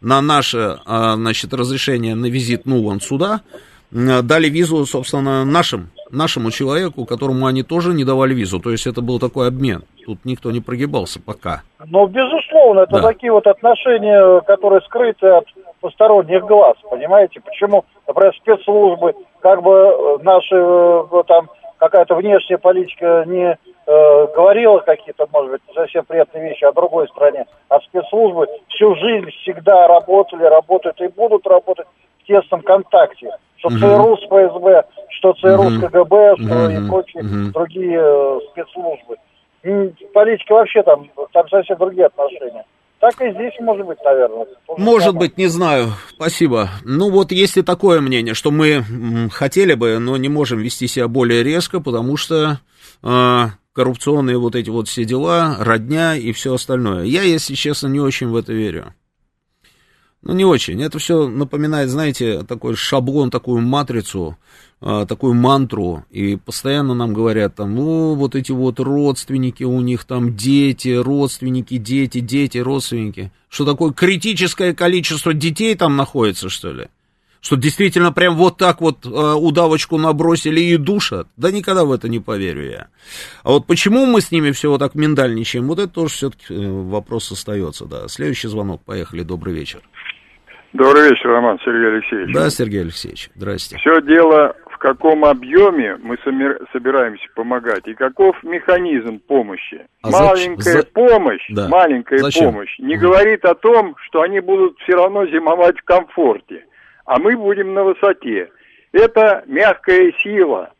[0.00, 3.42] на наше, а, значит, разрешение на визит Нуланд сюда,
[3.90, 8.60] дали визу, собственно, нашим нашему человеку, которому они тоже не давали визу.
[8.60, 9.82] То есть это был такой обмен.
[10.06, 11.62] Тут никто не прогибался пока.
[11.86, 13.02] Ну, безусловно, это да.
[13.02, 15.46] такие вот отношения, которые скрыты от
[15.80, 17.40] посторонних глаз, понимаете?
[17.40, 23.56] Почему, например, спецслужбы, как бы э, наши э, там какая-то внешняя политика не э,
[24.34, 29.88] говорила какие-то, может быть, совсем приятные вещи о другой стране, а спецслужбы всю жизнь всегда
[29.88, 31.86] работали, работают и будут работать
[32.22, 33.30] в тесном контакте
[33.60, 33.78] что угу.
[33.78, 35.70] ЦРУ с ФСБ, что ЦРУ угу.
[35.70, 36.70] с КГБ, что угу.
[36.70, 37.52] и прочие угу.
[37.52, 39.16] другие э, спецслужбы.
[39.62, 42.64] И политика вообще там, там совсем другие отношения.
[43.00, 44.46] Так и здесь может быть, наверное.
[44.76, 45.88] Может быть, не знаю.
[46.10, 46.68] Спасибо.
[46.84, 48.84] Ну вот, если такое мнение, что мы
[49.32, 52.58] хотели бы, но не можем вести себя более резко, потому что
[53.02, 57.04] э, коррупционные вот эти вот все дела, родня и все остальное.
[57.04, 58.94] Я, если честно, не очень в это верю.
[60.22, 60.82] Ну, не очень.
[60.82, 64.36] Это все напоминает, знаете, такой шаблон, такую матрицу,
[64.82, 70.04] а, такую мантру, и постоянно нам говорят там, ну, вот эти вот родственники у них
[70.04, 73.32] там, дети, родственники, дети, дети, родственники.
[73.48, 76.88] Что такое критическое количество детей там находится, что ли?
[77.40, 81.26] Что действительно прям вот так вот э, удавочку набросили и душат?
[81.38, 82.88] Да никогда в это не поверю я.
[83.42, 86.70] А вот почему мы с ними все вот так миндальничаем, вот это тоже все-таки э,
[86.70, 88.08] вопрос остается, да.
[88.08, 89.80] Следующий звонок, поехали, добрый вечер.
[90.72, 92.34] Добрый вечер, Роман, Сергей Алексеевич.
[92.34, 93.76] Да, Сергей Алексеевич, здрасте.
[93.78, 96.16] Все дело в каком объеме мы
[96.72, 99.86] собираемся помогать и каков механизм помощи.
[100.02, 100.86] А маленькая за...
[100.86, 101.68] помощь, да.
[101.68, 102.52] маленькая Зачем?
[102.52, 103.02] помощь не угу.
[103.02, 106.64] говорит о том, что они будут все равно зимовать в комфорте,
[107.04, 108.50] а мы будем на высоте.
[108.92, 110.72] Это мягкая сила.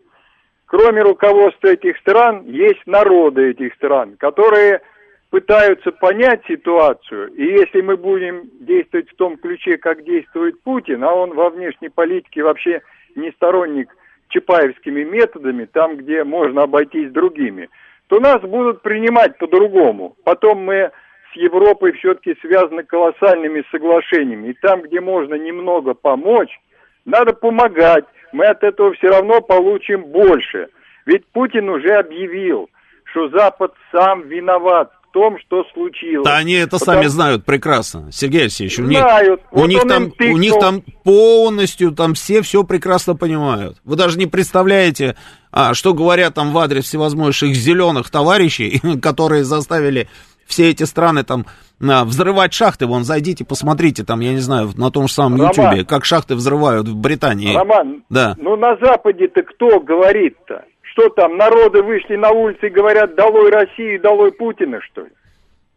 [0.66, 4.82] Кроме руководства этих стран, есть народы этих стран, которые
[5.30, 11.14] пытаются понять ситуацию, и если мы будем действовать в том ключе, как действует Путин, а
[11.14, 12.82] он во внешней политике вообще
[13.14, 13.94] не сторонник
[14.28, 17.68] чапаевскими методами, там, где можно обойтись другими,
[18.08, 20.16] то нас будут принимать по-другому.
[20.24, 20.90] Потом мы
[21.32, 24.48] с Европой все-таки связаны колоссальными соглашениями.
[24.48, 26.60] И там, где можно немного помочь,
[27.04, 28.04] надо помогать.
[28.32, 30.68] Мы от этого все равно получим больше.
[31.06, 32.68] Ведь Путин уже объявил,
[33.04, 36.24] что Запад сам виноват том, что случилось.
[36.24, 36.98] Да они это Потому...
[36.98, 38.78] сами знают прекрасно, Сергей Алексеевич.
[38.78, 39.40] У знают.
[39.40, 43.78] Них, вот у, них там, у них там полностью, там все все прекрасно понимают.
[43.84, 45.16] Вы даже не представляете,
[45.52, 50.08] а, что говорят там в адрес всевозможных зеленых товарищей, которые заставили
[50.46, 51.46] все эти страны там
[51.80, 52.86] а, взрывать шахты.
[52.86, 56.88] Вон, зайдите, посмотрите там, я не знаю, на том же самом Ютубе, как шахты взрывают
[56.88, 57.54] в Британии.
[57.54, 58.34] Роман, да.
[58.38, 60.64] ну на Западе-то кто говорит-то?
[61.00, 65.10] Что там, народы вышли на улицы и говорят, долой Россию, долой Путина, что ли?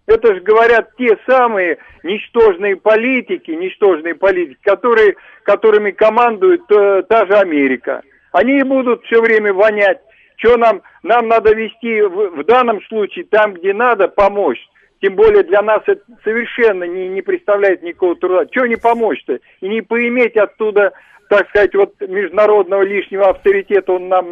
[0.06, 7.36] Это же говорят те самые ничтожные политики, ничтожные политики, которые, которыми командует э, та же
[7.36, 8.02] Америка.
[8.34, 10.02] Они и будут все время вонять.
[10.36, 14.60] Что нам, нам надо вести в, в данном случае там, где надо, помочь.
[15.04, 18.46] Тем более для нас это совершенно не, не представляет никакого труда.
[18.50, 19.38] Чего не помочь-то?
[19.60, 20.94] И не поиметь оттуда
[21.30, 24.26] так сказать, вот международного лишнего авторитета он нам...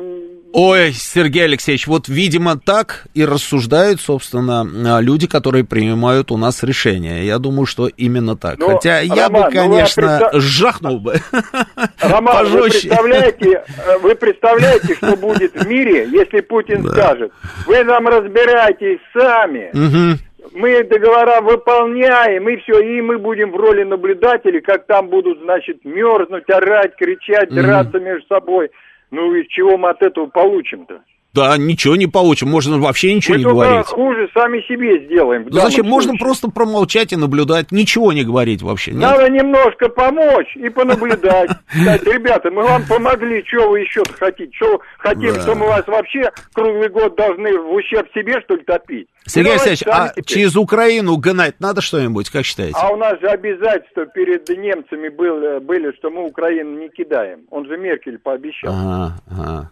[0.53, 4.67] Ой, Сергей Алексеевич, вот, видимо, так и рассуждают, собственно,
[4.97, 7.23] а, люди, которые принимают у нас решения.
[7.23, 8.59] Я думаю, что именно так.
[8.59, 10.41] Но, Хотя я бы, ну, конечно, ну, представ...
[10.41, 11.15] жахнул бы.
[12.01, 13.63] Роман, вы представляете,
[14.01, 16.91] вы представляете, что будет в мире, если Путин да.
[16.91, 17.31] скажет,
[17.65, 19.71] вы нам разбирайтесь сами.
[19.73, 20.19] Угу
[20.53, 25.85] мы договора выполняем, и все, и мы будем в роли наблюдателей, как там будут, значит,
[25.85, 28.03] мерзнуть, орать, кричать, драться mm-hmm.
[28.03, 28.71] между собой.
[29.11, 31.01] Ну и чего мы от этого получим-то?
[31.33, 33.77] Да, ничего не получим, можно вообще ничего Мы не говорить.
[33.77, 35.43] Мы хуже сами себе сделаем.
[35.45, 35.69] Ну, зачем?
[35.71, 35.89] Случае.
[35.89, 38.91] Можно просто промолчать и наблюдать, ничего не говорить вообще.
[38.91, 39.01] Нет?
[39.01, 41.51] Надо немножко помочь и понаблюдать.
[41.69, 44.51] Сказать, ребята, мы вам помогли, что вы еще хотите?
[44.53, 49.07] Что хотим, что мы вас вообще круглый год должны в ущерб себе, что ли, топить?
[49.25, 50.25] Сергей Алексеевич, а теперь.
[50.25, 52.75] через Украину гнать надо что-нибудь, как считаете?
[52.77, 57.41] А у нас же обязательства перед немцами были, были что мы Украину не кидаем.
[57.49, 58.73] Он же Меркель пообещал.
[58.73, 59.71] Ага, ага.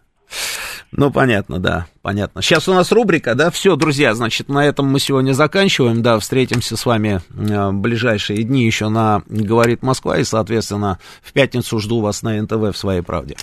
[0.92, 2.42] Ну, понятно, да, понятно.
[2.42, 6.76] Сейчас у нас рубрика, да, все, друзья, значит, на этом мы сегодня заканчиваем, да, встретимся
[6.78, 12.02] с вами э, в ближайшие дни еще на «Говорит Москва», и, соответственно, в пятницу жду
[12.02, 13.36] вас на НТВ в «Своей правде».